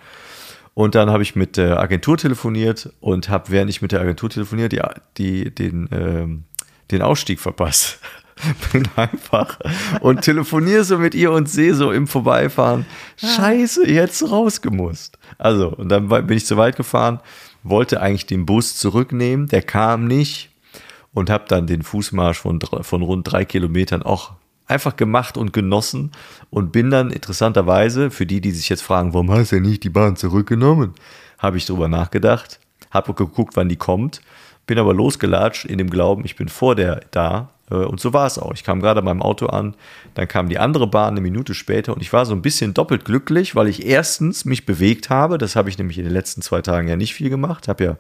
Und 0.76 0.94
dann 0.94 1.08
habe 1.08 1.22
ich 1.22 1.34
mit 1.34 1.56
der 1.56 1.80
Agentur 1.80 2.18
telefoniert 2.18 2.90
und 3.00 3.30
habe, 3.30 3.50
während 3.50 3.70
ich 3.70 3.80
mit 3.80 3.92
der 3.92 4.00
Agentur 4.02 4.28
telefoniert, 4.28 4.72
die, 4.72 4.82
die, 5.16 5.54
den, 5.54 5.88
ähm, 5.90 6.44
den 6.90 7.00
Ausstieg 7.00 7.40
verpasst. 7.40 7.98
bin 8.72 8.86
einfach 8.94 9.58
und 10.02 10.20
telefoniere 10.20 10.84
so 10.84 10.98
mit 10.98 11.14
ihr 11.14 11.32
und 11.32 11.48
sehe 11.48 11.74
so 11.74 11.92
im 11.92 12.06
Vorbeifahren, 12.06 12.84
scheiße, 13.16 13.88
jetzt 13.88 14.30
rausgemusst. 14.30 15.18
Also, 15.38 15.68
und 15.68 15.88
dann 15.88 16.08
bin 16.08 16.36
ich 16.36 16.44
zu 16.44 16.58
weit 16.58 16.76
gefahren, 16.76 17.20
wollte 17.62 18.02
eigentlich 18.02 18.26
den 18.26 18.44
Bus 18.44 18.76
zurücknehmen, 18.76 19.46
der 19.46 19.62
kam 19.62 20.06
nicht 20.06 20.50
und 21.14 21.30
habe 21.30 21.46
dann 21.48 21.66
den 21.66 21.80
Fußmarsch 21.80 22.40
von, 22.40 22.60
von 22.60 23.00
rund 23.00 23.32
drei 23.32 23.46
Kilometern 23.46 24.02
auch 24.02 24.32
einfach 24.66 24.96
gemacht 24.96 25.36
und 25.36 25.52
genossen 25.52 26.12
und 26.50 26.72
bin 26.72 26.90
dann 26.90 27.10
interessanterweise, 27.10 28.10
für 28.10 28.26
die, 28.26 28.40
die 28.40 28.50
sich 28.50 28.68
jetzt 28.68 28.82
fragen, 28.82 29.14
warum 29.14 29.30
hast 29.30 29.52
du 29.52 29.60
nicht 29.60 29.84
die 29.84 29.90
Bahn 29.90 30.16
zurückgenommen, 30.16 30.94
habe 31.38 31.56
ich 31.56 31.66
darüber 31.66 31.88
nachgedacht, 31.88 32.58
habe 32.90 33.14
geguckt, 33.14 33.56
wann 33.56 33.68
die 33.68 33.76
kommt, 33.76 34.20
bin 34.66 34.78
aber 34.78 34.94
losgelatscht 34.94 35.64
in 35.64 35.78
dem 35.78 35.90
Glauben, 35.90 36.24
ich 36.24 36.36
bin 36.36 36.48
vor 36.48 36.74
der 36.74 37.02
da 37.10 37.50
äh, 37.70 37.74
und 37.74 38.00
so 38.00 38.12
war 38.12 38.26
es 38.26 38.38
auch. 38.38 38.52
Ich 38.54 38.64
kam 38.64 38.80
gerade 38.80 39.02
beim 39.02 39.22
Auto 39.22 39.46
an, 39.46 39.74
dann 40.14 40.28
kam 40.28 40.48
die 40.48 40.58
andere 40.58 40.86
Bahn 40.86 41.12
eine 41.12 41.20
Minute 41.20 41.54
später 41.54 41.94
und 41.94 42.02
ich 42.02 42.12
war 42.12 42.26
so 42.26 42.34
ein 42.34 42.42
bisschen 42.42 42.74
doppelt 42.74 43.04
glücklich, 43.04 43.54
weil 43.54 43.68
ich 43.68 43.86
erstens 43.86 44.44
mich 44.44 44.66
bewegt 44.66 45.10
habe. 45.10 45.38
Das 45.38 45.56
habe 45.56 45.68
ich 45.68 45.78
nämlich 45.78 45.98
in 45.98 46.04
den 46.04 46.12
letzten 46.12 46.42
zwei 46.42 46.62
Tagen 46.62 46.88
ja 46.88 46.96
nicht 46.96 47.14
viel 47.14 47.30
gemacht. 47.30 47.68
Habe 47.68 47.84
ja 47.84 47.96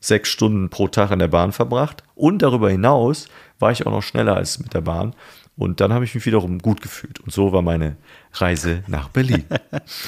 sechs 0.00 0.30
Stunden 0.30 0.70
pro 0.70 0.88
Tag 0.88 1.10
in 1.10 1.18
der 1.18 1.28
Bahn 1.28 1.52
verbracht. 1.52 2.02
Und 2.14 2.40
darüber 2.40 2.70
hinaus 2.70 3.28
war 3.58 3.70
ich 3.70 3.86
auch 3.86 3.90
noch 3.90 4.02
schneller 4.02 4.36
als 4.36 4.58
mit 4.58 4.72
der 4.72 4.80
Bahn. 4.80 5.14
Und 5.60 5.82
dann 5.82 5.92
habe 5.92 6.06
ich 6.06 6.14
mich 6.14 6.24
wiederum 6.24 6.58
gut 6.60 6.80
gefühlt. 6.80 7.20
Und 7.20 7.34
so 7.34 7.52
war 7.52 7.60
meine 7.60 7.98
Reise 8.32 8.82
nach 8.86 9.10
Berlin. 9.10 9.44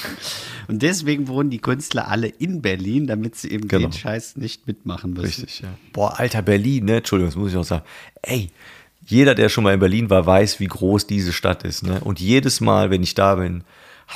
und 0.67 0.81
deswegen 0.81 1.29
wohnen 1.29 1.51
die 1.51 1.59
Künstler 1.59 2.09
alle 2.09 2.29
in 2.29 2.63
Berlin, 2.63 3.07
damit 3.07 3.37
sie 3.37 3.51
eben 3.51 3.69
genau. 3.69 3.89
den 3.89 3.93
Scheiß 3.93 4.37
nicht 4.37 4.67
mitmachen 4.67 5.13
müssen. 5.13 5.43
Richtig, 5.43 5.61
ja. 5.61 5.69
Boah, 5.93 6.19
alter 6.19 6.41
Berlin, 6.41 6.87
ne? 6.87 6.97
Entschuldigung, 6.97 7.29
das 7.29 7.37
muss 7.37 7.51
ich 7.51 7.55
noch 7.55 7.65
sagen. 7.65 7.85
Ey, 8.23 8.49
jeder, 9.05 9.35
der 9.35 9.51
schon 9.51 9.63
mal 9.63 9.75
in 9.75 9.81
Berlin 9.81 10.09
war, 10.09 10.25
weiß, 10.25 10.59
wie 10.59 10.69
groß 10.69 11.07
diese 11.07 11.35
Stadt 11.35 11.65
ist. 11.65 11.83
Ne? 11.83 12.01
Und 12.01 12.19
jedes 12.19 12.63
Mal, 12.63 12.89
wenn 12.89 13.03
ich 13.03 13.13
da 13.13 13.35
bin, 13.35 13.63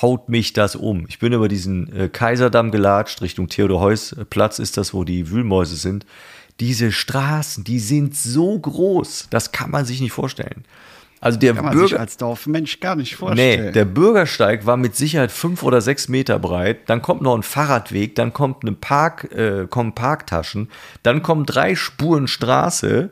haut 0.01 0.31
mich 0.31 0.55
das 0.55 0.75
um. 0.75 1.05
Ich 1.07 1.19
bin 1.19 1.35
über 1.35 1.49
diesen 1.49 1.95
äh, 1.95 2.09
Kaiserdamm 2.09 2.71
gelatscht, 2.71 3.21
Richtung 3.21 3.49
Theodor-Heuss-Platz 3.49 4.59
ist 4.59 4.79
das, 4.79 4.95
wo 4.95 5.05
die 5.05 5.31
Wühlmäuse 5.31 5.77
sind. 5.77 6.07
diese 6.61 6.93
Straßen, 6.93 7.63
die 7.63 7.79
sind 7.79 8.17
so 8.17 8.59
groß, 8.59 9.27
das 9.29 9.53
kann 9.53 9.71
man 9.71 9.85
sich 9.85 10.01
nicht 10.01 10.13
vorstellen. 10.13 10.65
Also 11.27 11.39
der 11.39 11.55
Kann 11.55 11.65
man 11.67 11.75
Bürger, 11.75 11.89
sich 11.89 11.99
als 12.01 12.17
Dorfmensch 12.17 12.81
gar 12.81 12.97
nicht 12.97 13.17
vorstellen. 13.17 13.67
Nee, 13.67 13.73
der 13.73 13.85
Bürgersteig 13.85 14.65
war 14.65 14.77
mit 14.77 14.97
Sicherheit 14.97 15.31
fünf 15.33 15.63
oder 15.63 15.81
sechs 15.81 16.09
Meter 16.09 16.39
breit. 16.39 16.89
Dann 16.89 17.03
kommt 17.03 17.21
noch 17.23 17.37
ein 17.37 17.43
Fahrradweg, 17.43 18.15
dann 18.15 18.33
kommt 18.33 18.63
eine 18.63 18.73
Park, 18.73 19.31
äh, 19.33 19.67
kommen 19.69 19.95
Parktaschen, 19.95 20.69
dann 21.03 21.23
kommen 21.23 21.45
drei 21.47 21.75
Spuren 21.75 22.29
Straße, 22.29 23.11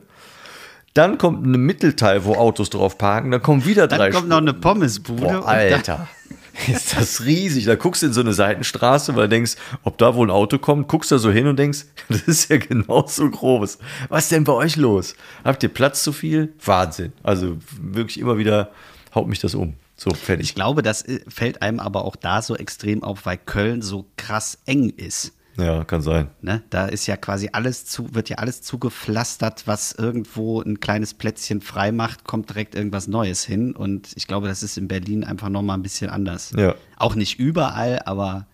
dann 0.93 1.17
kommt 1.17 1.45
ein 1.45 1.51
Mittelteil, 1.59 2.25
wo 2.25 2.35
Autos 2.35 2.69
drauf 2.69 2.97
parken, 2.97 3.31
dann 3.31 3.41
kommen 3.41 3.65
wieder 3.65 3.87
dann 3.87 3.99
drei 3.99 4.09
kommt 4.11 4.29
noch 4.29 4.37
eine 4.37 4.53
Pommesbude. 4.53 5.21
Boah, 5.21 5.37
und 5.39 5.43
dann- 5.45 5.73
Alter. 5.73 6.07
Ist 6.71 6.95
das 6.95 7.25
riesig. 7.25 7.65
Da 7.65 7.75
guckst 7.75 8.01
du 8.01 8.07
in 8.07 8.13
so 8.13 8.21
eine 8.21 8.33
Seitenstraße, 8.33 9.15
weil 9.15 9.23
du 9.23 9.35
denkst, 9.35 9.55
ob 9.83 9.97
da 9.97 10.15
wohl 10.15 10.27
ein 10.27 10.31
Auto 10.31 10.57
kommt, 10.57 10.87
guckst 10.87 11.11
da 11.11 11.17
so 11.17 11.31
hin 11.31 11.47
und 11.47 11.57
denkst, 11.57 11.85
das 12.09 12.21
ist 12.23 12.49
ja 12.49 12.57
genauso 12.57 13.29
groß. 13.29 13.77
Was 14.09 14.25
ist 14.25 14.31
denn 14.31 14.43
bei 14.43 14.53
euch 14.53 14.75
los? 14.75 15.15
Habt 15.43 15.63
ihr 15.63 15.69
Platz 15.69 16.03
zu 16.03 16.13
viel? 16.13 16.53
Wahnsinn. 16.63 17.13
Also 17.23 17.57
wirklich 17.81 18.19
immer 18.19 18.37
wieder 18.37 18.71
haut 19.13 19.27
mich 19.27 19.39
das 19.39 19.55
um. 19.55 19.73
So, 19.97 20.13
fertig. 20.13 20.49
Ich 20.49 20.55
glaube, 20.55 20.81
das 20.81 21.03
äh, 21.03 21.21
fällt 21.27 21.61
einem 21.61 21.79
aber 21.79 22.03
auch 22.03 22.15
da 22.15 22.41
so 22.41 22.55
extrem 22.55 23.03
auf, 23.03 23.25
weil 23.25 23.37
Köln 23.37 23.81
so 23.81 24.05
krass 24.17 24.57
eng 24.65 24.89
ist. 24.89 25.33
Ja, 25.57 25.83
kann 25.85 26.01
sein. 26.01 26.29
Ne? 26.41 26.63
Da 26.69 26.85
ist 26.87 27.07
ja 27.07 27.15
quasi 27.17 27.49
alles 27.53 27.85
zu, 27.85 28.13
wird 28.13 28.29
ja 28.29 28.37
alles 28.37 28.61
zugepflastert, 28.61 29.67
was 29.67 29.93
irgendwo 29.93 30.61
ein 30.61 30.79
kleines 30.79 31.13
Plätzchen 31.13 31.61
frei 31.61 31.91
macht, 31.91 32.25
kommt 32.25 32.49
direkt 32.49 32.75
irgendwas 32.75 33.07
Neues 33.07 33.43
hin. 33.45 33.73
Und 33.73 34.11
ich 34.15 34.27
glaube, 34.27 34.47
das 34.47 34.63
ist 34.63 34.77
in 34.77 34.87
Berlin 34.87 35.23
einfach 35.23 35.49
nochmal 35.49 35.77
ein 35.77 35.83
bisschen 35.83 36.09
anders. 36.09 36.51
Ja. 36.57 36.75
Auch 36.97 37.15
nicht 37.15 37.39
überall, 37.39 38.01
aber 38.05 38.47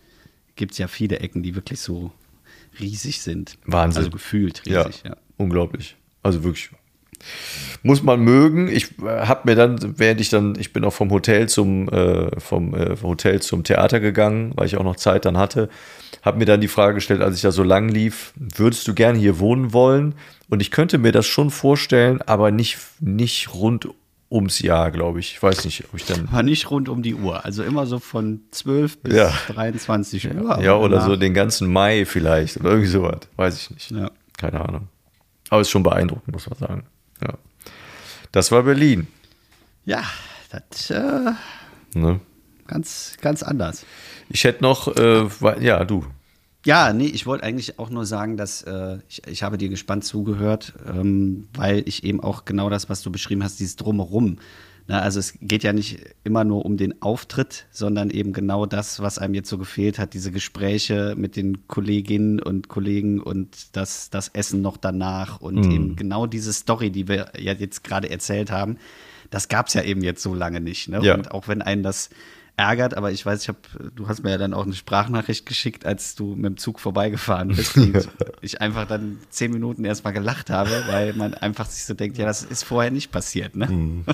gibt 0.56 0.74
es 0.74 0.78
ja 0.78 0.88
viele 0.88 1.20
Ecken, 1.20 1.42
die 1.44 1.56
wirklich 1.56 1.80
so 1.80 2.12
riesig 2.80 3.22
sind. 3.22 3.58
Wahnsinn. 3.66 4.00
Also 4.00 4.12
gefühlt 4.12 4.62
Ja, 4.66 4.84
riesig, 4.84 5.04
ja. 5.04 5.16
unglaublich. 5.38 5.98
Also 6.24 6.44
wirklich. 6.44 6.70
Muss 7.84 8.04
man 8.04 8.20
mögen. 8.22 8.68
Ich 8.70 9.00
äh, 9.00 9.26
habe 9.26 9.42
mir 9.46 9.56
dann, 9.56 9.98
während 10.00 10.22
ich 10.22 10.30
dann, 10.30 10.56
ich 10.60 10.74
bin 10.74 10.84
auch 10.84 10.94
vom 10.94 11.10
Hotel 11.12 11.48
zum 11.50 11.90
äh, 11.90 12.40
vom 12.40 12.74
äh, 12.76 12.96
Hotel 13.02 13.42
zum 13.42 13.64
Theater 13.64 14.00
gegangen, 14.00 14.52
weil 14.56 14.66
ich 14.68 14.78
auch 14.78 14.84
noch 14.84 14.96
Zeit 14.96 15.26
dann 15.26 15.38
hatte, 15.38 15.70
habe 16.22 16.38
mir 16.38 16.46
dann 16.46 16.62
die 16.62 16.68
Frage 16.68 16.96
gestellt, 16.96 17.22
als 17.22 17.36
ich 17.36 17.42
da 17.42 17.52
so 17.52 17.64
lang 17.64 17.90
lief, 17.90 18.34
würdest 18.36 18.88
du 18.88 18.94
gerne 18.94 19.18
hier 19.18 19.40
wohnen 19.40 19.74
wollen? 19.74 20.16
Und 20.50 20.62
ich 20.62 20.70
könnte 20.72 20.98
mir 20.98 21.12
das 21.12 21.26
schon 21.26 21.50
vorstellen, 21.50 22.22
aber 22.22 22.52
nicht 22.52 22.78
nicht 23.00 23.54
rund 23.54 23.88
ums 24.30 24.60
Jahr, 24.60 24.92
glaube 24.92 25.20
ich. 25.20 25.34
Ich 25.34 25.44
weiß 25.44 25.66
nicht, 25.66 25.84
ob 25.86 25.96
ich 26.00 26.06
dann 26.06 26.30
Aber 26.32 26.44
nicht 26.44 26.70
rund 26.72 26.88
um 26.88 27.02
die 27.02 27.16
Uhr. 27.16 27.44
Also 27.44 27.64
immer 27.64 27.86
so 27.86 28.00
von 28.00 28.42
12 28.52 29.00
bis 29.00 29.16
Ja. 29.16 29.34
23 29.50 30.26
Uhr. 30.36 30.62
ja 30.62 30.74
aber 30.76 30.82
oder 30.86 31.02
so 31.02 31.08
danach- 31.08 31.20
den 31.20 31.34
ganzen 31.34 31.72
Mai 31.72 32.06
vielleicht 32.06 32.58
oder 32.58 32.70
irgendwie 32.70 32.88
sowas, 32.90 33.20
weiß 33.36 33.58
ich 33.62 33.70
nicht. 33.72 33.92
Ja. 33.92 34.10
Keine 34.38 34.62
Ahnung. 34.62 34.88
Aber 35.50 35.60
ist 35.62 35.70
schon 35.70 35.84
beeindruckend, 35.84 36.34
muss 36.34 36.50
man 36.50 36.58
sagen. 36.60 36.84
Ja. 37.24 37.34
Das 38.32 38.52
war 38.52 38.64
Berlin. 38.64 39.08
Ja, 39.86 40.04
das 40.50 40.90
äh, 40.90 41.32
Ne? 41.94 42.20
ganz, 42.68 43.18
ganz 43.22 43.44
anders. 43.44 43.86
Ich 44.30 44.44
hätte 44.46 44.64
noch, 44.64 44.96
äh, 44.96 45.28
ja, 45.60 45.84
du. 45.84 46.06
Ja, 46.66 46.94
nee, 46.94 47.08
ich 47.08 47.26
wollte 47.26 47.44
eigentlich 47.44 47.80
auch 47.80 47.90
nur 47.90 48.06
sagen, 48.06 48.38
dass 48.38 48.62
äh, 48.62 49.00
ich, 49.10 49.28
ich 49.28 49.44
habe 49.44 49.58
dir 49.58 49.68
gespannt 49.68 50.06
zugehört, 50.06 50.74
ähm, 50.88 51.48
weil 51.54 51.84
ich 51.88 52.04
eben 52.04 52.22
auch 52.22 52.46
genau 52.46 52.70
das, 52.70 52.88
was 52.88 53.02
du 53.02 53.12
beschrieben 53.12 53.44
hast, 53.44 53.60
dieses 53.60 53.76
Drumherum. 53.76 54.38
Na, 54.88 55.00
also 55.00 55.20
es 55.20 55.36
geht 55.40 55.64
ja 55.64 55.74
nicht 55.74 56.00
immer 56.24 56.44
nur 56.44 56.66
um 56.66 56.78
den 56.78 57.02
Auftritt, 57.02 57.68
sondern 57.72 58.10
eben 58.10 58.34
genau 58.34 58.66
das, 58.66 59.00
was 59.00 59.20
einem 59.20 59.34
jetzt 59.34 59.50
so 59.50 59.58
gefehlt 59.58 60.00
hat, 60.00 60.14
diese 60.14 60.32
Gespräche 60.32 61.16
mit 61.18 61.36
den 61.36 61.68
Kolleginnen 61.68 62.40
und 62.40 62.68
Kollegen 62.68 63.20
und 63.22 63.76
das, 63.76 64.10
das 64.10 64.30
Essen 64.30 64.62
noch 64.62 64.78
danach 64.78 65.40
und 65.40 65.66
eben 65.72 65.96
genau 65.96 66.26
diese 66.26 66.52
Story, 66.54 66.90
die 66.90 67.08
wir 67.08 67.32
ja 67.38 67.54
jetzt 67.54 67.84
gerade 67.84 68.10
erzählt 68.10 68.52
haben, 68.52 68.78
das 69.30 69.48
gab 69.48 69.68
es 69.68 69.74
ja 69.74 69.84
eben 69.84 70.04
jetzt 70.04 70.22
so 70.22 70.36
lange 70.36 70.62
nicht. 70.62 70.90
Ne? 70.90 71.00
Ja. 71.02 71.16
Und 71.16 71.32
auch 71.32 71.48
wenn 71.48 71.62
einen 71.62 71.84
das 71.84 72.10
ärgert, 72.58 72.94
aber 72.96 73.12
ich 73.12 73.26
weiß, 73.26 73.42
ich 73.42 73.48
habe, 73.48 73.60
du 73.96 74.08
hast 74.08 74.24
mir 74.24 74.32
ja 74.32 74.38
dann 74.38 74.54
auch 74.54 74.66
eine 74.66 74.74
Sprachnachricht 74.74 75.46
geschickt, 75.46 75.86
als 75.86 76.16
du 76.16 76.36
mit 76.36 76.46
dem 76.46 76.58
Zug 76.58 76.80
vorbeigefahren 76.80 77.50
bist 77.50 77.78
und 77.78 78.10
ich 78.42 78.62
einfach 78.62 78.88
dann 78.88 79.20
zehn 79.30 79.52
Minuten 79.52 79.86
erstmal 79.86 80.14
gelacht 80.14 80.50
habe, 80.50 80.84
weil 80.88 81.14
man 81.14 81.34
einfach 81.34 81.66
sich 81.66 81.86
so 81.86 81.94
denkt, 81.94 82.18
ja, 82.18 82.26
das 82.26 82.44
ist 82.44 82.64
vorher 82.64 82.92
nicht 82.92 83.12
passiert. 83.12 83.56
Ne? 83.56 83.68
Mhm. 83.68 84.06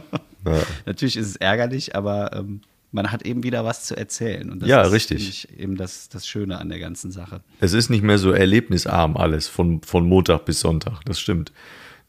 Ja. 0.56 0.64
Natürlich 0.86 1.18
ist 1.18 1.28
es 1.28 1.36
ärgerlich, 1.38 1.96
aber 1.96 2.32
ähm, 2.34 2.62
man 2.92 3.12
hat 3.12 3.24
eben 3.26 3.44
wieder 3.44 3.66
was 3.66 3.86
zu 3.86 3.96
erzählen. 3.96 4.50
Und 4.50 4.62
das 4.62 4.70
Ja, 4.70 4.82
ist, 4.84 4.92
richtig. 4.92 5.28
Ich, 5.28 5.60
eben 5.60 5.76
das, 5.76 6.10
das 6.10 6.28
Schöne 6.28 6.58
an 6.60 6.70
der 6.70 6.80
ganzen 6.80 7.12
Sache. 7.12 7.42
Es 7.60 7.74
ist 7.74 7.90
nicht 7.90 8.04
mehr 8.04 8.18
so 8.18 8.32
erlebnisarm 8.32 9.18
alles 9.18 9.48
von, 9.48 9.82
von 9.82 10.08
Montag 10.08 10.46
bis 10.46 10.60
Sonntag. 10.62 11.02
Das 11.06 11.20
stimmt. 11.20 11.52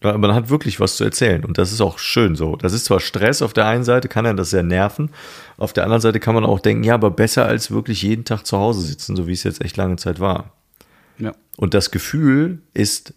Man 0.01 0.33
hat 0.33 0.49
wirklich 0.49 0.79
was 0.79 0.97
zu 0.97 1.03
erzählen 1.03 1.45
und 1.45 1.59
das 1.59 1.73
ist 1.73 1.81
auch 1.81 1.99
schön 1.99 2.37
so. 2.37 2.55
Das 2.55 2.73
ist 2.73 2.85
zwar 2.85 3.01
Stress 3.01 3.43
auf 3.43 3.53
der 3.53 3.67
einen 3.67 3.83
Seite, 3.83 4.07
kann 4.07 4.25
ja 4.25 4.33
das 4.33 4.51
sehr 4.51 4.63
nerven. 4.63 5.11
Auf 5.57 5.73
der 5.73 5.83
anderen 5.83 6.01
Seite 6.01 6.21
kann 6.21 6.37
man 6.37 6.45
auch 6.45 6.61
denken, 6.61 6.85
ja, 6.85 6.95
aber 6.95 7.11
besser 7.11 7.47
als 7.47 7.73
wirklich 7.73 8.03
jeden 8.03 8.25
Tag 8.25 8.47
zu 8.47 8.57
Hause 8.59 8.83
sitzen, 8.83 9.17
so 9.17 9.27
wie 9.27 9.33
es 9.33 9.43
jetzt 9.43 9.61
echt 9.61 9.77
lange 9.77 9.97
Zeit 9.97 10.21
war. 10.21 10.53
Ja. 11.19 11.33
Und 11.57 11.75
das 11.75 11.91
Gefühl 11.91 12.63
ist, 12.75 13.13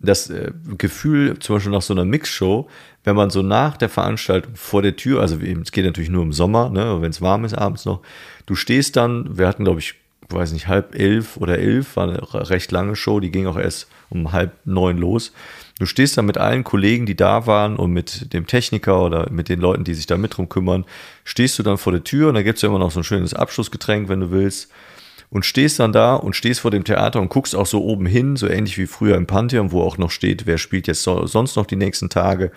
das 0.00 0.30
äh, 0.30 0.52
Gefühl, 0.78 1.38
zum 1.38 1.56
Beispiel 1.56 1.72
nach 1.72 1.82
so 1.82 1.92
einer 1.92 2.06
Mixshow, 2.06 2.66
wenn 3.04 3.16
man 3.16 3.30
so 3.30 3.42
nach 3.42 3.76
der 3.76 3.88
Veranstaltung 3.88 4.54
vor 4.54 4.82
der 4.82 4.96
Tür, 4.96 5.20
also 5.20 5.36
es 5.36 5.72
geht 5.72 5.84
natürlich 5.84 6.10
nur 6.10 6.22
im 6.22 6.32
Sommer, 6.32 6.70
ne, 6.70 7.00
wenn 7.00 7.10
es 7.10 7.20
warm 7.20 7.44
ist 7.44 7.54
abends 7.54 7.84
noch, 7.84 8.00
du 8.46 8.54
stehst 8.54 8.96
dann, 8.96 9.36
wir 9.36 9.48
hatten, 9.48 9.64
glaube 9.64 9.80
ich, 9.80 9.94
weiß 10.28 10.52
nicht, 10.52 10.68
halb 10.68 10.94
elf 10.94 11.36
oder 11.36 11.58
elf, 11.58 11.96
war 11.96 12.04
eine 12.04 12.50
recht 12.50 12.70
lange 12.72 12.96
Show, 12.96 13.20
die 13.20 13.30
ging 13.30 13.46
auch 13.46 13.58
erst 13.58 13.88
um 14.08 14.32
halb 14.32 14.52
neun 14.64 14.98
los. 14.98 15.32
Du 15.78 15.86
stehst 15.86 16.16
dann 16.16 16.26
mit 16.26 16.38
allen 16.38 16.64
Kollegen, 16.64 17.06
die 17.06 17.16
da 17.16 17.46
waren 17.46 17.76
und 17.76 17.92
mit 17.92 18.32
dem 18.32 18.46
Techniker 18.46 19.02
oder 19.02 19.30
mit 19.30 19.48
den 19.48 19.60
Leuten, 19.60 19.84
die 19.84 19.94
sich 19.94 20.06
da 20.06 20.16
mit 20.16 20.36
drum 20.36 20.48
kümmern, 20.48 20.84
stehst 21.24 21.58
du 21.58 21.62
dann 21.62 21.76
vor 21.76 21.92
der 21.92 22.04
Tür 22.04 22.28
und 22.28 22.34
da 22.34 22.42
gibt's 22.42 22.62
ja 22.62 22.68
immer 22.68 22.78
noch 22.78 22.92
so 22.92 23.00
ein 23.00 23.04
schönes 23.04 23.34
Abschlussgetränk, 23.34 24.08
wenn 24.08 24.20
du 24.20 24.30
willst 24.30 24.70
und 25.32 25.46
stehst 25.46 25.80
dann 25.80 25.92
da 25.92 26.14
und 26.14 26.36
stehst 26.36 26.60
vor 26.60 26.70
dem 26.70 26.84
Theater 26.84 27.18
und 27.18 27.30
guckst 27.30 27.56
auch 27.56 27.66
so 27.66 27.82
oben 27.82 28.04
hin, 28.04 28.36
so 28.36 28.46
ähnlich 28.46 28.76
wie 28.76 28.86
früher 28.86 29.16
im 29.16 29.26
Pantheon, 29.26 29.72
wo 29.72 29.82
auch 29.82 29.96
noch 29.96 30.10
steht, 30.10 30.44
wer 30.44 30.58
spielt 30.58 30.86
jetzt 30.86 31.02
so, 31.02 31.26
sonst 31.26 31.56
noch 31.56 31.64
die 31.64 31.76
nächsten 31.76 32.10
Tage. 32.10 32.52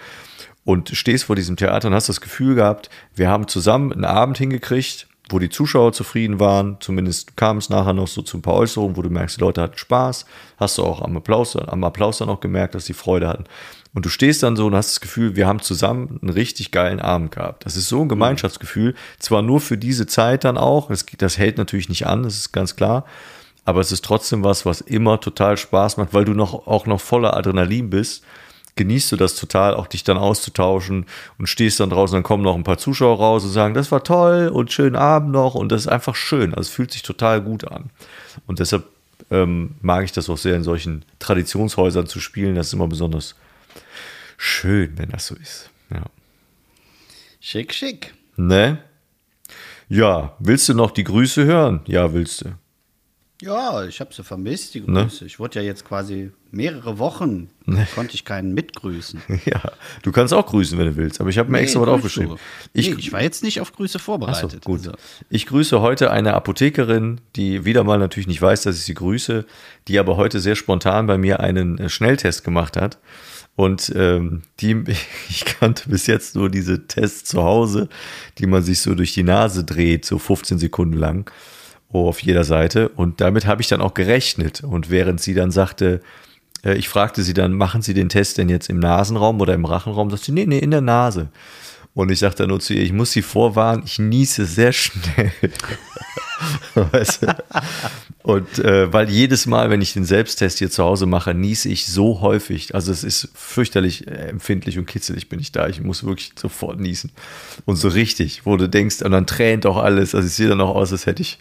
Und 0.66 0.90
stehst 0.90 1.26
vor 1.26 1.36
diesem 1.36 1.56
Theater 1.56 1.88
und 1.88 1.94
hast 1.94 2.10
das 2.10 2.22
Gefühl 2.22 2.56
gehabt, 2.56 2.90
wir 3.16 3.30
haben 3.30 3.48
zusammen 3.48 3.94
einen 3.94 4.04
Abend 4.04 4.38
hingekriegt, 4.38 5.08
wo 5.30 5.40
die 5.40 5.50
Zuschauer 5.50 5.94
zufrieden 5.94 6.40
waren. 6.40 6.78
Zumindest 6.80 7.38
kam 7.38 7.58
es 7.58 7.70
nachher 7.70 7.94
noch 7.94 8.08
so 8.08 8.22
zu 8.22 8.38
ein 8.38 8.42
paar 8.42 8.56
Äußerungen, 8.56 8.98
wo 8.98 9.02
du 9.02 9.10
merkst, 9.10 9.38
die 9.38 9.42
Leute 9.42 9.62
hatten 9.62 9.78
Spaß. 9.78 10.26
Hast 10.58 10.78
du 10.78 10.84
auch 10.84 11.02
am 11.02 11.16
Applaus, 11.18 11.56
am 11.56 11.84
Applaus 11.84 12.18
dann 12.18 12.30
auch 12.30 12.40
gemerkt, 12.40 12.76
dass 12.76 12.86
die 12.86 12.94
Freude 12.94 13.28
hatten. 13.28 13.46
Und 13.94 14.06
du 14.06 14.10
stehst 14.10 14.44
dann 14.44 14.58
so 14.58 14.66
und 14.66 14.76
hast 14.76 14.92
das 14.92 15.00
Gefühl, 15.00 15.36
wir 15.36 15.48
haben 15.48 15.62
zusammen 15.62 16.20
einen 16.22 16.32
richtig 16.32 16.72
geilen 16.72 17.00
Abend 17.00 17.32
gehabt. 17.32 17.66
Das 17.66 17.78
ist 17.78 17.88
so 17.88 18.02
ein 18.02 18.10
Gemeinschaftsgefühl. 18.10 18.94
Zwar 19.20 19.42
nur 19.42 19.62
für 19.62 19.78
diese 19.78 20.06
Zeit 20.06 20.44
dann 20.44 20.58
auch. 20.58 20.90
Das, 20.90 21.06
das 21.18 21.38
hält 21.38 21.58
natürlich 21.58 21.90
nicht 21.90 22.06
an, 22.06 22.24
das 22.24 22.36
ist 22.36 22.52
ganz 22.52 22.76
klar. 22.76 23.06
Aber 23.64 23.80
es 23.80 23.92
ist 23.92 24.04
trotzdem 24.04 24.44
was, 24.44 24.66
was 24.66 24.82
immer 24.82 25.22
total 25.22 25.58
Spaß 25.58 25.98
macht, 25.98 26.14
weil 26.14 26.26
du 26.26 26.34
noch, 26.34 26.68
auch 26.68 26.86
noch 26.86 27.00
voller 27.00 27.38
Adrenalin 27.38 27.90
bist. 27.90 28.24
Genießt 28.78 29.14
du 29.14 29.16
das 29.16 29.36
total, 29.36 29.74
auch 29.74 29.88
dich 29.88 30.04
dann 30.04 30.18
auszutauschen 30.18 31.06
und 31.38 31.48
stehst 31.48 31.80
dann 31.80 31.90
draußen, 31.90 32.16
dann 32.16 32.24
kommen 32.24 32.44
noch 32.44 32.56
ein 32.56 32.66
paar 32.66 32.78
Zuschauer 32.78 33.18
raus 33.18 33.46
und 33.46 33.52
sagen, 33.52 33.74
das 33.74 33.92
war 33.92 34.04
toll 34.04 34.50
und 34.50 34.72
schönen 34.74 34.98
Abend 34.98 35.32
noch 35.32 35.56
und 35.56 35.72
das 35.72 35.82
ist 35.82 35.88
einfach 35.88 36.16
schön. 36.16 36.54
Also 36.54 36.68
es 36.68 36.76
fühlt 36.76 36.92
sich 36.92 37.02
total 37.02 37.42
gut 37.42 37.66
an. 37.66 37.90
Und 38.48 38.60
deshalb 38.60 38.84
ähm, 39.32 39.76
mag 39.82 40.04
ich 40.04 40.12
das 40.12 40.30
auch 40.30 40.38
sehr, 40.38 40.56
in 40.56 40.64
solchen 40.64 41.06
Traditionshäusern 41.20 42.08
zu 42.08 42.20
spielen. 42.20 42.56
Das 42.56 42.68
ist 42.68 42.74
immer 42.74 42.88
besonders 42.88 43.36
schön, 44.38 44.98
wenn 44.98 45.10
das 45.10 45.28
so 45.28 45.36
ist. 45.36 45.70
Ja. 45.90 46.04
Schick, 47.40 47.74
schick. 47.74 48.14
Ne? 48.36 48.80
Ja, 49.88 50.36
willst 50.40 50.68
du 50.68 50.74
noch 50.74 50.92
die 50.92 51.04
Grüße 51.04 51.46
hören? 51.46 51.82
Ja, 51.86 52.12
willst 52.12 52.42
du. 52.42 52.56
Ja, 53.42 53.86
ich 53.86 54.00
habe 54.00 54.14
sie 54.14 54.24
vermisst, 54.24 54.74
die 54.74 54.82
Ne? 54.82 55.04
Grüße. 55.04 55.26
Ich 55.26 55.40
wurde 55.40 55.60
ja 55.60 55.66
jetzt 55.66 55.86
quasi 55.86 56.32
mehrere 56.56 56.98
Wochen, 56.98 57.50
konnte 57.94 58.16
ich 58.16 58.26
keinen 58.26 58.54
mitgrüßen. 58.54 59.22
Ja, 59.46 59.62
du 60.02 60.12
kannst 60.12 60.34
auch 60.34 60.46
grüßen, 60.46 60.78
wenn 60.78 60.88
du 60.88 60.96
willst, 60.96 61.20
aber 61.20 61.30
ich 61.30 61.38
habe 61.38 61.52
mir 61.52 61.60
extra 61.60 61.82
was 61.82 61.90
aufgeschrieben. 61.90 62.38
Ich, 62.74 62.90
nee, 62.90 62.96
ich 62.98 63.12
war 63.12 63.22
jetzt 63.22 63.44
nicht 63.44 63.62
auf 63.62 63.74
Grüße 63.74 64.00
vorbereitet. 64.00 64.64
gut. 64.64 64.80
Also, 64.80 64.94
Ich 65.30 65.46
grüße 65.46 65.82
heute 65.82 66.10
eine 66.10 66.34
Apothekerin, 66.34 67.22
die 67.36 67.66
wieder 67.66 67.84
mal 67.84 68.00
natürlich 68.00 68.28
nicht 68.28 68.42
weiß, 68.42 68.64
dass 68.64 68.78
ich 68.78 68.84
sie 68.84 68.94
grüße, 68.94 69.46
die 69.88 70.00
aber 70.00 70.18
heute 70.18 70.40
sehr 70.40 70.56
spontan 70.56 71.06
bei 71.06 71.18
mir 71.18 71.42
einen 71.42 71.78
äh, 71.78 71.90
Schnelltest 71.90 72.44
gemacht 72.44 72.78
hat. 72.78 72.98
Und 73.56 73.94
ähm, 73.96 74.42
die, 74.60 74.84
ich 75.30 75.46
kannte 75.46 75.90
bis 75.90 76.08
jetzt 76.08 76.36
nur 76.36 76.50
diese 76.50 76.88
Tests 76.88 77.30
zu 77.30 77.44
Hause, 77.44 77.90
die 78.38 78.48
man 78.48 78.64
sich 78.64 78.80
so 78.80 78.96
durch 78.96 79.14
die 79.14 79.24
Nase 79.24 79.64
dreht, 79.64 80.06
so 80.06 80.18
15 80.18 80.58
Sekunden 80.58 80.98
lang 80.98 81.30
oh, 81.96 82.10
auf 82.10 82.22
jeder 82.22 82.44
Seite. 82.44 82.90
Und 82.90 83.22
damit 83.22 83.46
habe 83.46 83.62
ich 83.62 83.68
dann 83.68 83.82
auch 83.82 83.94
gerechnet. 83.94 84.64
Und 84.64 84.90
während 84.90 85.22
sie 85.22 85.34
dann 85.34 85.52
sagte, 85.52 86.02
ich 86.74 86.90
fragte 86.90 87.22
sie 87.24 87.34
dann, 87.34 87.54
machen 87.54 87.82
Sie 87.82 87.94
den 87.94 88.10
Test 88.10 88.38
denn 88.38 88.50
jetzt 88.50 88.70
im 88.70 88.80
Nasenraum 88.80 89.40
oder 89.40 89.54
im 89.54 89.66
Rachenraum? 89.66 90.10
Sagt 90.10 90.24
sie, 90.24 90.32
nee, 90.32 90.46
nee, 90.46 90.60
in 90.60 90.72
der 90.72 90.82
Nase. 90.82 91.30
Und 91.94 92.12
ich 92.12 92.20
sagte 92.20 92.44
dann 92.44 92.50
nur 92.50 92.60
zu 92.60 92.74
ihr, 92.74 92.84
ich 92.84 92.92
muss 92.92 93.12
Sie 93.12 93.22
vorwarnen, 93.22 93.84
ich 93.86 94.00
niese 94.00 94.46
sehr 94.46 94.74
schnell. 94.74 95.32
weißt 96.76 97.24
du? 97.24 97.36
Und 98.24 98.60
äh, 98.60 98.92
weil 98.92 99.10
jedes 99.10 99.46
Mal, 99.46 99.70
wenn 99.70 99.82
ich 99.82 99.94
den 99.94 100.04
Selbsttest 100.04 100.60
hier 100.60 100.70
zu 100.70 100.84
Hause 100.84 101.06
mache, 101.06 101.34
niese 101.34 101.70
ich 101.70 101.88
so 101.88 102.22
häufig. 102.22 102.76
Also 102.76 102.92
es 102.92 103.04
ist 103.04 103.30
fürchterlich 103.34 104.08
äh, 104.08 104.30
empfindlich 104.30 104.78
und 104.78 104.88
kitzelig 104.88 105.30
bin 105.30 105.40
ich 105.40 105.52
da. 105.52 105.68
Ich 105.68 105.82
muss 105.82 106.04
wirklich 106.04 106.34
sofort 106.36 106.80
niesen. 106.80 107.12
Und 107.66 107.76
so 107.78 107.88
richtig, 107.88 108.46
wo 108.46 108.58
du 108.58 108.68
denkst, 108.68 109.02
und 109.02 109.12
dann 109.12 109.28
tränt 109.28 109.66
auch 109.66 109.78
alles. 109.78 110.16
Also 110.16 110.28
ich 110.28 110.34
sehe 110.34 110.50
dann 110.50 110.62
auch 110.62 110.76
aus, 110.76 110.92
als 110.92 111.06
hätte 111.06 111.22
ich 111.22 111.40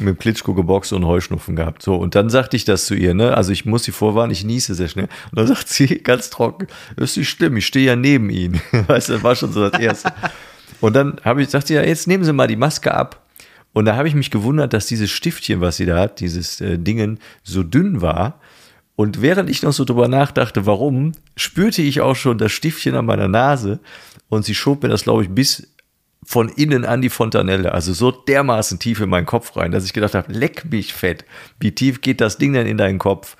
mit 0.00 0.18
Klitschko 0.18 0.54
geboxt 0.54 0.92
und 0.92 1.06
Heuschnupfen 1.06 1.56
gehabt. 1.56 1.82
So, 1.82 1.96
und 1.96 2.14
dann 2.14 2.30
sagte 2.30 2.56
ich 2.56 2.64
das 2.64 2.86
zu 2.86 2.94
ihr, 2.94 3.14
ne? 3.14 3.36
Also 3.36 3.52
ich 3.52 3.64
muss 3.64 3.84
sie 3.84 3.92
vorwarnen, 3.92 4.32
ich 4.32 4.44
niese 4.44 4.74
sehr 4.74 4.88
schnell. 4.88 5.08
Und 5.30 5.38
dann 5.38 5.46
sagt 5.46 5.68
sie 5.68 5.86
ganz 6.02 6.30
trocken, 6.30 6.66
das 6.96 7.10
ist 7.10 7.16
nicht 7.16 7.28
schlimm, 7.28 7.56
ich 7.56 7.66
stehe 7.66 7.86
ja 7.86 7.96
neben 7.96 8.30
ihnen. 8.30 8.60
Weißt 8.86 9.08
du, 9.08 9.14
das 9.14 9.22
war 9.22 9.36
schon 9.36 9.52
so 9.52 9.68
das 9.68 9.80
Erste. 9.80 10.12
Und 10.80 10.94
dann 10.94 11.20
habe 11.24 11.42
ich, 11.42 11.48
sagte 11.50 11.74
ja, 11.74 11.82
jetzt 11.82 12.06
nehmen 12.06 12.24
Sie 12.24 12.32
mal 12.32 12.46
die 12.46 12.56
Maske 12.56 12.94
ab. 12.94 13.24
Und 13.72 13.84
da 13.84 13.96
habe 13.96 14.08
ich 14.08 14.14
mich 14.14 14.30
gewundert, 14.30 14.72
dass 14.72 14.86
dieses 14.86 15.10
Stiftchen, 15.10 15.60
was 15.60 15.76
sie 15.76 15.86
da 15.86 15.98
hat, 15.98 16.20
dieses 16.20 16.60
äh, 16.60 16.78
Dingen, 16.78 17.18
so 17.42 17.62
dünn 17.62 18.00
war. 18.00 18.40
Und 18.96 19.22
während 19.22 19.48
ich 19.50 19.62
noch 19.62 19.72
so 19.72 19.84
drüber 19.84 20.08
nachdachte, 20.08 20.66
warum, 20.66 21.12
spürte 21.36 21.82
ich 21.82 22.00
auch 22.00 22.16
schon 22.16 22.38
das 22.38 22.50
Stiftchen 22.50 22.96
an 22.96 23.06
meiner 23.06 23.28
Nase. 23.28 23.78
Und 24.28 24.44
sie 24.44 24.54
schob 24.54 24.82
mir 24.82 24.88
das, 24.88 25.04
glaube 25.04 25.22
ich, 25.22 25.30
bis 25.30 25.68
von 26.28 26.50
innen 26.50 26.84
an 26.84 27.00
die 27.00 27.08
Fontanelle, 27.08 27.72
also 27.72 27.94
so 27.94 28.10
dermaßen 28.10 28.78
tief 28.78 29.00
in 29.00 29.08
meinen 29.08 29.24
Kopf 29.24 29.56
rein, 29.56 29.72
dass 29.72 29.86
ich 29.86 29.94
gedacht 29.94 30.14
habe, 30.14 30.30
leck 30.30 30.70
mich 30.70 30.92
fett, 30.92 31.24
wie 31.58 31.72
tief 31.72 32.02
geht 32.02 32.20
das 32.20 32.36
Ding 32.36 32.52
denn 32.52 32.66
in 32.66 32.76
deinen 32.76 32.98
Kopf? 32.98 33.34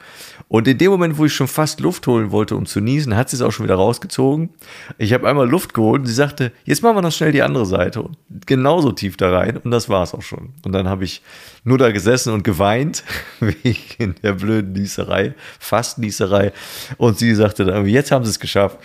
Und 0.48 0.66
in 0.66 0.78
dem 0.78 0.90
Moment, 0.92 1.18
wo 1.18 1.26
ich 1.26 1.34
schon 1.34 1.48
fast 1.48 1.80
Luft 1.80 2.06
holen 2.06 2.30
wollte, 2.30 2.56
um 2.56 2.64
zu 2.64 2.80
niesen, 2.80 3.14
hat 3.14 3.28
sie 3.28 3.36
es 3.36 3.42
auch 3.42 3.50
schon 3.50 3.64
wieder 3.64 3.74
rausgezogen. 3.74 4.48
Ich 4.96 5.12
habe 5.12 5.28
einmal 5.28 5.46
Luft 5.46 5.74
geholt 5.74 6.00
und 6.00 6.06
sie 6.06 6.14
sagte, 6.14 6.50
jetzt 6.64 6.82
machen 6.82 6.96
wir 6.96 7.02
noch 7.02 7.12
schnell 7.12 7.30
die 7.30 7.42
andere 7.42 7.66
Seite. 7.66 8.00
Und 8.00 8.16
genauso 8.46 8.90
tief 8.92 9.18
da 9.18 9.36
rein 9.36 9.58
und 9.58 9.70
das 9.70 9.90
war 9.90 10.02
es 10.02 10.14
auch 10.14 10.22
schon. 10.22 10.54
Und 10.64 10.72
dann 10.72 10.88
habe 10.88 11.04
ich 11.04 11.20
nur 11.64 11.76
da 11.76 11.92
gesessen 11.92 12.32
und 12.32 12.42
geweint, 12.42 13.04
wegen 13.40 14.14
der 14.22 14.32
blöden 14.32 14.72
Nieserei, 14.72 15.34
fast 15.58 15.98
Nieserei. 15.98 16.52
Und 16.96 17.18
sie 17.18 17.34
sagte 17.34 17.66
dann, 17.66 17.84
jetzt 17.84 18.12
haben 18.12 18.24
sie 18.24 18.30
es 18.30 18.40
geschafft. 18.40 18.78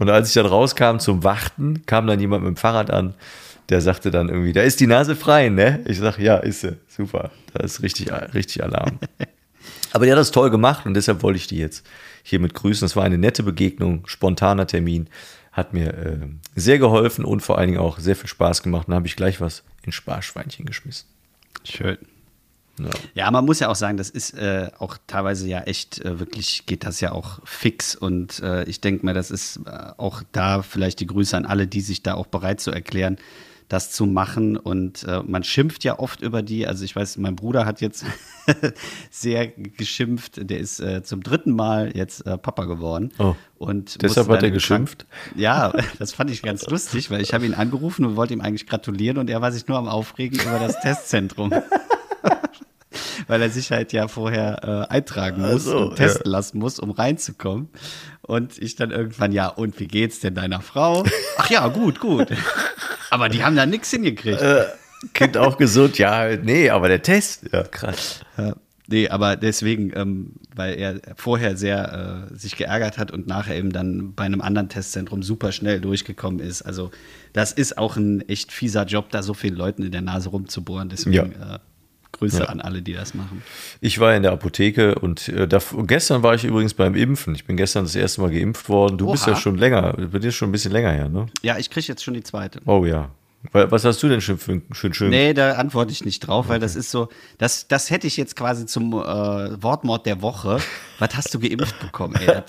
Und 0.00 0.10
als 0.10 0.26
ich 0.26 0.34
dann 0.34 0.46
rauskam 0.46 0.98
zum 0.98 1.22
Warten, 1.22 1.86
kam 1.86 2.08
dann 2.08 2.18
jemand 2.18 2.42
mit 2.42 2.56
dem 2.56 2.56
Fahrrad 2.56 2.90
an, 2.90 3.14
der 3.68 3.80
sagte 3.80 4.10
dann 4.10 4.28
irgendwie, 4.28 4.52
da 4.52 4.62
ist 4.62 4.80
die 4.80 4.86
Nase 4.86 5.16
frei, 5.16 5.48
ne? 5.48 5.82
Ich 5.86 5.98
sage, 5.98 6.22
ja, 6.22 6.36
ist 6.36 6.60
sie. 6.60 6.76
Super. 6.88 7.30
Da 7.52 7.64
ist 7.64 7.82
richtig, 7.82 8.12
richtig 8.34 8.62
Alarm. 8.62 8.98
Aber 9.92 10.06
die 10.06 10.12
hat 10.12 10.18
das 10.18 10.32
toll 10.32 10.50
gemacht 10.50 10.86
und 10.86 10.94
deshalb 10.94 11.22
wollte 11.22 11.36
ich 11.36 11.46
die 11.46 11.58
jetzt 11.58 11.86
hiermit 12.22 12.54
grüßen. 12.54 12.84
Es 12.84 12.96
war 12.96 13.04
eine 13.04 13.18
nette 13.18 13.42
Begegnung, 13.42 14.06
spontaner 14.06 14.66
Termin, 14.66 15.08
hat 15.52 15.72
mir 15.72 15.94
äh, 15.94 16.18
sehr 16.56 16.78
geholfen 16.78 17.24
und 17.24 17.40
vor 17.40 17.58
allen 17.58 17.68
Dingen 17.68 17.80
auch 17.80 17.98
sehr 17.98 18.16
viel 18.16 18.28
Spaß 18.28 18.62
gemacht. 18.62 18.88
Dann 18.88 18.96
habe 18.96 19.06
ich 19.06 19.14
gleich 19.14 19.40
was 19.40 19.62
in 19.82 19.92
Sparschweinchen 19.92 20.66
geschmissen. 20.66 21.06
Schön. 21.62 21.98
Ja. 22.78 22.90
ja. 23.14 23.30
man 23.30 23.44
muss 23.44 23.60
ja 23.60 23.68
auch 23.68 23.76
sagen, 23.76 23.96
das 23.96 24.10
ist 24.10 24.34
äh, 24.34 24.68
auch 24.78 24.98
teilweise 25.06 25.46
ja 25.46 25.60
echt, 25.60 26.00
äh, 26.00 26.18
wirklich 26.18 26.66
geht 26.66 26.84
das 26.84 27.00
ja 27.00 27.12
auch 27.12 27.38
fix. 27.44 27.94
Und 27.94 28.40
äh, 28.40 28.64
ich 28.64 28.80
denke 28.80 29.06
mal, 29.06 29.14
das 29.14 29.30
ist 29.30 29.60
äh, 29.64 29.92
auch 29.96 30.22
da 30.32 30.62
vielleicht 30.62 30.98
die 31.00 31.06
Grüße 31.06 31.36
an 31.36 31.46
alle, 31.46 31.68
die 31.68 31.82
sich 31.82 32.02
da 32.02 32.14
auch 32.14 32.26
bereit 32.26 32.60
zu 32.60 32.72
erklären, 32.72 33.18
das 33.74 33.90
zu 33.90 34.06
machen. 34.06 34.56
Und 34.56 35.04
äh, 35.04 35.22
man 35.24 35.42
schimpft 35.42 35.84
ja 35.84 35.98
oft 35.98 36.22
über 36.22 36.42
die. 36.42 36.66
Also 36.66 36.84
ich 36.84 36.94
weiß, 36.94 37.18
mein 37.18 37.36
Bruder 37.36 37.66
hat 37.66 37.80
jetzt 37.80 38.06
sehr 39.10 39.48
geschimpft. 39.48 40.48
Der 40.48 40.58
ist 40.58 40.80
äh, 40.80 41.02
zum 41.02 41.22
dritten 41.22 41.52
Mal 41.52 41.94
jetzt 41.94 42.24
äh, 42.26 42.38
Papa 42.38 42.64
geworden. 42.64 43.12
Oh. 43.18 43.34
Und 43.58 44.00
deshalb 44.02 44.28
hat 44.28 44.42
er 44.42 44.50
geschimpft? 44.50 45.06
Ja, 45.34 45.72
das 45.98 46.12
fand 46.12 46.30
ich 46.30 46.42
ganz 46.42 46.66
lustig, 46.66 47.10
weil 47.10 47.20
ich 47.20 47.34
habe 47.34 47.44
ihn 47.44 47.54
angerufen 47.54 48.04
und 48.04 48.16
wollte 48.16 48.32
ihm 48.32 48.40
eigentlich 48.40 48.66
gratulieren 48.66 49.18
und 49.18 49.28
er 49.28 49.42
war 49.42 49.50
sich 49.52 49.66
nur 49.66 49.78
am 49.78 49.88
Aufregen 49.88 50.38
über 50.38 50.58
das 50.58 50.80
Testzentrum. 50.80 51.52
weil 53.26 53.42
er 53.42 53.50
sich 53.50 53.72
halt 53.72 53.92
ja 53.92 54.06
vorher 54.06 54.86
äh, 54.88 54.92
eintragen 54.92 55.42
muss 55.42 55.66
also, 55.66 55.78
und 55.78 55.96
testen 55.96 56.26
ja. 56.26 56.30
lassen 56.30 56.58
muss, 56.58 56.78
um 56.78 56.90
reinzukommen. 56.90 57.68
Und 58.22 58.58
ich 58.58 58.76
dann 58.76 58.90
irgendwann, 58.90 59.32
ja, 59.32 59.48
und 59.48 59.80
wie 59.80 59.88
geht's 59.88 60.20
denn 60.20 60.34
deiner 60.34 60.60
Frau? 60.60 61.04
Ach 61.38 61.50
ja, 61.50 61.66
gut, 61.68 62.00
gut. 62.00 62.28
Aber 63.14 63.28
die 63.28 63.44
haben 63.44 63.54
da 63.54 63.64
nichts 63.64 63.92
hingekriegt. 63.92 64.42
Äh, 64.42 64.64
kind 65.12 65.36
auch 65.36 65.56
gesund, 65.56 65.98
ja, 65.98 66.36
nee, 66.36 66.68
aber 66.68 66.88
der 66.88 67.00
Test, 67.00 67.44
ja, 67.52 67.62
krass. 67.62 68.22
Ja, 68.36 68.56
nee, 68.88 69.08
aber 69.08 69.36
deswegen, 69.36 69.92
ähm, 69.94 70.32
weil 70.56 70.74
er 70.74 71.00
vorher 71.14 71.56
sehr 71.56 72.28
äh, 72.32 72.36
sich 72.36 72.56
geärgert 72.56 72.98
hat 72.98 73.12
und 73.12 73.28
nachher 73.28 73.54
eben 73.54 73.70
dann 73.70 74.14
bei 74.14 74.24
einem 74.24 74.40
anderen 74.40 74.68
Testzentrum 74.68 75.22
super 75.22 75.52
schnell 75.52 75.80
durchgekommen 75.80 76.40
ist. 76.40 76.62
Also, 76.62 76.90
das 77.32 77.52
ist 77.52 77.78
auch 77.78 77.96
ein 77.96 78.28
echt 78.28 78.50
fieser 78.50 78.84
Job, 78.84 79.10
da 79.10 79.22
so 79.22 79.32
vielen 79.32 79.54
Leuten 79.54 79.84
in 79.84 79.92
der 79.92 80.02
Nase 80.02 80.30
rumzubohren. 80.30 80.88
Deswegen 80.88 81.36
ja. 81.38 81.54
äh, 81.54 81.58
Grüße 82.14 82.40
ja. 82.40 82.44
an 82.46 82.60
alle, 82.60 82.82
die 82.82 82.94
das 82.94 83.14
machen. 83.14 83.42
Ich 83.80 83.98
war 83.98 84.14
in 84.14 84.22
der 84.22 84.32
Apotheke 84.32 84.94
und 84.96 85.28
äh, 85.28 85.46
da, 85.46 85.60
gestern 85.86 86.22
war 86.22 86.34
ich 86.34 86.44
übrigens 86.44 86.74
beim 86.74 86.94
Impfen. 86.94 87.34
Ich 87.34 87.44
bin 87.44 87.56
gestern 87.56 87.84
das 87.84 87.94
erste 87.94 88.20
Mal 88.20 88.30
geimpft 88.30 88.68
worden. 88.68 88.98
Du 88.98 89.06
Oha. 89.06 89.12
bist 89.12 89.26
ja 89.26 89.36
schon 89.36 89.56
länger, 89.56 89.94
bei 90.10 90.18
dir 90.18 90.28
ist 90.28 90.36
schon 90.36 90.48
ein 90.48 90.52
bisschen 90.52 90.72
länger 90.72 90.90
her, 90.90 91.08
ne? 91.08 91.26
Ja, 91.42 91.58
ich 91.58 91.70
kriege 91.70 91.86
jetzt 91.86 92.02
schon 92.02 92.14
die 92.14 92.22
zweite. 92.22 92.60
Oh 92.64 92.84
ja, 92.84 93.10
was 93.52 93.84
hast 93.84 94.02
du 94.02 94.08
denn 94.08 94.20
schon 94.20 94.38
für 94.38 94.62
schön 94.72 94.94
schön? 94.94 95.10
Nee, 95.10 95.34
da 95.34 95.52
antworte 95.52 95.92
ich 95.92 96.04
nicht 96.04 96.20
drauf, 96.20 96.48
weil 96.48 96.58
das 96.58 96.76
ist 96.76 96.90
so, 96.90 97.08
das, 97.38 97.68
das 97.68 97.90
hätte 97.90 98.06
ich 98.06 98.16
jetzt 98.16 98.36
quasi 98.36 98.66
zum 98.66 98.92
äh, 98.92 99.62
Wortmord 99.62 100.06
der 100.06 100.22
Woche. 100.22 100.58
Was 100.98 101.16
hast 101.16 101.34
du 101.34 101.40
geimpft 101.40 101.78
bekommen, 101.80 102.14
ey? 102.16 102.42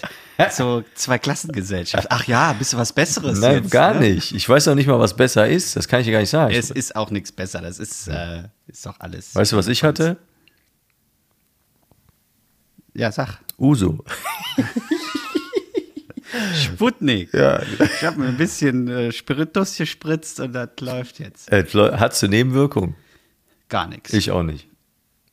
so 0.51 0.83
zwei 0.93 1.17
Klassengesellschaft. 1.17 2.07
Ach 2.09 2.23
ja, 2.25 2.53
bist 2.53 2.73
du 2.73 2.77
was 2.77 2.93
Besseres? 2.93 3.39
Nein, 3.39 3.63
jetzt, 3.63 3.71
gar 3.71 3.93
ne? 3.95 4.01
nicht. 4.01 4.33
Ich 4.33 4.47
weiß 4.47 4.67
auch 4.67 4.75
nicht 4.75 4.87
mal, 4.87 4.99
was 4.99 5.15
besser 5.15 5.47
ist. 5.47 5.75
Das 5.75 5.87
kann 5.87 5.99
ich 5.99 6.05
dir 6.05 6.13
gar 6.13 6.19
nicht 6.19 6.29
sagen. 6.29 6.53
Es 6.53 6.71
ist 6.71 6.95
auch 6.95 7.11
nichts 7.11 7.31
besser. 7.31 7.61
Das 7.61 7.79
ist, 7.79 8.07
äh, 8.07 8.43
ist 8.67 8.85
doch 8.85 8.99
alles. 8.99 9.35
Weißt 9.35 9.51
du, 9.51 9.57
was 9.57 9.67
ich 9.67 9.83
hatte? 9.83 10.17
Ja, 12.93 13.11
sag. 13.11 13.39
Uso. 13.57 14.03
Sputnik. 16.55 17.33
Ja. 17.33 17.61
Ich 17.79 18.03
habe 18.03 18.19
mir 18.19 18.27
ein 18.27 18.37
bisschen 18.37 18.87
äh, 18.87 19.11
Spiritus 19.11 19.77
gespritzt 19.77 20.39
und 20.39 20.53
das 20.53 20.69
läuft 20.79 21.19
jetzt. 21.19 21.51
Äh, 21.51 21.65
Hattest 21.73 22.23
du 22.23 22.27
Nebenwirkungen? 22.27 22.95
Gar 23.69 23.87
nichts. 23.87 24.13
Ich 24.13 24.31
auch 24.31 24.43
nicht. 24.43 24.67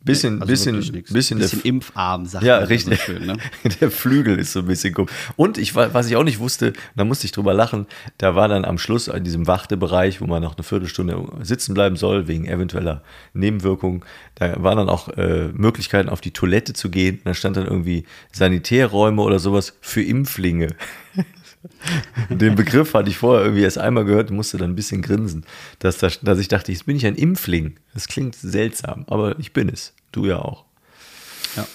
Bisschen, 0.04 0.42
also 0.42 0.50
bisschen, 0.50 1.04
bisschen, 1.10 1.38
bisschen 1.38 1.60
impfarm, 1.62 2.26
sagt 2.26 2.44
Ja, 2.44 2.58
richtig. 2.58 2.98
So 2.98 3.12
schön, 3.12 3.26
ne? 3.26 3.36
der 3.80 3.90
Flügel 3.90 4.38
ist 4.38 4.52
so 4.52 4.60
ein 4.60 4.66
bisschen 4.66 4.92
guck. 4.94 5.10
Und 5.36 5.58
ich, 5.58 5.76
was 5.76 6.08
ich 6.08 6.16
auch 6.16 6.24
nicht 6.24 6.40
wusste, 6.40 6.72
da 6.96 7.04
musste 7.04 7.26
ich 7.26 7.32
drüber 7.32 7.54
lachen, 7.54 7.86
da 8.18 8.34
war 8.34 8.48
dann 8.48 8.64
am 8.64 8.78
Schluss 8.78 9.08
in 9.08 9.22
diesem 9.22 9.46
Wartebereich, 9.46 10.20
wo 10.20 10.26
man 10.26 10.42
noch 10.42 10.56
eine 10.56 10.64
Viertelstunde 10.64 11.24
sitzen 11.42 11.74
bleiben 11.74 11.96
soll, 11.96 12.26
wegen 12.26 12.46
eventueller 12.46 13.02
Nebenwirkungen, 13.32 14.04
da 14.34 14.62
waren 14.62 14.78
dann 14.78 14.88
auch 14.88 15.08
äh, 15.10 15.48
Möglichkeiten, 15.52 16.08
auf 16.08 16.20
die 16.20 16.32
Toilette 16.32 16.72
zu 16.72 16.90
gehen. 16.90 17.20
Da 17.24 17.34
stand 17.34 17.56
dann 17.56 17.66
irgendwie 17.66 18.04
Sanitärräume 18.32 19.22
oder 19.22 19.38
sowas 19.38 19.76
für 19.80 20.02
Impflinge. 20.02 20.68
Den 22.28 22.54
Begriff 22.54 22.94
hatte 22.94 23.08
ich 23.08 23.18
vorher 23.18 23.44
irgendwie 23.44 23.62
erst 23.62 23.78
einmal 23.78 24.04
gehört 24.04 24.30
und 24.30 24.36
musste 24.36 24.58
dann 24.58 24.70
ein 24.70 24.76
bisschen 24.76 25.02
grinsen, 25.02 25.44
dass, 25.78 25.98
das, 25.98 26.20
dass 26.20 26.38
ich 26.38 26.48
dachte, 26.48 26.72
jetzt 26.72 26.86
bin 26.86 26.96
ich 26.96 27.06
ein 27.06 27.14
Impfling. 27.14 27.76
Das 27.94 28.08
klingt 28.08 28.34
seltsam, 28.34 29.04
aber 29.08 29.38
ich 29.38 29.52
bin 29.52 29.68
es. 29.68 29.94
Du 30.10 30.26
ja 30.26 30.38
auch. 30.38 30.64
Ja, 31.56 31.66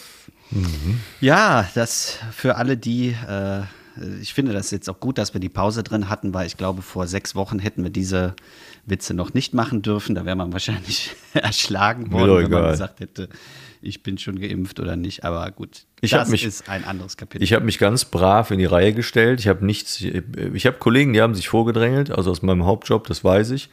mhm. 0.52 1.00
ja 1.22 1.70
das 1.76 2.18
für 2.32 2.56
alle, 2.56 2.78
die, 2.78 3.16
äh, 3.28 3.62
ich 4.22 4.34
finde 4.34 4.54
das 4.54 4.72
jetzt 4.72 4.90
auch 4.90 5.00
gut, 5.00 5.18
dass 5.18 5.34
wir 5.34 5.42
die 5.42 5.50
Pause 5.50 5.84
drin 5.84 6.10
hatten, 6.10 6.34
weil 6.34 6.48
ich 6.48 6.58
glaube, 6.58 6.82
vor 6.82 7.08
sechs 7.08 7.36
Wochen 7.36 7.60
hätten 7.60 7.84
wir 7.84 7.90
diese 7.90 8.36
Witze 8.86 9.14
noch 9.14 9.34
nicht 9.34 9.54
machen 9.54 9.82
dürfen. 9.82 10.16
Da 10.16 10.26
wäre 10.26 10.36
man 10.36 10.54
wahrscheinlich 10.54 11.16
erschlagen 11.34 12.12
worden, 12.12 12.52
wenn 12.52 12.62
man 12.62 12.72
gesagt 12.72 13.00
hätte, 13.00 13.30
ich 13.82 14.04
bin 14.04 14.18
schon 14.18 14.40
geimpft 14.40 14.80
oder 14.80 14.96
nicht. 14.96 15.24
Aber 15.24 15.50
gut, 15.52 15.86
ich 16.02 16.12
das 16.12 16.30
mich, 16.30 16.44
ist 16.44 16.70
ein 16.70 16.84
anderes 16.84 17.18
Kapitel. 17.18 17.44
Ich 17.44 17.54
habe 17.54 17.66
mich 17.66 17.80
ganz 17.80 18.06
brav 18.06 18.52
in 18.52 18.60
die 18.60 18.66
Reihe 18.66 18.94
gestellt. 18.94 19.40
Ich 19.40 19.48
habe 19.48 19.66
nichts, 19.66 20.02
ich 20.02 20.66
habe 20.66 20.78
Kollegen, 20.78 21.14
die 21.14 21.22
haben 21.22 21.36
sich 21.36 21.50
vorgedrängelt, 21.50 22.12
also 22.12 22.32
aus 22.32 22.42
meinem 22.42 22.66
Hauptjob, 22.66 23.08
das 23.08 23.24
weiß 23.24 23.52
ich. 23.52 23.70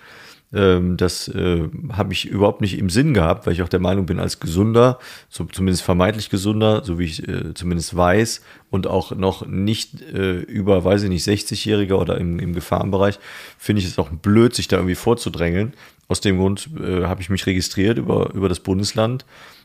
Ähm, 0.55 0.97
das 0.97 1.27
äh, 1.29 1.69
habe 1.93 2.13
ich 2.13 2.27
überhaupt 2.27 2.61
nicht 2.61 2.79
im 2.79 2.89
Sinn 2.89 3.13
gehabt, 3.13 3.47
weil 3.47 3.55
ich 3.55 3.63
auch 3.63 3.69
der 3.69 3.81
Meinung 3.81 4.07
bin, 4.07 4.21
als 4.21 4.39
gesunder, 4.39 5.01
so, 5.29 5.45
zumindest 5.45 5.83
vermeintlich 5.83 6.31
gesunder, 6.31 6.85
so 6.85 6.99
wie 6.99 7.05
ich 7.05 7.27
äh, 7.27 7.55
zumindest 7.55 7.97
weiß, 7.97 8.41
und 8.71 8.87
auch 8.87 9.11
noch 9.13 9.47
nicht 9.47 10.01
äh, 10.03 10.41
über, 10.41 10.85
weiß 10.85 11.03
ich 11.03 11.09
nicht, 11.09 11.27
60-Jähriger 11.27 11.95
oder 11.95 12.19
im, 12.19 12.39
im 12.39 12.55
Gefahrenbereich, 12.55 13.19
finde 13.59 13.83
ich 13.83 13.89
es 13.89 13.99
auch 13.99 14.11
blöd, 14.11 14.55
sich 14.55 14.69
da 14.69 14.77
irgendwie 14.77 14.95
vorzudrängeln. 14.95 15.75
Aus 16.07 16.21
dem 16.21 16.39
Grund 16.39 16.69
äh, 16.79 17.05
habe 17.05 17.21
ich 17.21 17.31
mich 17.31 17.47
registriert 17.47 17.99
über, 17.99 18.33
über 18.35 18.49
das 18.49 18.61
Bundesland 18.61 19.25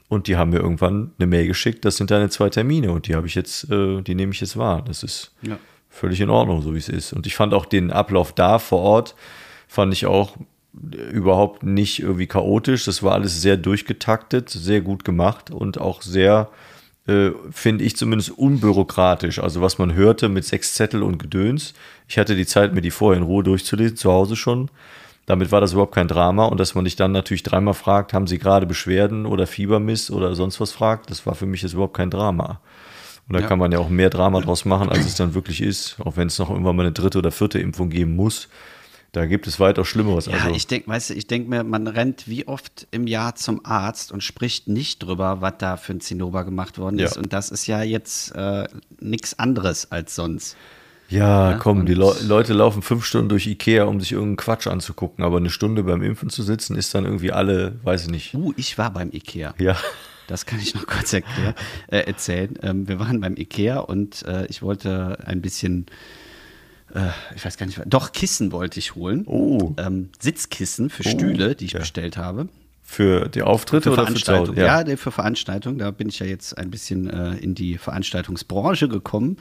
und 0.09 0.27
die 0.27 0.35
haben 0.35 0.49
mir 0.49 0.59
irgendwann 0.59 1.11
eine 1.17 1.27
Mail 1.27 1.47
geschickt, 1.47 1.85
das 1.85 1.97
sind 1.97 2.11
deine 2.11 2.29
zwei 2.29 2.49
Termine 2.49 2.91
und 2.91 3.07
die 3.07 3.15
habe 3.15 3.27
ich 3.27 3.35
jetzt, 3.35 3.69
äh, 3.71 4.01
die 4.01 4.15
nehme 4.15 4.33
ich 4.33 4.41
jetzt 4.41 4.57
wahr. 4.57 4.83
Das 4.85 5.03
ist 5.03 5.31
ja. 5.43 5.57
völlig 5.87 6.19
in 6.19 6.31
Ordnung, 6.31 6.61
so 6.61 6.73
wie 6.73 6.79
es 6.79 6.89
ist. 6.89 7.13
Und 7.13 7.27
ich 7.27 7.35
fand 7.35 7.53
auch 7.53 7.65
den 7.65 7.91
Ablauf 7.91 8.33
da 8.33 8.59
vor 8.59 8.79
Ort, 8.79 9.15
fand 9.67 9.93
ich 9.93 10.07
auch 10.07 10.35
überhaupt 11.11 11.63
nicht 11.63 11.99
irgendwie 12.01 12.27
chaotisch. 12.27 12.85
Das 12.85 13.03
war 13.03 13.13
alles 13.13 13.41
sehr 13.41 13.55
durchgetaktet, 13.55 14.49
sehr 14.49 14.81
gut 14.81 15.05
gemacht 15.05 15.51
und 15.51 15.79
auch 15.79 16.01
sehr, 16.01 16.49
äh, 17.07 17.29
finde 17.51 17.83
ich 17.83 17.95
zumindest 17.95 18.31
unbürokratisch. 18.31 19.39
Also 19.39 19.61
was 19.61 19.77
man 19.77 19.93
hörte 19.93 20.27
mit 20.27 20.45
sechs 20.45 20.73
Zettel 20.73 21.03
und 21.03 21.19
Gedöns. 21.19 21.73
Ich 22.07 22.17
hatte 22.17 22.35
die 22.35 22.47
Zeit, 22.47 22.73
mir 22.73 22.81
die 22.81 22.91
vorher 22.91 23.21
in 23.21 23.27
Ruhe 23.27 23.43
durchzulesen, 23.43 23.97
zu 23.97 24.11
Hause 24.11 24.35
schon. 24.35 24.69
Damit 25.29 25.51
war 25.51 25.61
das 25.61 25.73
überhaupt 25.73 25.93
kein 25.93 26.07
Drama 26.07 26.45
und 26.47 26.59
dass 26.59 26.73
man 26.73 26.85
dich 26.85 26.95
dann 26.95 27.11
natürlich 27.11 27.43
dreimal 27.43 27.75
fragt, 27.75 28.13
haben 28.13 28.25
sie 28.25 28.39
gerade 28.39 28.65
Beschwerden 28.65 29.27
oder 29.27 29.45
Fiebermiss 29.45 30.09
oder 30.09 30.33
sonst 30.33 30.59
was 30.59 30.71
fragt, 30.71 31.11
das 31.11 31.23
war 31.27 31.35
für 31.35 31.45
mich 31.45 31.61
jetzt 31.61 31.73
überhaupt 31.73 31.95
kein 31.95 32.09
Drama. 32.09 32.59
Und 33.27 33.33
da 33.35 33.41
Ja. 33.41 33.45
kann 33.47 33.59
man 33.59 33.71
ja 33.71 33.77
auch 33.77 33.89
mehr 33.89 34.09
Drama 34.09 34.41
draus 34.41 34.65
machen, 34.65 34.89
als 34.89 35.05
es 35.05 35.13
dann 35.13 35.35
wirklich 35.35 35.61
ist, 35.61 35.97
auch 36.03 36.17
wenn 36.17 36.29
es 36.29 36.39
noch 36.39 36.49
irgendwann 36.49 36.75
mal 36.75 36.81
eine 36.81 36.93
dritte 36.93 37.19
oder 37.19 37.29
vierte 37.31 37.59
Impfung 37.59 37.91
geben 37.91 38.15
muss. 38.15 38.49
Da 39.11 39.27
gibt 39.27 39.45
es 39.45 39.59
weitaus 39.59 39.87
Schlimmeres. 39.87 40.25
Ja, 40.25 40.33
also, 40.33 40.49
ich 40.55 40.65
denke, 40.65 40.87
weißt 40.87 41.11
du, 41.11 41.13
ich 41.13 41.27
denke 41.27 41.47
mir, 41.47 41.63
man 41.63 41.85
rennt 41.85 42.27
wie 42.27 42.47
oft 42.47 42.87
im 42.89 43.05
Jahr 43.05 43.35
zum 43.35 43.63
Arzt 43.63 44.11
und 44.11 44.23
spricht 44.23 44.67
nicht 44.67 44.97
drüber, 45.03 45.41
was 45.41 45.53
da 45.59 45.77
für 45.77 45.93
ein 45.93 46.01
Zinnober 46.01 46.43
gemacht 46.43 46.79
worden 46.79 46.97
Ja. 46.97 47.05
ist. 47.05 47.17
Und 47.17 47.33
das 47.33 47.51
ist 47.51 47.67
ja 47.67 47.83
jetzt 47.83 48.35
äh, 48.35 48.67
nichts 48.99 49.37
anderes 49.37 49.91
als 49.91 50.15
sonst. 50.15 50.57
Ja, 51.09 51.51
Ja, 51.51 51.57
komm, 51.57 51.85
die 51.85 51.93
Le 51.93 52.13
Leute 52.25 52.53
laufen 52.53 52.81
fünf 52.81 53.05
Stunden 53.05 53.29
durch 53.29 53.47
Ikea, 53.47 53.83
um 53.85 53.99
sich 53.99 54.11
irgendeinen 54.11 54.37
Quatsch 54.37 54.67
anzugucken, 54.67 55.23
aber 55.23 55.37
eine 55.37 55.49
Stunde 55.49 55.83
beim 55.83 56.01
Impfen 56.03 56.29
zu 56.29 56.43
sitzen, 56.43 56.75
ist 56.75 56.93
dann 56.95 57.05
irgendwie 57.05 57.31
alle, 57.31 57.73
weiß 57.83 58.03
ich 58.03 58.09
nicht. 58.09 58.33
Uh, 58.33 58.53
ich 58.57 58.77
war 58.77 58.91
beim 58.91 59.11
Ikea. 59.11 59.53
Ja. 59.57 59.75
Das 60.27 60.45
kann 60.45 60.59
ich 60.59 60.75
noch 60.75 60.85
kurz 60.85 61.11
erklären, 61.11 61.55
äh, 61.87 62.01
erzählen. 62.01 62.53
Ähm, 62.61 62.87
wir 62.87 62.99
waren 62.99 63.19
beim 63.19 63.35
Ikea 63.35 63.79
und 63.79 64.23
äh, 64.27 64.45
ich 64.45 64.61
wollte 64.61 65.17
ein 65.25 65.41
bisschen, 65.41 65.87
äh, 66.93 67.09
ich 67.35 67.43
weiß 67.43 67.57
gar 67.57 67.65
nicht, 67.65 67.81
doch 67.87 68.11
Kissen 68.11 68.51
wollte 68.51 68.77
ich 68.77 68.93
holen. 68.93 69.23
Oh. 69.25 69.73
Ähm, 69.77 70.09
Sitzkissen 70.19 70.91
für 70.91 71.03
Oh, 71.03 71.09
Stühle, 71.09 71.55
die 71.55 71.65
ich 71.65 71.71
ja. 71.73 71.79
bestellt 71.79 72.17
habe. 72.17 72.47
Für 72.91 73.29
die 73.29 73.43
Auftritte 73.43 73.83
Für 73.83 73.93
oder 73.93 74.07
für 74.07 74.15
zu 74.15 74.25
Veranstaltungen. 74.25 74.57
Hause? 74.57 74.65
Ja, 74.65 74.83
nee, 74.83 74.97
für 74.97 75.11
Veranstaltungen. 75.11 75.77
Da 75.77 75.91
bin 75.91 76.09
ich 76.09 76.17
ja 76.17 76.25
jetzt 76.25 76.57
ein 76.57 76.71
bisschen 76.71 77.07
äh, 77.07 77.35
in 77.35 77.53
die 77.53 77.77
Veranstaltungsbranche 77.77 78.89
gekommen 78.89 79.37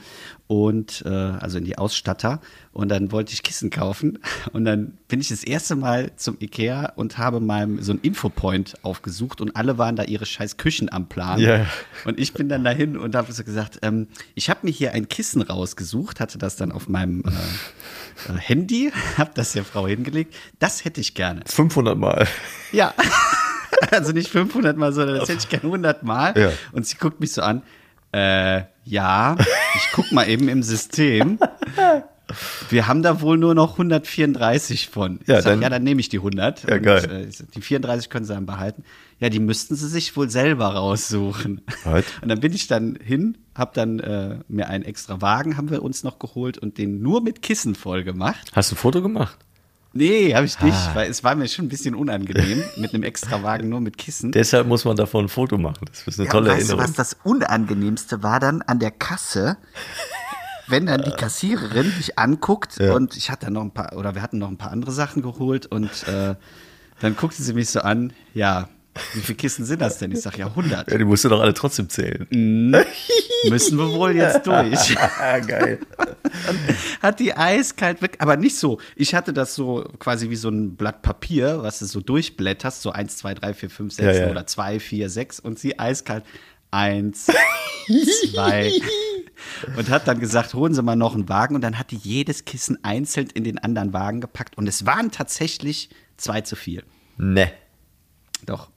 und 0.48 1.02
äh, 1.06 1.08
also 1.08 1.56
in 1.56 1.64
die 1.64 1.78
Ausstatter. 1.78 2.42
Und 2.72 2.90
dann 2.90 3.10
wollte 3.10 3.32
ich 3.32 3.42
Kissen 3.42 3.70
kaufen. 3.70 4.18
Und 4.52 4.66
dann 4.66 4.98
bin 5.08 5.20
ich 5.20 5.28
das 5.28 5.44
erste 5.44 5.76
Mal 5.76 6.12
zum 6.16 6.36
Ikea 6.40 6.92
und 6.96 7.18
habe 7.18 7.40
mal 7.40 7.66
so 7.80 7.92
einen 7.92 8.00
Infopoint 8.02 8.74
aufgesucht 8.82 9.40
und 9.40 9.56
alle 9.56 9.78
waren 9.78 9.96
da 9.96 10.04
ihre 10.04 10.26
scheiß 10.26 10.58
Küchen 10.58 10.92
am 10.92 11.08
Plan. 11.08 11.40
Ja. 11.40 11.66
Und 12.04 12.20
ich 12.20 12.32
bin 12.32 12.48
dann 12.48 12.64
dahin 12.64 12.96
und 12.96 13.14
habe 13.14 13.32
so 13.32 13.44
gesagt, 13.44 13.78
ähm, 13.82 14.08
ich 14.34 14.50
habe 14.50 14.60
mir 14.62 14.70
hier 14.70 14.92
ein 14.92 15.08
Kissen 15.08 15.42
rausgesucht, 15.42 16.20
hatte 16.20 16.38
das 16.38 16.56
dann 16.56 16.72
auf 16.72 16.88
meinem 16.88 17.22
äh, 17.24 18.32
äh, 18.32 18.36
Handy, 18.38 18.92
habe 19.18 19.30
das 19.34 19.52
der 19.52 19.64
Frau 19.64 19.86
hingelegt. 19.86 20.34
Das 20.58 20.84
hätte 20.84 21.00
ich 21.00 21.14
gerne. 21.14 21.42
500 21.46 21.96
Mal. 21.96 22.26
Ja. 22.72 22.94
Also 23.90 24.12
nicht 24.12 24.28
500 24.28 24.76
Mal, 24.76 24.92
sondern 24.92 25.18
das 25.18 25.28
hätte 25.28 25.38
ich 25.40 25.48
gerne 25.48 25.64
100 25.66 26.02
Mal. 26.02 26.36
Ja. 26.38 26.52
Und 26.72 26.86
sie 26.86 26.96
guckt 26.96 27.20
mich 27.20 27.32
so 27.32 27.42
an. 27.42 27.62
Äh, 28.12 28.62
ja, 28.84 29.36
ich 29.76 29.88
guck 29.92 30.10
mal 30.12 30.28
eben 30.28 30.48
im 30.48 30.62
System. 30.62 31.38
Wir 32.70 32.86
haben 32.86 33.02
da 33.02 33.20
wohl 33.22 33.38
nur 33.38 33.54
noch 33.54 33.72
134 33.72 34.88
von. 34.88 35.20
Ja, 35.26 35.38
ich 35.38 35.44
sag, 35.44 35.52
dann- 35.52 35.62
ja, 35.62 35.68
dann 35.70 35.82
nehme 35.82 36.00
ich 36.00 36.08
die 36.08 36.18
100. 36.18 36.64
Ja, 36.68 36.76
Und, 36.76 36.82
geil. 36.82 37.28
äh, 37.30 37.44
die 37.54 37.60
34 37.62 38.10
können 38.10 38.24
sie 38.26 38.34
dann 38.34 38.44
behalten. 38.46 38.84
Ja, 39.20 39.28
die 39.30 39.40
müssten 39.40 39.74
sie 39.76 39.88
sich 39.88 40.16
wohl 40.16 40.28
selber 40.30 40.66
raussuchen. 40.74 41.62
Halt. 41.84 42.04
Und 42.22 42.28
dann 42.28 42.40
bin 42.40 42.52
ich 42.52 42.66
dann 42.66 42.98
hin, 43.02 43.38
hab 43.54 43.74
dann 43.74 43.98
äh, 44.00 44.38
mir 44.48 44.68
einen 44.68 44.84
extra 44.84 45.20
Wagen, 45.22 45.56
haben 45.56 45.70
wir 45.70 45.82
uns 45.82 46.04
noch 46.04 46.18
geholt 46.18 46.56
und 46.58 46.78
den 46.78 47.02
nur 47.02 47.20
mit 47.22 47.42
Kissen 47.42 47.74
voll 47.74 48.04
gemacht. 48.04 48.50
Hast 48.54 48.70
du 48.70 48.74
ein 48.74 48.78
Foto 48.78 49.02
gemacht? 49.02 49.38
Nee, 49.92 50.34
habe 50.34 50.44
ich 50.46 50.60
nicht, 50.60 50.74
Ah. 50.76 50.94
weil 50.94 51.10
es 51.10 51.24
war 51.24 51.34
mir 51.34 51.48
schon 51.48 51.64
ein 51.64 51.68
bisschen 51.68 51.94
unangenehm 51.94 52.62
mit 52.76 52.92
einem 52.94 53.02
extra 53.02 53.42
Wagen 53.42 53.68
nur 53.70 53.80
mit 53.80 53.96
Kissen. 53.98 54.32
Deshalb 54.32 54.66
muss 54.66 54.84
man 54.84 54.96
davon 54.96 55.24
ein 55.24 55.28
Foto 55.28 55.56
machen. 55.58 55.86
Das 55.90 56.06
ist 56.06 56.18
eine 56.20 56.26
Ja, 56.26 56.32
tolle 56.32 56.50
weißt 56.50 56.68
du, 56.68 56.72
Erinnerung. 56.74 56.82
was 56.90 56.92
das 56.96 57.16
Unangenehmste 57.24 58.22
war 58.22 58.38
dann 58.38 58.60
an 58.62 58.78
der 58.78 58.90
Kasse, 58.90 59.56
wenn 60.66 60.86
dann 60.86 61.02
die 61.02 61.10
Kassiererin 61.12 61.92
dich 61.98 62.18
anguckt 62.18 62.78
Ja. 62.78 62.92
und 62.94 63.16
ich 63.16 63.30
hatte 63.30 63.50
noch 63.50 63.62
ein 63.62 63.70
paar, 63.72 63.96
oder 63.96 64.14
wir 64.14 64.22
hatten 64.22 64.38
noch 64.38 64.48
ein 64.48 64.58
paar 64.58 64.70
andere 64.70 64.92
Sachen 64.92 65.22
geholt 65.22 65.64
und 65.66 65.90
äh, 66.06 66.34
dann 67.00 67.16
guckte 67.16 67.42
sie 67.42 67.54
mich 67.54 67.70
so 67.70 67.80
an, 67.80 68.12
ja, 68.34 68.68
wie 69.14 69.20
viele 69.20 69.36
Kissen 69.36 69.64
sind 69.64 69.80
das 69.80 69.98
denn? 69.98 70.12
Ich 70.12 70.20
sag, 70.20 70.36
ja, 70.38 70.46
100. 70.46 70.90
ja, 70.90 70.98
die 70.98 71.04
musst 71.04 71.24
du 71.24 71.28
doch 71.28 71.40
alle 71.40 71.54
trotzdem 71.54 71.88
zählen. 71.88 72.26
Müssen 73.48 73.78
wir 73.78 73.92
wohl 73.92 74.16
jetzt 74.16 74.46
durch. 74.46 74.98
Ah, 74.98 75.38
geil. 75.46 75.78
Hat 77.02 77.20
die 77.20 77.36
eiskalt 77.36 78.02
weg, 78.02 78.16
aber 78.20 78.36
nicht 78.36 78.56
so. 78.56 78.80
Ich 78.96 79.14
hatte 79.14 79.32
das 79.32 79.54
so 79.54 79.84
quasi 79.98 80.30
wie 80.30 80.36
so 80.36 80.48
ein 80.48 80.76
Blatt 80.76 81.02
Papier, 81.02 81.62
was 81.62 81.78
du 81.78 81.86
so 81.86 82.00
durchblätterst, 82.00 82.82
so 82.82 82.90
1, 82.90 83.16
2, 83.18 83.34
3, 83.34 83.54
4, 83.54 83.70
5, 83.70 83.92
6 83.94 84.06
Ja, 84.18 84.24
ja. 84.24 84.30
oder 84.30 84.46
2, 84.46 84.80
4, 84.80 85.08
6 85.10 85.40
und 85.40 85.58
sie 85.58 85.78
eiskalt 85.78 86.24
1, 86.70 87.26
2 88.34 88.72
und 89.76 89.88
hat 89.88 90.06
dann 90.08 90.20
gesagt, 90.20 90.54
holen 90.54 90.74
Sie 90.74 90.82
mal 90.82 90.96
noch 90.96 91.14
einen 91.14 91.28
Wagen 91.28 91.54
und 91.54 91.62
dann 91.62 91.78
hat 91.78 91.90
die 91.90 91.96
jedes 91.96 92.44
Kissen 92.44 92.82
einzeln 92.84 93.28
in 93.32 93.44
den 93.44 93.58
anderen 93.58 93.92
Wagen 93.92 94.20
gepackt 94.20 94.58
und 94.58 94.66
es 94.66 94.84
waren 94.84 95.10
tatsächlich 95.10 95.88
zwei 96.16 96.40
zu 96.42 96.56
viel. 96.56 96.82
Ne. 97.16 97.50
Doch. 98.44 98.70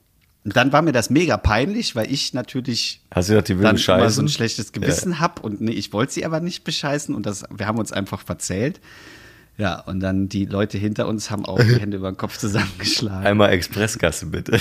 Und 0.44 0.56
dann 0.56 0.72
war 0.72 0.82
mir 0.82 0.92
das 0.92 1.08
mega 1.08 1.36
peinlich, 1.36 1.94
weil 1.94 2.12
ich 2.12 2.34
natürlich 2.34 3.00
Hast 3.14 3.28
du 3.28 3.34
gedacht, 3.34 3.48
die 3.48 3.58
will 3.58 3.62
dann 3.64 3.76
immer 3.76 4.10
so 4.10 4.22
ein 4.22 4.28
schlechtes 4.28 4.72
Gewissen 4.72 5.20
hab 5.20 5.42
und 5.44 5.60
nee, 5.60 5.72
ich 5.72 5.92
wollte 5.92 6.12
sie 6.14 6.24
aber 6.24 6.40
nicht 6.40 6.64
bescheißen 6.64 7.14
und 7.14 7.26
das, 7.26 7.44
wir 7.54 7.66
haben 7.66 7.78
uns 7.78 7.92
einfach 7.92 8.20
verzählt. 8.20 8.80
Ja, 9.58 9.78
und 9.80 10.00
dann 10.00 10.28
die 10.28 10.46
Leute 10.46 10.78
hinter 10.78 11.06
uns 11.06 11.30
haben 11.30 11.44
auch 11.44 11.60
die 11.60 11.76
Hände 11.80 11.98
über 11.98 12.10
den 12.10 12.16
Kopf 12.16 12.38
zusammengeschlagen. 12.38 13.24
Einmal 13.26 13.50
Expresskasse 13.50 14.26
bitte. 14.26 14.58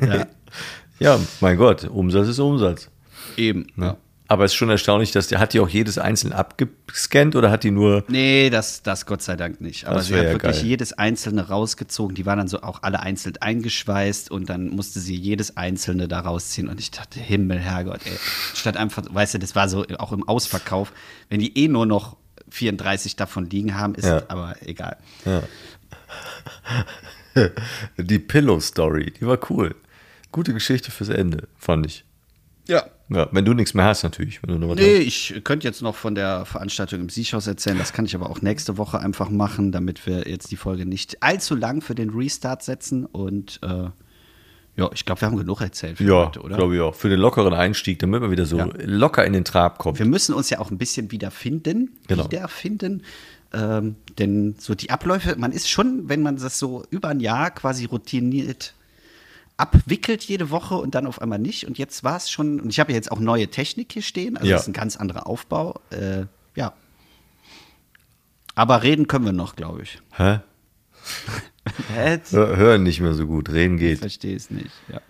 Ja, 0.00 0.26
ja, 0.98 1.20
mein 1.40 1.58
Gott, 1.58 1.84
Umsatz 1.84 2.28
ist 2.28 2.38
Umsatz. 2.38 2.88
eben. 3.36 3.66
Ja. 3.76 3.96
Aber 4.30 4.44
es 4.44 4.52
ist 4.52 4.56
schon 4.56 4.68
erstaunlich, 4.68 5.10
dass 5.10 5.28
die, 5.28 5.38
hat 5.38 5.54
die 5.54 5.60
auch 5.60 5.68
jedes 5.70 5.96
einzeln 5.96 6.34
abgescannt 6.34 7.34
oder 7.34 7.50
hat 7.50 7.64
die 7.64 7.70
nur, 7.70 8.04
Nee, 8.08 8.50
das, 8.50 8.82
das 8.82 9.06
Gott 9.06 9.22
sei 9.22 9.36
Dank 9.36 9.62
nicht. 9.62 9.86
Aber 9.86 10.02
sie 10.02 10.14
hat 10.14 10.24
ja 10.24 10.30
wirklich 10.32 10.56
geil. 10.58 10.66
jedes 10.66 10.92
einzelne 10.92 11.48
rausgezogen. 11.48 12.14
Die 12.14 12.26
waren 12.26 12.36
dann 12.36 12.46
so 12.48 12.60
auch 12.62 12.82
alle 12.82 13.00
einzeln 13.00 13.38
eingeschweißt 13.40 14.30
und 14.30 14.50
dann 14.50 14.68
musste 14.68 15.00
sie 15.00 15.16
jedes 15.16 15.56
einzelne 15.56 16.08
da 16.08 16.20
rausziehen. 16.20 16.68
Und 16.68 16.78
ich 16.78 16.90
dachte, 16.90 17.18
Himmel, 17.20 17.58
Herrgott, 17.58 18.00
ey. 18.04 18.12
Statt 18.54 18.76
einfach, 18.76 19.04
weißt 19.08 19.34
du, 19.34 19.38
das 19.38 19.54
war 19.56 19.66
so 19.70 19.86
auch 19.98 20.12
im 20.12 20.28
Ausverkauf, 20.28 20.92
wenn 21.30 21.40
die 21.40 21.56
eh 21.58 21.68
nur 21.68 21.86
noch 21.86 22.16
34 22.50 23.16
davon 23.16 23.48
liegen 23.48 23.76
haben, 23.78 23.94
ist 23.94 24.04
Ja. 24.04 24.22
aber 24.28 24.56
egal. 24.60 24.98
die 27.96 28.18
Pillow 28.18 28.60
Story, 28.60 29.12
die 29.18 29.26
war 29.26 29.38
cool. 29.50 29.74
Gute 30.32 30.52
Geschichte 30.52 30.90
fürs 30.90 31.08
Ende, 31.08 31.48
fand 31.56 31.86
ich. 31.86 32.04
Ja. 32.66 32.84
Ja, 33.10 33.26
wenn 33.32 33.44
du 33.44 33.54
nichts 33.54 33.72
mehr 33.72 33.86
hast, 33.86 34.02
natürlich. 34.02 34.40
Wenn 34.42 34.60
Nee, 34.60 34.98
hast. 34.98 35.06
ich 35.06 35.40
könnte 35.44 35.66
jetzt 35.66 35.80
noch 35.80 35.94
von 35.94 36.14
der 36.14 36.44
Veranstaltung 36.44 37.00
im 37.00 37.08
Siechhaus 37.08 37.46
erzählen. 37.46 37.78
Das 37.78 37.92
kann 37.94 38.04
ich 38.04 38.14
aber 38.14 38.28
auch 38.28 38.42
nächste 38.42 38.76
Woche 38.76 38.98
einfach 39.00 39.30
machen, 39.30 39.72
damit 39.72 40.06
wir 40.06 40.28
jetzt 40.28 40.50
die 40.50 40.56
Folge 40.56 40.84
nicht 40.84 41.22
allzu 41.22 41.54
lang 41.54 41.80
für 41.80 41.94
den 41.94 42.10
Restart 42.10 42.62
setzen. 42.62 43.06
Und 43.06 43.60
äh, 43.62 43.88
ja, 44.76 44.90
ich 44.92 45.06
glaube, 45.06 45.22
wir 45.22 45.26
haben 45.26 45.36
genug 45.38 45.60
erzählt 45.62 45.96
für 45.98 46.04
Ja, 46.04 46.26
heute, 46.26 46.40
oder? 46.42 46.56
glaube 46.56 46.74
ich 46.74 46.80
auch. 46.82 46.94
Für 46.94 47.08
den 47.08 47.18
lockeren 47.18 47.54
Einstieg, 47.54 47.98
damit 47.98 48.20
man 48.20 48.30
wieder 48.30 48.44
so 48.44 48.58
Ja. 48.58 48.68
locker 48.84 49.24
in 49.24 49.32
den 49.32 49.44
Trab 49.44 49.78
kommt. 49.78 49.98
Wir 49.98 50.06
müssen 50.06 50.34
uns 50.34 50.50
ja 50.50 50.58
auch 50.58 50.70
ein 50.70 50.76
bisschen 50.78 51.10
wiederfinden. 51.10 51.96
Genau. 52.08 52.24
Wiederfinden. 52.24 53.02
Ähm, 53.54 53.96
denn 54.18 54.56
so 54.58 54.74
die 54.74 54.90
Abläufe, 54.90 55.34
man 55.38 55.52
ist 55.52 55.70
schon, 55.70 56.10
wenn 56.10 56.20
man 56.20 56.36
das 56.36 56.58
so 56.58 56.84
über 56.90 57.08
ein 57.08 57.20
Jahr 57.20 57.50
quasi 57.50 57.86
routiniert 57.86 58.74
abwickelt 59.58 60.22
jede 60.24 60.50
Woche 60.50 60.76
und 60.76 60.94
dann 60.94 61.06
auf 61.06 61.20
einmal 61.20 61.38
nicht. 61.38 61.66
Und 61.66 61.76
jetzt 61.78 62.02
war 62.04 62.16
es 62.16 62.30
schon, 62.30 62.60
und 62.60 62.70
ich 62.70 62.80
habe 62.80 62.92
ja 62.92 62.96
jetzt 62.96 63.12
auch 63.12 63.20
neue 63.20 63.48
Technik 63.48 63.92
hier 63.92 64.02
stehen, 64.02 64.36
also 64.36 64.48
Ja. 64.48 64.54
das 64.56 64.62
ist 64.62 64.68
ein 64.68 64.72
ganz 64.72 64.96
anderer 64.96 65.26
Aufbau. 65.26 65.80
Äh, 65.90 66.24
ja. 66.54 66.72
Aber 68.54 68.82
reden 68.82 69.06
können 69.06 69.24
wir 69.24 69.32
noch, 69.32 69.54
glaube 69.56 69.82
ich. 69.82 70.00
Hä? 70.16 70.40
Hä? 71.94 72.18
Hör, 72.30 72.56
hören 72.56 72.82
nicht 72.82 73.00
mehr 73.00 73.14
so 73.14 73.26
gut, 73.26 73.50
reden 73.50 73.74
Ich 73.74 73.80
geht. 73.80 73.98
verstehe 74.00 74.34
es 74.36 74.50
nicht. 74.50 74.70
Ja. 74.88 75.00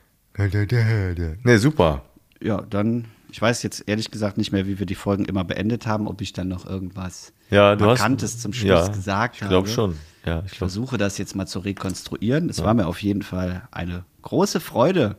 Ne, 1.43 1.59
super. 1.59 2.03
ja, 2.41 2.63
dann, 2.63 3.07
ich 3.31 3.43
weiß 3.43 3.63
jetzt 3.65 3.85
ehrlich 3.89 4.11
gesagt 4.13 4.39
nicht 4.39 4.53
mehr, 4.53 4.67
wie 4.67 4.79
wir 4.79 4.87
die 4.87 4.95
Folgen 4.95 5.25
immer 5.25 5.43
beendet 5.45 5.87
haben, 5.87 6.07
ob 6.07 6.21
ich 6.21 6.33
dann 6.33 6.49
noch 6.49 6.65
irgendwas 6.67 7.33
Ja, 7.51 7.75
Markantes 7.75 8.35
hast 8.35 8.43
zum 8.43 8.53
Schluss 8.53 8.69
ja, 8.69 8.89
gesagt 8.89 9.35
Ich 9.37 9.41
glaube 9.41 9.55
habe. 9.67 9.69
schon. 9.69 9.99
Ja, 10.25 10.41
ich 10.41 10.45
Ich 10.47 10.51
glaube. 10.53 10.57
versuche 10.59 10.99
das 10.99 11.19
jetzt 11.19 11.35
mal 11.35 11.47
zu 11.47 11.59
rekonstruieren. 11.61 12.49
Es 12.49 12.63
war 12.63 12.75
mir 12.75 12.87
auf 12.87 13.03
jeden 13.03 13.23
Fall 13.23 13.67
eine 13.73 14.05
große 14.29 14.61
Freude, 14.61 15.17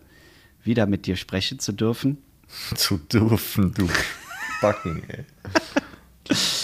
wieder 0.63 0.85
mit 0.85 1.07
dir 1.07 1.15
sprechen 1.15 1.57
zu 1.57 1.71
dürfen. 1.71 2.19
Zu 2.75 2.97
dürfen, 2.97 3.73
du 3.73 3.89
Backen, 4.61 5.03
ey. 5.09 5.25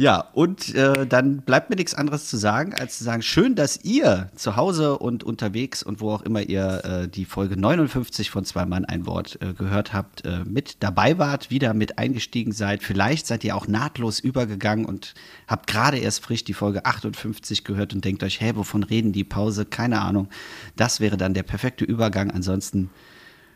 Ja, 0.00 0.30
und 0.32 0.74
äh, 0.74 1.06
dann 1.06 1.42
bleibt 1.42 1.68
mir 1.68 1.76
nichts 1.76 1.94
anderes 1.94 2.26
zu 2.26 2.38
sagen, 2.38 2.72
als 2.72 2.96
zu 2.96 3.04
sagen, 3.04 3.20
schön, 3.20 3.54
dass 3.54 3.84
ihr 3.84 4.30
zu 4.34 4.56
Hause 4.56 4.96
und 4.96 5.24
unterwegs 5.24 5.82
und 5.82 6.00
wo 6.00 6.12
auch 6.12 6.22
immer 6.22 6.40
ihr 6.40 6.82
äh, 6.86 7.06
die 7.06 7.26
Folge 7.26 7.60
59 7.60 8.30
von 8.30 8.46
Zwei 8.46 8.64
Mann 8.64 8.86
ein 8.86 9.04
Wort 9.04 9.36
äh, 9.42 9.52
gehört 9.52 9.92
habt, 9.92 10.24
äh, 10.24 10.42
mit 10.46 10.82
dabei 10.82 11.18
wart, 11.18 11.50
wieder 11.50 11.74
mit 11.74 11.98
eingestiegen 11.98 12.52
seid. 12.52 12.82
Vielleicht 12.82 13.26
seid 13.26 13.44
ihr 13.44 13.54
auch 13.54 13.68
nahtlos 13.68 14.20
übergegangen 14.20 14.86
und 14.86 15.12
habt 15.46 15.66
gerade 15.66 15.98
erst 15.98 16.24
frisch 16.24 16.44
die 16.44 16.54
Folge 16.54 16.86
58 16.86 17.62
gehört 17.64 17.92
und 17.92 18.02
denkt 18.02 18.22
euch, 18.22 18.40
hä, 18.40 18.52
wovon 18.54 18.84
reden 18.84 19.12
die 19.12 19.24
Pause? 19.24 19.66
Keine 19.66 20.00
Ahnung. 20.00 20.30
Das 20.76 21.00
wäre 21.00 21.18
dann 21.18 21.34
der 21.34 21.42
perfekte 21.42 21.84
Übergang. 21.84 22.30
Ansonsten 22.30 22.88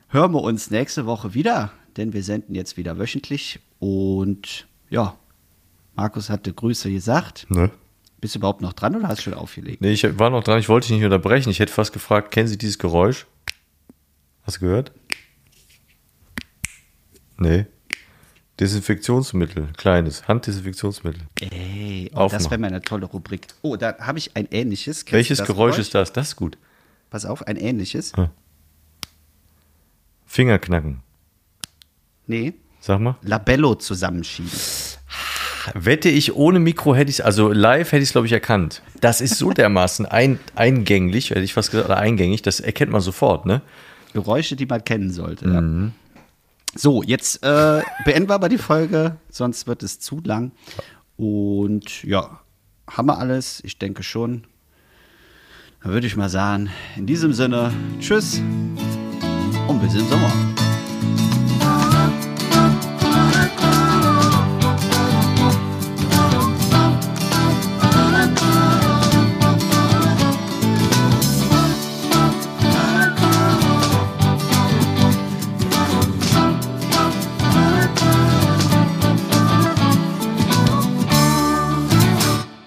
hören 0.09 0.32
wir 0.32 0.42
uns 0.42 0.70
nächste 0.70 1.07
Woche 1.07 1.32
wieder, 1.32 1.72
denn 1.97 2.12
wir 2.12 2.22
senden 2.22 2.55
jetzt 2.55 2.76
wieder 2.76 2.99
wöchentlich 2.99 3.61
und 3.78 4.66
ja, 4.90 5.16
Markus 5.97 6.30
hatte 6.30 6.53
Grüße 6.53 6.90
gesagt. 6.90 7.47
Ne? 7.51 7.70
Bist 8.20 8.34
du 8.34 8.38
überhaupt 8.38 8.62
noch 8.62 8.72
dran 8.72 8.97
oder 8.97 9.09
hast 9.09 9.18
du 9.18 9.22
schon 9.24 9.34
aufgelegt? 9.34 9.80
Nee, 9.80 9.92
ich 9.92 10.18
war 10.18 10.30
noch 10.30 10.42
dran, 10.42 10.59
ich 10.59 10.68
wollte 10.68 10.88
dich 10.88 10.97
nicht 10.97 11.05
unterbrechen. 11.05 11.51
Ich 11.51 11.59
hätte 11.59 11.72
fast 11.72 11.92
gefragt, 11.92 12.30
kennen 12.30 12.49
Sie 12.49 12.59
dieses 12.59 12.78
Geräusch? 12.78 13.26
Hast 14.42 14.57
du 14.57 14.61
gehört? 14.61 14.92
Nee. 17.36 17.66
Desinfektionsmittel, 18.61 19.68
kleines, 19.76 20.28
Handdesinfektionsmittel. 20.28 21.22
Ey, 21.40 22.11
oh, 22.14 22.28
das 22.30 22.51
wäre 22.51 22.59
mal 22.59 22.68
eine 22.68 22.80
tolle 22.80 23.07
Rubrik. 23.07 23.49
Oh, 23.62 23.76
da 23.76 23.99
habe 23.99 24.18
ich 24.18 24.36
ein 24.36 24.47
ähnliches. 24.51 25.05
Kennst 25.05 25.12
Welches 25.12 25.38
Geräusch, 25.38 25.49
Geräusch, 25.49 25.78
ist 25.78 25.95
das? 25.95 26.12
Das 26.12 26.28
ist 26.28 26.36
gut. 26.36 26.57
Pass 27.11 27.24
auf, 27.24 27.47
ein 27.47 27.57
ähnliches. 27.57 28.16
Hm. 28.16 28.28
Fingerknacken. 30.24 31.03
Nee. 32.26 32.55
Sag 32.80 33.01
mal. 33.01 33.16
Labello 33.22 33.74
zusammenschieben. 33.74 34.51
Wette 35.74 36.08
ich, 36.08 36.34
ohne 36.34 36.60
Mikro 36.60 36.94
hätte 36.94 37.10
ich 37.10 37.20
es, 37.20 37.24
also 37.24 37.50
live 37.50 37.92
hätte 37.92 38.02
ich 38.02 38.08
es, 38.08 38.12
glaube 38.12 38.26
ich, 38.26 38.32
erkannt. 38.32 38.82
Das 39.00 39.20
ist 39.20 39.38
so 39.38 39.50
dermaßen 39.52 40.06
ein, 40.06 40.38
eingänglich, 40.54 41.30
hätte 41.30 41.40
ich 41.40 41.54
fast 41.54 41.70
gesagt, 41.70 41.88
oder 41.88 41.98
eingängig, 41.98 42.42
das 42.42 42.60
erkennt 42.60 42.92
man 42.92 43.00
sofort, 43.00 43.46
ne? 43.46 43.62
Geräusche, 44.12 44.56
die 44.56 44.66
man 44.66 44.84
kennen 44.84 45.10
sollte, 45.10 45.48
mhm. 45.48 45.84
ja. 45.84 46.20
So, 46.76 47.02
jetzt 47.02 47.42
äh, 47.44 47.82
beenden 48.04 48.28
wir 48.28 48.34
aber 48.34 48.48
die 48.48 48.58
Folge, 48.58 49.16
sonst 49.30 49.68
wird 49.68 49.84
es 49.84 50.00
zu 50.00 50.20
lang. 50.24 50.50
Und 51.16 52.02
ja, 52.02 52.40
haben 52.90 53.06
wir 53.06 53.18
alles? 53.18 53.60
Ich 53.64 53.78
denke 53.78 54.02
schon. 54.02 54.44
Dann 55.82 55.92
würde 55.92 56.06
ich 56.06 56.16
mal 56.16 56.28
sagen, 56.28 56.70
in 56.96 57.06
diesem 57.06 57.32
Sinne, 57.32 57.72
tschüss 58.00 58.40
und 59.68 59.80
bis 59.80 59.94
im 59.94 60.08
Sommer. 60.08 60.63